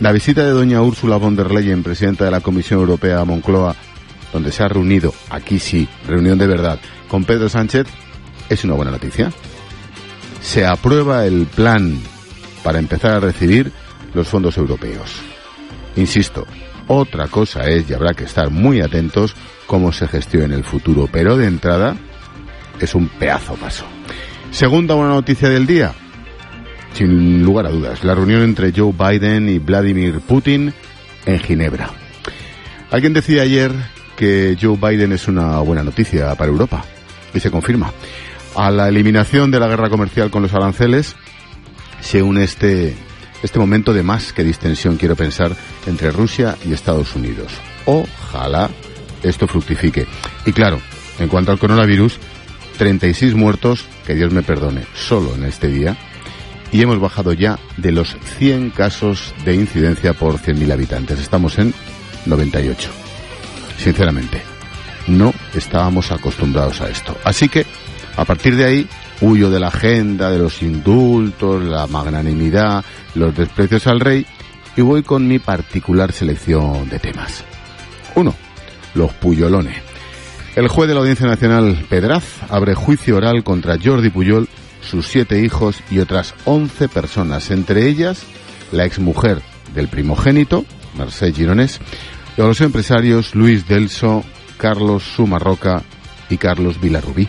la 0.00 0.12
visita 0.12 0.42
de 0.44 0.50
doña 0.50 0.80
Úrsula 0.80 1.16
von 1.16 1.36
der 1.36 1.50
Leyen, 1.50 1.82
presidenta 1.82 2.24
de 2.24 2.30
la 2.30 2.40
Comisión 2.40 2.80
Europea 2.80 3.20
a 3.20 3.26
Moncloa, 3.26 3.76
donde 4.32 4.52
se 4.52 4.62
ha 4.62 4.68
reunido, 4.68 5.14
aquí 5.30 5.58
sí, 5.58 5.88
reunión 6.06 6.38
de 6.38 6.46
verdad, 6.46 6.78
con 7.08 7.24
Pedro 7.24 7.48
Sánchez, 7.48 7.86
es 8.48 8.64
una 8.64 8.74
buena 8.74 8.90
noticia. 8.90 9.32
Se 10.40 10.64
aprueba 10.64 11.26
el 11.26 11.46
plan 11.46 11.98
para 12.62 12.78
empezar 12.78 13.12
a 13.12 13.20
recibir 13.20 13.72
los 14.14 14.28
fondos 14.28 14.56
europeos. 14.56 15.12
Insisto, 15.96 16.46
otra 16.88 17.26
cosa 17.28 17.64
es, 17.64 17.88
y 17.90 17.94
habrá 17.94 18.14
que 18.14 18.24
estar 18.24 18.50
muy 18.50 18.80
atentos, 18.80 19.34
cómo 19.66 19.92
se 19.92 20.06
gestiona 20.06 20.46
en 20.46 20.52
el 20.52 20.64
futuro, 20.64 21.08
pero 21.10 21.36
de 21.36 21.46
entrada 21.46 21.96
es 22.80 22.94
un 22.94 23.08
pedazo 23.08 23.54
paso. 23.54 23.84
Segunda 24.50 24.94
buena 24.94 25.14
noticia 25.14 25.48
del 25.48 25.66
día, 25.66 25.92
sin 26.94 27.42
lugar 27.42 27.66
a 27.66 27.70
dudas, 27.70 28.04
la 28.04 28.14
reunión 28.14 28.42
entre 28.42 28.72
Joe 28.72 28.92
Biden 28.92 29.48
y 29.48 29.58
Vladimir 29.58 30.20
Putin 30.20 30.72
en 31.24 31.38
Ginebra. 31.40 31.90
Alguien 32.90 33.12
decía 33.12 33.42
ayer 33.42 33.72
que 34.16 34.56
Joe 34.60 34.76
Biden 34.76 35.12
es 35.12 35.28
una 35.28 35.58
buena 35.58 35.82
noticia 35.82 36.34
para 36.34 36.50
Europa, 36.50 36.84
y 37.34 37.40
se 37.40 37.50
confirma. 37.50 37.92
A 38.54 38.70
la 38.70 38.88
eliminación 38.88 39.50
de 39.50 39.60
la 39.60 39.68
guerra 39.68 39.90
comercial 39.90 40.30
con 40.30 40.42
los 40.42 40.54
aranceles 40.54 41.14
se 42.00 42.22
une 42.22 42.42
este, 42.42 42.94
este 43.42 43.58
momento 43.58 43.92
de 43.92 44.02
más 44.02 44.32
que 44.32 44.44
distensión, 44.44 44.96
quiero 44.96 45.16
pensar, 45.16 45.54
entre 45.86 46.10
Rusia 46.10 46.56
y 46.64 46.72
Estados 46.72 47.14
Unidos. 47.14 47.52
Ojalá 47.84 48.70
esto 49.22 49.46
fructifique. 49.46 50.06
Y 50.46 50.52
claro, 50.52 50.80
en 51.18 51.28
cuanto 51.28 51.52
al 51.52 51.58
coronavirus, 51.58 52.18
36 52.78 53.34
muertos, 53.34 53.86
que 54.06 54.14
Dios 54.14 54.32
me 54.32 54.42
perdone, 54.42 54.82
solo 54.94 55.34
en 55.34 55.44
este 55.44 55.68
día, 55.68 55.96
y 56.72 56.82
hemos 56.82 57.00
bajado 57.00 57.32
ya 57.32 57.58
de 57.76 57.92
los 57.92 58.16
100 58.38 58.70
casos 58.70 59.34
de 59.44 59.54
incidencia 59.54 60.14
por 60.14 60.38
100.000 60.38 60.72
habitantes. 60.72 61.20
Estamos 61.20 61.58
en 61.58 61.74
98. 62.26 63.05
Sinceramente, 63.76 64.42
no 65.06 65.32
estábamos 65.54 66.10
acostumbrados 66.10 66.80
a 66.80 66.88
esto. 66.88 67.16
Así 67.24 67.48
que, 67.48 67.66
a 68.16 68.24
partir 68.24 68.56
de 68.56 68.64
ahí, 68.64 68.88
huyo 69.20 69.50
de 69.50 69.60
la 69.60 69.68
agenda, 69.68 70.30
de 70.30 70.38
los 70.38 70.62
indultos, 70.62 71.64
la 71.64 71.86
magnanimidad, 71.86 72.84
los 73.14 73.36
desprecios 73.36 73.86
al 73.86 74.00
rey, 74.00 74.26
y 74.76 74.82
voy 74.82 75.02
con 75.02 75.26
mi 75.26 75.38
particular 75.38 76.12
selección 76.12 76.88
de 76.88 76.98
temas. 76.98 77.44
Uno, 78.14 78.34
los 78.94 79.12
puyolones. 79.14 79.76
El 80.54 80.68
juez 80.68 80.88
de 80.88 80.94
la 80.94 81.00
Audiencia 81.00 81.26
Nacional, 81.26 81.84
Pedraz, 81.88 82.24
abre 82.48 82.74
juicio 82.74 83.16
oral 83.16 83.44
contra 83.44 83.76
Jordi 83.82 84.10
Puyol, 84.10 84.48
sus 84.80 85.06
siete 85.06 85.40
hijos 85.40 85.82
y 85.90 85.98
otras 85.98 86.34
once 86.44 86.88
personas, 86.88 87.50
entre 87.50 87.86
ellas 87.86 88.22
la 88.72 88.84
exmujer 88.84 89.42
del 89.74 89.88
primogénito, 89.88 90.64
Merced 90.96 91.34
Gironés, 91.34 91.80
y 92.36 92.40
a 92.40 92.44
los 92.44 92.60
empresarios 92.60 93.34
Luis 93.34 93.66
Delso, 93.66 94.24
Carlos 94.58 95.02
Sumarroca 95.02 95.82
y 96.28 96.36
Carlos 96.36 96.80
Vilarrubí. 96.80 97.28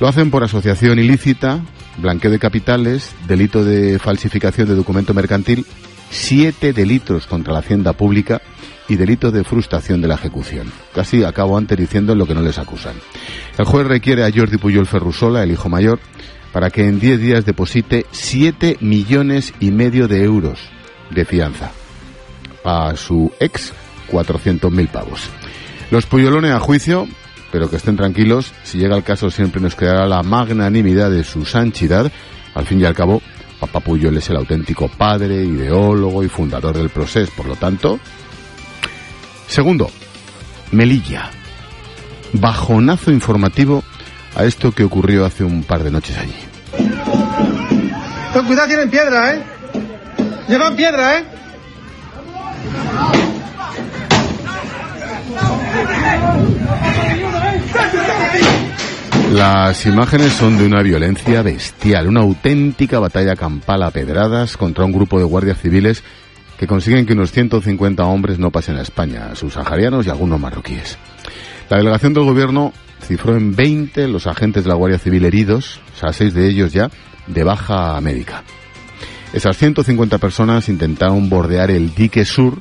Lo 0.00 0.08
hacen 0.08 0.30
por 0.30 0.42
asociación 0.42 0.98
ilícita, 0.98 1.60
blanqueo 1.98 2.30
de 2.30 2.38
capitales, 2.38 3.14
delito 3.28 3.64
de 3.64 3.98
falsificación 3.98 4.68
de 4.68 4.74
documento 4.74 5.14
mercantil, 5.14 5.64
siete 6.10 6.72
delitos 6.72 7.26
contra 7.26 7.52
la 7.52 7.60
hacienda 7.60 7.92
pública 7.92 8.42
y 8.88 8.96
delito 8.96 9.30
de 9.30 9.44
frustración 9.44 10.00
de 10.00 10.08
la 10.08 10.14
ejecución. 10.14 10.70
Casi 10.94 11.24
acabo 11.24 11.56
antes 11.56 11.78
diciendo 11.78 12.14
lo 12.14 12.26
que 12.26 12.34
no 12.34 12.42
les 12.42 12.58
acusan. 12.58 12.94
El 13.56 13.64
juez 13.64 13.86
requiere 13.86 14.24
a 14.24 14.30
Jordi 14.34 14.58
Puyol 14.58 14.86
Ferrusola, 14.86 15.42
el 15.42 15.52
hijo 15.52 15.68
mayor, 15.68 16.00
para 16.52 16.70
que 16.70 16.86
en 16.86 17.00
10 17.00 17.20
días 17.20 17.44
deposite 17.44 18.06
7 18.10 18.78
millones 18.80 19.54
y 19.60 19.70
medio 19.70 20.06
de 20.06 20.22
euros 20.22 20.60
de 21.10 21.24
fianza. 21.24 21.72
A 22.64 22.94
su 22.96 23.32
ex, 23.40 23.72
400.000 24.10 24.88
pavos. 24.88 25.30
Los 25.90 26.06
Puyolones 26.06 26.52
a 26.52 26.60
juicio, 26.60 27.06
pero 27.52 27.70
que 27.70 27.76
estén 27.76 27.96
tranquilos, 27.96 28.52
si 28.64 28.78
llega 28.78 28.96
el 28.96 29.04
caso 29.04 29.30
siempre 29.30 29.60
nos 29.60 29.76
quedará 29.76 30.06
la 30.06 30.22
magnanimidad 30.22 31.10
de 31.10 31.24
su 31.24 31.44
sanchidad. 31.44 32.10
Al 32.54 32.66
fin 32.66 32.80
y 32.80 32.84
al 32.84 32.94
cabo, 32.94 33.22
Papá 33.60 33.80
Puyol 33.80 34.16
es 34.16 34.28
el 34.30 34.36
auténtico 34.36 34.88
padre, 34.88 35.44
ideólogo 35.44 36.22
y 36.22 36.28
fundador 36.28 36.76
del 36.76 36.90
proceso, 36.90 37.32
por 37.36 37.46
lo 37.46 37.56
tanto. 37.56 37.98
Segundo, 39.46 39.90
Melilla. 40.72 41.30
Bajonazo 42.32 43.12
informativo 43.12 43.84
a 44.34 44.44
esto 44.44 44.72
que 44.72 44.84
ocurrió 44.84 45.24
hace 45.24 45.44
un 45.44 45.62
par 45.62 45.84
de 45.84 45.90
noches 45.90 46.18
allí. 46.18 46.34
Con 48.32 48.46
cuidado, 48.46 48.66
tienen 48.66 48.90
piedra, 48.90 49.34
¿eh? 49.34 49.42
Llevan 50.48 50.74
piedra, 50.74 51.18
¿eh? 51.18 51.24
Las 59.32 59.84
imágenes 59.86 60.32
son 60.32 60.56
de 60.58 60.64
una 60.64 60.80
violencia 60.82 61.42
bestial, 61.42 62.06
una 62.06 62.20
auténtica 62.20 63.00
batalla 63.00 63.34
campal 63.34 63.82
a 63.82 63.90
pedradas 63.90 64.56
contra 64.56 64.84
un 64.84 64.92
grupo 64.92 65.18
de 65.18 65.24
guardias 65.24 65.58
civiles 65.60 66.04
que 66.56 66.68
consiguen 66.68 67.04
que 67.04 67.14
unos 67.14 67.32
150 67.32 68.04
hombres 68.04 68.38
no 68.38 68.52
pasen 68.52 68.76
a 68.76 68.82
España, 68.82 69.34
subsaharianos 69.34 70.06
y 70.06 70.10
algunos 70.10 70.38
marroquíes. 70.38 70.98
La 71.68 71.78
delegación 71.78 72.14
del 72.14 72.24
gobierno 72.24 72.72
cifró 73.02 73.36
en 73.36 73.56
20 73.56 74.06
los 74.08 74.28
agentes 74.28 74.62
de 74.62 74.68
la 74.68 74.76
Guardia 74.76 74.98
Civil 74.98 75.24
heridos, 75.24 75.80
o 75.96 75.98
sea, 75.98 76.12
seis 76.12 76.32
de 76.32 76.48
ellos 76.48 76.72
ya 76.72 76.90
de 77.26 77.42
baja 77.42 78.00
médica. 78.00 78.44
Esas 79.32 79.56
150 79.56 80.18
personas 80.18 80.68
intentaron 80.68 81.28
bordear 81.28 81.72
el 81.72 81.92
dique 81.92 82.24
sur, 82.24 82.60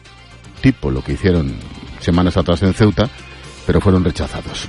tipo 0.61 0.89
lo 0.89 1.03
que 1.03 1.13
hicieron 1.13 1.53
semanas 2.03 2.37
atrás 2.37 2.61
en 2.63 2.73
Ceuta, 2.73 3.09
pero 3.65 3.81
fueron 3.81 4.03
rechazados. 4.03 4.67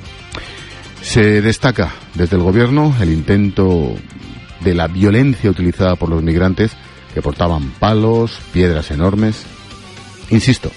Se 1.03 1.43
destaca 1.43 1.93
desde 2.14 2.37
el 2.37 2.43
gobierno 2.43 2.95
el 3.01 3.12
intento 3.12 3.95
de 4.61 4.74
la 4.74 4.87
violencia 4.87 5.51
utilizada 5.51 5.97
por 5.97 6.09
los 6.09 6.22
migrantes 6.22 6.72
que 7.12 7.22
portaban 7.22 7.70
palos, 7.78 8.41
piedras 8.53 8.91
enormes. 8.91 9.45
Insisto, 10.30 10.70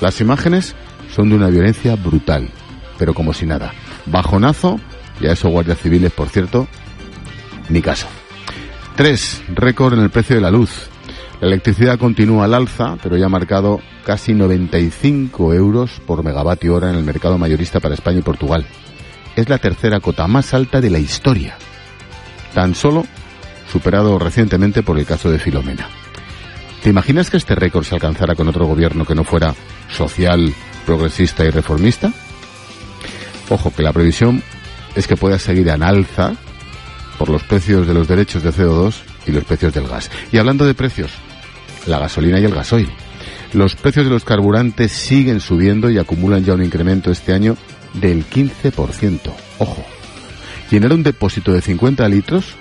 las 0.00 0.20
imágenes 0.20 0.74
son 1.14 1.30
de 1.30 1.36
una 1.36 1.48
violencia 1.48 1.96
brutal, 1.96 2.50
pero 2.98 3.14
como 3.14 3.32
si 3.32 3.46
nada. 3.46 3.72
Bajonazo, 4.06 4.78
y 5.20 5.26
a 5.26 5.32
esos 5.32 5.50
guardias 5.50 5.78
civiles, 5.78 6.12
por 6.12 6.28
cierto, 6.28 6.68
ni 7.68 7.80
caso. 7.80 8.06
Tres, 8.96 9.42
récord 9.54 9.94
en 9.94 10.00
el 10.00 10.10
precio 10.10 10.36
de 10.36 10.42
la 10.42 10.50
luz. 10.50 10.91
La 11.42 11.48
electricidad 11.48 11.98
continúa 11.98 12.44
al 12.44 12.54
alza, 12.54 12.96
pero 13.02 13.16
ya 13.16 13.26
ha 13.26 13.28
marcado 13.28 13.80
casi 14.06 14.32
95 14.32 15.54
euros 15.54 16.00
por 16.06 16.22
megavatio 16.22 16.72
hora 16.72 16.88
en 16.90 16.94
el 16.94 17.02
mercado 17.02 17.36
mayorista 17.36 17.80
para 17.80 17.94
España 17.94 18.20
y 18.20 18.22
Portugal. 18.22 18.64
Es 19.34 19.48
la 19.48 19.58
tercera 19.58 19.98
cota 19.98 20.28
más 20.28 20.54
alta 20.54 20.80
de 20.80 20.88
la 20.88 21.00
historia. 21.00 21.56
Tan 22.54 22.76
solo 22.76 23.04
superado 23.72 24.20
recientemente 24.20 24.84
por 24.84 25.00
el 25.00 25.04
caso 25.04 25.32
de 25.32 25.40
Filomena. 25.40 25.88
¿Te 26.80 26.90
imaginas 26.90 27.28
que 27.28 27.38
este 27.38 27.56
récord 27.56 27.82
se 27.82 27.96
alcanzara 27.96 28.36
con 28.36 28.46
otro 28.46 28.66
gobierno 28.66 29.04
que 29.04 29.16
no 29.16 29.24
fuera 29.24 29.52
social, 29.90 30.54
progresista 30.86 31.44
y 31.44 31.50
reformista? 31.50 32.12
Ojo, 33.48 33.72
que 33.74 33.82
la 33.82 33.92
previsión 33.92 34.44
es 34.94 35.08
que 35.08 35.16
pueda 35.16 35.40
seguir 35.40 35.70
en 35.70 35.82
alza 35.82 36.34
por 37.18 37.30
los 37.30 37.42
precios 37.42 37.88
de 37.88 37.94
los 37.94 38.06
derechos 38.06 38.44
de 38.44 38.52
CO2 38.52 38.94
y 39.26 39.32
los 39.32 39.42
precios 39.42 39.74
del 39.74 39.88
gas. 39.88 40.08
Y 40.30 40.38
hablando 40.38 40.64
de 40.64 40.74
precios, 40.74 41.10
la 41.86 41.98
gasolina 41.98 42.38
y 42.40 42.44
el 42.44 42.54
gasoil. 42.54 42.88
Los 43.52 43.76
precios 43.76 44.06
de 44.06 44.10
los 44.10 44.24
carburantes 44.24 44.92
siguen 44.92 45.40
subiendo 45.40 45.90
y 45.90 45.98
acumulan 45.98 46.44
ya 46.44 46.54
un 46.54 46.64
incremento 46.64 47.10
este 47.10 47.32
año 47.32 47.56
del 47.94 48.24
15%. 48.28 49.20
Ojo. 49.58 49.84
Llenar 50.70 50.92
un 50.92 51.02
depósito 51.02 51.52
de 51.52 51.60
50 51.60 52.08
litros 52.08 52.54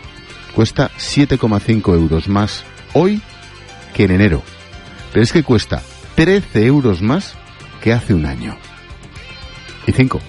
cuesta 0.53 0.91
7,5 0.97 1.93
euros 1.93 2.27
más 2.27 2.63
hoy 2.93 3.21
que 3.93 4.03
en 4.03 4.11
enero. 4.11 4.43
Pero 5.13 5.23
es 5.23 5.31
que 5.31 5.43
cuesta 5.43 5.81
13 6.15 6.65
euros 6.65 7.01
más 7.01 7.35
que 7.81 7.93
hace 7.93 8.13
un 8.13 8.25
año. 8.25 8.57
Y 9.87 9.93
5. 9.93 10.19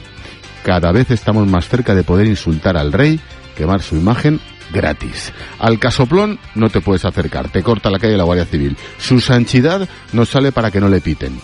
Cada 0.64 0.92
vez 0.92 1.10
estamos 1.10 1.46
más 1.48 1.68
cerca 1.68 1.94
de 1.94 2.04
poder 2.04 2.26
insultar 2.26 2.76
al 2.76 2.92
rey, 2.92 3.20
quemar 3.56 3.82
su 3.82 3.96
imagen 3.96 4.40
gratis. 4.72 5.32
Al 5.58 5.78
casoplón 5.78 6.38
no 6.54 6.70
te 6.70 6.80
puedes 6.80 7.04
acercar, 7.04 7.50
te 7.50 7.62
corta 7.62 7.90
la 7.90 7.98
calle 7.98 8.16
la 8.16 8.24
Guardia 8.24 8.46
Civil. 8.46 8.76
Su 8.98 9.20
sanchidad 9.20 9.88
no 10.12 10.24
sale 10.24 10.52
para 10.52 10.70
que 10.70 10.80
no 10.80 10.88
le 10.88 11.00
piten. 11.00 11.40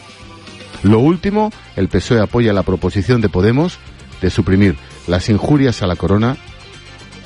Lo 0.82 1.00
último, 1.00 1.52
el 1.76 1.88
PSOE 1.88 2.20
apoya 2.20 2.52
la 2.52 2.62
proposición 2.62 3.20
de 3.20 3.28
Podemos 3.28 3.78
de 4.20 4.30
suprimir 4.30 4.76
las 5.06 5.28
injurias 5.28 5.82
a 5.82 5.86
la 5.86 5.96
corona 5.96 6.36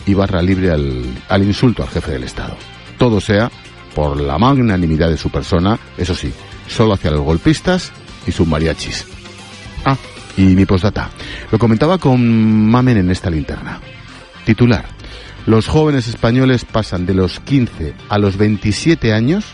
y 0.07 0.14
barra 0.14 0.42
libre 0.42 0.70
al, 0.70 1.05
al 1.28 1.42
insulto 1.42 1.82
al 1.82 1.88
jefe 1.88 2.12
del 2.12 2.24
Estado. 2.24 2.57
Todo 2.98 3.20
sea 3.20 3.50
por 3.94 4.20
la 4.20 4.38
magnanimidad 4.38 5.11
de 5.11 5.16
su 5.16 5.30
persona, 5.30 5.78
eso 5.98 6.14
sí, 6.14 6.32
solo 6.68 6.94
hacia 6.94 7.11
los 7.11 7.22
golpistas 7.22 7.92
y 8.26 8.32
sus 8.32 8.46
mariachis. 8.46 9.07
Ah, 9.84 9.96
y 10.36 10.42
mi 10.42 10.64
postdata. 10.64 11.11
Lo 11.50 11.59
comentaba 11.59 11.98
con 11.98 12.70
Mamen 12.70 12.98
en 12.98 13.11
esta 13.11 13.30
linterna. 13.30 13.80
Titular. 14.44 15.01
Los 15.47 15.66
jóvenes 15.66 16.07
españoles 16.07 16.64
pasan 16.64 17.05
de 17.05 17.14
los 17.14 17.40
15 17.40 17.95
a 18.09 18.18
los 18.18 18.36
27 18.36 19.12
años 19.12 19.45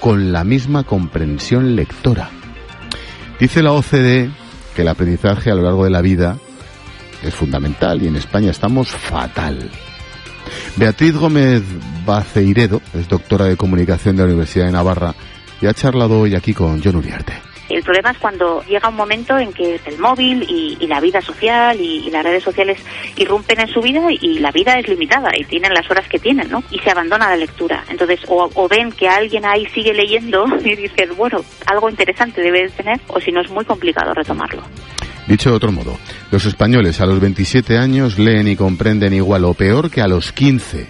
con 0.00 0.32
la 0.32 0.42
misma 0.42 0.82
comprensión 0.82 1.76
lectora. 1.76 2.30
Dice 3.38 3.62
la 3.62 3.72
OCDE 3.72 4.30
que 4.74 4.82
el 4.82 4.88
aprendizaje 4.88 5.50
a 5.50 5.54
lo 5.54 5.62
largo 5.62 5.84
de 5.84 5.90
la 5.90 6.00
vida 6.00 6.38
es 7.22 7.34
fundamental 7.34 8.02
y 8.02 8.08
en 8.08 8.16
España 8.16 8.50
estamos 8.50 8.90
fatal. 8.90 9.70
Beatriz 10.76 11.14
Gómez 11.14 11.62
Baceiredo 12.04 12.80
es 12.94 13.08
doctora 13.08 13.44
de 13.44 13.56
comunicación 13.56 14.16
de 14.16 14.22
la 14.22 14.28
Universidad 14.28 14.66
de 14.66 14.72
Navarra 14.72 15.14
y 15.60 15.66
ha 15.66 15.74
charlado 15.74 16.18
hoy 16.18 16.34
aquí 16.34 16.52
con 16.52 16.82
John 16.82 16.96
Uriarte. 16.96 17.49
El 17.70 17.84
problema 17.84 18.10
es 18.10 18.18
cuando 18.18 18.62
llega 18.64 18.88
un 18.88 18.96
momento 18.96 19.38
en 19.38 19.52
que 19.52 19.80
el 19.86 19.98
móvil 19.98 20.44
y, 20.48 20.86
la 20.86 21.00
vida 21.00 21.20
social 21.20 21.80
y, 21.80 22.06
y, 22.06 22.10
las 22.10 22.24
redes 22.24 22.42
sociales 22.42 22.78
irrumpen 23.16 23.60
en 23.60 23.68
su 23.68 23.80
vida 23.80 24.00
y 24.10 24.40
la 24.40 24.50
vida 24.50 24.74
es 24.74 24.88
limitada 24.88 25.30
y 25.38 25.44
tienen 25.44 25.72
las 25.72 25.88
horas 25.88 26.08
que 26.08 26.18
tienen, 26.18 26.50
¿no? 26.50 26.64
Y 26.72 26.80
se 26.80 26.90
abandona 26.90 27.30
la 27.30 27.36
lectura. 27.36 27.84
Entonces, 27.88 28.20
o, 28.26 28.50
o 28.52 28.68
ven 28.68 28.90
que 28.90 29.08
alguien 29.08 29.46
ahí 29.46 29.66
sigue 29.66 29.94
leyendo 29.94 30.44
y 30.64 30.74
dicen, 30.74 31.10
bueno, 31.16 31.38
algo 31.66 31.88
interesante 31.88 32.42
debe 32.42 32.68
tener, 32.70 33.00
o 33.06 33.20
si 33.20 33.30
no 33.30 33.40
es 33.40 33.50
muy 33.50 33.64
complicado 33.64 34.12
retomarlo. 34.14 34.62
Dicho 35.28 35.50
de 35.50 35.56
otro 35.56 35.70
modo, 35.70 35.96
los 36.32 36.44
españoles 36.46 37.00
a 37.00 37.06
los 37.06 37.20
27 37.20 37.78
años 37.78 38.18
leen 38.18 38.48
y 38.48 38.56
comprenden 38.56 39.12
igual 39.12 39.44
o 39.44 39.54
peor 39.54 39.88
que 39.88 40.00
a 40.00 40.08
los 40.08 40.32
15. 40.32 40.88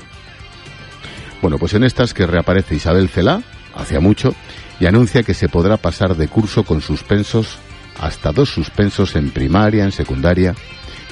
Bueno, 1.42 1.58
pues 1.58 1.74
en 1.74 1.84
estas 1.84 2.14
que 2.14 2.26
reaparece 2.26 2.74
Isabel 2.74 3.10
Celá, 3.10 3.42
hacía 3.74 4.00
mucho, 4.00 4.34
y 4.80 4.86
anuncia 4.86 5.22
que 5.22 5.34
se 5.34 5.48
podrá 5.48 5.76
pasar 5.76 6.16
de 6.16 6.26
curso 6.26 6.64
con 6.64 6.80
suspensos 6.80 7.58
hasta 8.00 8.32
dos 8.32 8.48
suspensos 8.48 9.14
en 9.14 9.30
primaria, 9.30 9.84
en 9.84 9.92
secundaria. 9.92 10.54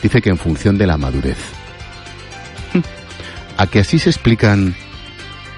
Dice 0.02 0.22
que 0.22 0.30
en 0.30 0.38
función 0.38 0.78
de 0.78 0.86
la 0.86 0.96
madurez. 0.96 1.38
A 3.58 3.66
que 3.66 3.80
así 3.80 3.98
se 3.98 4.10
explican 4.10 4.74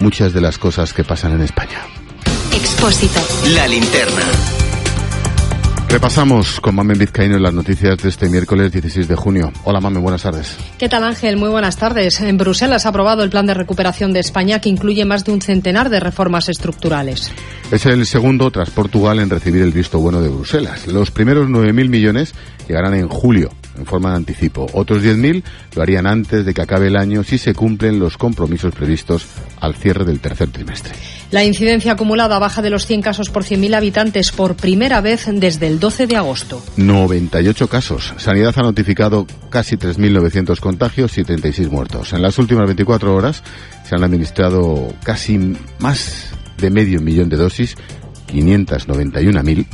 muchas 0.01 0.33
de 0.33 0.41
las 0.41 0.59
cosas 0.59 0.93
que 0.93 1.05
pasan 1.05 1.33
en 1.33 1.43
España. 1.43 1.81
Expósito. 2.53 3.21
La 3.55 3.69
linterna. 3.69 4.60
Repasamos 5.91 6.61
con 6.61 6.77
Mamen 6.77 6.97
Vizcaíno 6.97 7.37
las 7.37 7.53
noticias 7.53 7.99
de 7.99 8.11
este 8.11 8.29
miércoles 8.29 8.71
16 8.71 9.09
de 9.09 9.17
junio. 9.17 9.53
Hola 9.65 9.81
Mamen, 9.81 10.01
buenas 10.01 10.23
tardes. 10.23 10.57
¿Qué 10.79 10.89
tal 10.89 11.03
Ángel? 11.03 11.37
Muy 11.37 11.49
buenas 11.49 11.77
tardes. 11.77 12.21
En 12.21 12.39
Bruselas 12.39 12.87
ha 12.87 12.91
aprobado 12.91 13.25
el 13.25 13.31
plan 13.31 13.45
de 13.47 13.55
recuperación 13.55 14.13
de 14.13 14.21
España 14.21 14.61
que 14.61 14.69
incluye 14.69 15.05
más 15.05 15.25
de 15.25 15.33
un 15.33 15.43
centenar 15.43 15.91
de 15.91 15.99
reformas 15.99 16.49
estructurales. 16.49 17.33
Es 17.73 17.87
el 17.87 18.07
segundo 18.07 18.53
tras 18.53 18.71
Portugal 18.71 19.19
en 19.19 19.31
recibir 19.31 19.63
el 19.63 19.73
visto 19.73 19.99
bueno 19.99 20.23
de 20.23 20.29
Bruselas. 20.29 20.87
Los 20.87 21.11
primeros 21.11 21.49
9.000 21.49 21.89
millones 21.89 22.35
llegarán 22.69 22.95
en 22.95 23.09
julio 23.09 23.51
en 23.81 23.87
forma 23.87 24.11
de 24.11 24.17
anticipo. 24.17 24.67
Otros 24.75 25.03
10.000 25.03 25.43
lo 25.75 25.83
harían 25.83 26.07
antes 26.07 26.45
de 26.45 26.55
que 26.55 26.63
acabe 26.63 26.89
el 26.89 26.97
año 26.97 27.25
si 27.25 27.39
se 27.39 27.55
cumplen 27.55 27.99
los 27.99 28.17
compromisos 28.17 28.75
previstos 28.75 29.27
al 29.61 29.75
cierre 29.75 30.05
del 30.05 30.21
tercer 30.21 30.51
trimestre. 30.51 30.93
La 31.31 31.45
incidencia 31.45 31.93
acumulada 31.93 32.39
baja 32.39 32.61
de 32.61 32.71
los 32.71 32.87
100 32.87 33.03
casos 33.03 33.31
por 33.31 33.45
100.000 33.45 33.75
habitantes 33.75 34.33
por 34.33 34.57
primera 34.57 35.01
vez 35.01 35.27
desde 35.33 35.67
el 35.67 35.81
12 35.81 36.07
de 36.07 36.17
agosto. 36.17 36.63
98 36.77 37.69
casos. 37.69 38.15
Sanidad 38.19 38.55
ha 38.57 38.63
notificado 38.63 39.27
casi 39.49 39.77
3.900 39.77 40.59
contagios 40.61 41.17
y 41.19 41.25
36 41.25 41.71
muertos. 41.71 42.13
En 42.13 42.23
las 42.23 42.39
últimas 42.39 42.67
24 42.67 43.15
horas 43.15 43.43
se 43.89 43.95
han 43.95 44.05
administrado 44.05 44.93
casi 45.03 45.57
más 45.79 46.31
de 46.59 46.71
medio 46.71 47.01
millón 47.01 47.29
de 47.29 47.37
dosis, 47.37 47.77
591.000 48.29 49.67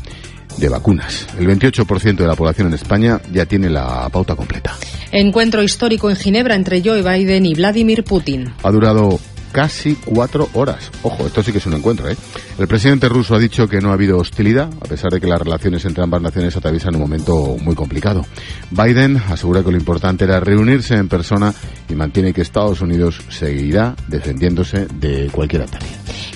de 0.59 0.69
vacunas. 0.69 1.27
El 1.39 1.47
28% 1.47 2.17
de 2.17 2.27
la 2.27 2.35
población 2.35 2.69
en 2.69 2.75
España 2.75 3.21
ya 3.33 3.47
tiene 3.47 3.69
la 3.71 4.09
pauta 4.11 4.35
completa. 4.35 4.75
Encuentro 5.13 5.63
histórico 5.63 6.11
en 6.11 6.17
Ginebra 6.17 6.55
entre 6.55 6.83
Joe 6.83 7.03
Biden 7.03 7.47
y 7.47 7.55
Vladimir 7.55 8.05
Putin. 8.05 8.53
Ha 8.63 8.71
durado 8.71 9.19
casi 9.57 9.95
cuatro 10.05 10.51
horas. 10.53 10.91
Ojo, 11.01 11.27
esto 11.27 11.43
sí 11.43 11.51
que 11.51 11.57
es 11.57 11.65
un 11.65 11.73
encuentro, 11.73 12.11
¿eh? 12.11 12.17
El 12.59 12.69
presidente 12.69 13.09
ruso 13.09 13.35
ha 13.35 13.39
dicho 13.39 13.67
que 13.67 13.81
no 13.81 13.89
ha 13.89 13.95
habido 13.95 14.19
hostilidad, 14.19 14.69
a 14.83 14.85
pesar 14.85 15.11
de 15.11 15.19
que 15.19 15.27
las 15.27 15.41
relaciones 15.41 15.83
entre 15.87 16.05
ambas 16.05 16.21
naciones 16.21 16.55
atraviesan 16.55 16.95
un 16.95 17.01
momento 17.01 17.57
muy 17.63 17.75
complicado. 17.75 18.27
Biden 18.71 19.17
asegura 19.17 19.63
que 19.63 19.71
lo 19.71 19.79
importante 19.79 20.25
era 20.25 20.41
reunirse 20.41 20.97
en 20.97 21.09
persona 21.09 21.55
y 21.89 21.95
mantiene 21.95 22.35
que 22.35 22.43
Estados 22.43 22.83
Unidos 22.83 23.23
seguirá 23.31 23.97
defendiéndose 24.09 24.89
de 24.93 25.31
cualquier 25.33 25.63
ataque. 25.63 25.87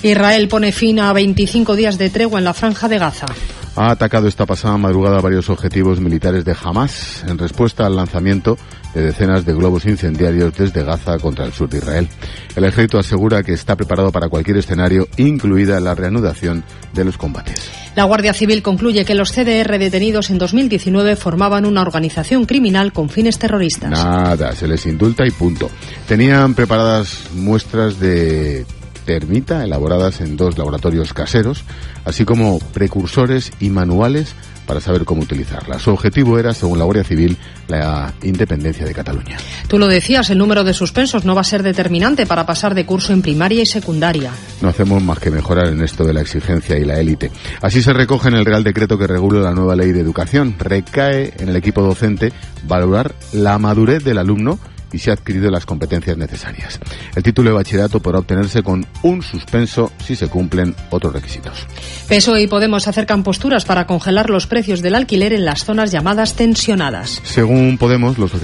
Israel 0.01 0.47
pone 0.47 0.71
fin 0.71 0.99
a 0.99 1.13
25 1.13 1.75
días 1.75 1.99
de 1.99 2.09
tregua 2.09 2.39
en 2.39 2.45
la 2.45 2.55
franja 2.55 2.87
de 2.87 2.97
Gaza. 2.97 3.27
Ha 3.75 3.91
atacado 3.91 4.27
esta 4.27 4.47
pasada 4.47 4.77
madrugada 4.77 5.21
varios 5.21 5.47
objetivos 5.51 5.99
militares 6.01 6.43
de 6.43 6.55
Hamas 6.59 7.23
en 7.27 7.37
respuesta 7.37 7.85
al 7.85 7.95
lanzamiento 7.95 8.57
de 8.93 9.01
decenas 9.01 9.45
de 9.45 9.53
globos 9.53 9.85
incendiarios 9.85 10.53
desde 10.55 10.83
Gaza 10.83 11.17
contra 11.19 11.45
el 11.45 11.53
sur 11.53 11.69
de 11.69 11.77
Israel. 11.77 12.07
El 12.55 12.65
ejército 12.65 12.99
asegura 12.99 13.43
que 13.43 13.53
está 13.53 13.75
preparado 13.75 14.11
para 14.11 14.29
cualquier 14.29 14.57
escenario, 14.57 15.07
incluida 15.17 15.79
la 15.79 15.95
reanudación 15.95 16.63
de 16.93 17.05
los 17.05 17.17
combates. 17.17 17.69
La 17.95 18.05
Guardia 18.05 18.33
Civil 18.33 18.63
concluye 18.63 19.03
que 19.03 19.15
los 19.15 19.31
CDR 19.31 19.77
detenidos 19.77 20.29
en 20.29 20.37
2019 20.37 21.17
formaban 21.17 21.65
una 21.65 21.81
organización 21.81 22.45
criminal 22.45 22.93
con 22.93 23.09
fines 23.09 23.37
terroristas. 23.37 23.89
Nada, 23.91 24.55
se 24.55 24.67
les 24.67 24.85
indulta 24.85 25.25
y 25.27 25.31
punto. 25.31 25.69
Tenían 26.07 26.53
preparadas 26.53 27.29
muestras 27.33 27.99
de 27.99 28.65
termita 29.05 29.63
elaboradas 29.63 30.21
en 30.21 30.37
dos 30.37 30.57
laboratorios 30.57 31.13
caseros, 31.13 31.63
así 32.05 32.23
como 32.23 32.59
precursores 32.59 33.51
y 33.59 33.69
manuales 33.69 34.35
para 34.71 34.79
saber 34.79 35.03
cómo 35.03 35.23
utilizarla. 35.23 35.79
Su 35.79 35.91
objetivo 35.91 36.39
era, 36.39 36.53
según 36.53 36.79
la 36.79 36.85
Guardia 36.85 37.03
Civil, 37.03 37.35
la 37.67 38.13
independencia 38.23 38.85
de 38.85 38.93
Cataluña. 38.93 39.35
Tú 39.67 39.77
lo 39.77 39.85
decías, 39.85 40.29
el 40.29 40.37
número 40.37 40.63
de 40.63 40.73
suspensos 40.73 41.25
no 41.25 41.35
va 41.35 41.41
a 41.41 41.43
ser 41.43 41.61
determinante 41.61 42.25
para 42.25 42.45
pasar 42.45 42.73
de 42.73 42.85
curso 42.85 43.11
en 43.11 43.21
primaria 43.21 43.63
y 43.63 43.65
secundaria. 43.65 44.31
No 44.61 44.69
hacemos 44.69 45.03
más 45.03 45.19
que 45.19 45.29
mejorar 45.29 45.67
en 45.67 45.83
esto 45.83 46.05
de 46.05 46.13
la 46.13 46.21
exigencia 46.21 46.77
y 46.77 46.85
la 46.85 46.97
élite. 47.01 47.31
Así 47.61 47.81
se 47.81 47.91
recoge 47.91 48.29
en 48.29 48.35
el 48.35 48.45
Real 48.45 48.63
Decreto 48.63 48.97
que 48.97 49.07
regula 49.07 49.41
la 49.41 49.51
nueva 49.51 49.75
ley 49.75 49.91
de 49.91 49.99
educación. 49.99 50.55
Recae 50.57 51.33
en 51.37 51.49
el 51.49 51.57
equipo 51.57 51.81
docente 51.81 52.31
valorar 52.65 53.13
la 53.33 53.59
madurez 53.59 54.05
del 54.05 54.19
alumno 54.19 54.57
y 54.91 54.99
se 54.99 55.11
ha 55.11 55.13
adquirido 55.13 55.49
las 55.49 55.65
competencias 55.65 56.17
necesarias. 56.17 56.79
El 57.15 57.23
título 57.23 57.51
de 57.51 57.55
bachillerato 57.55 57.99
podrá 57.99 58.19
obtenerse 58.19 58.63
con 58.63 58.85
un 59.03 59.21
suspenso 59.21 59.91
si 60.05 60.15
se 60.15 60.27
cumplen 60.27 60.75
otros 60.89 61.13
requisitos. 61.13 61.65
PSOE 62.07 62.43
y 62.43 62.47
Podemos 62.47 62.87
acercan 62.87 63.23
posturas 63.23 63.65
para 63.65 63.87
congelar 63.87 64.29
los 64.29 64.47
precios 64.47 64.81
del 64.81 64.95
alquiler 64.95 65.33
en 65.33 65.45
las 65.45 65.63
zonas 65.63 65.91
llamadas 65.91 66.35
tensionadas. 66.35 67.21
Según 67.23 67.77
Podemos, 67.77 68.17
los 68.17 68.31
socialistas 68.31 68.41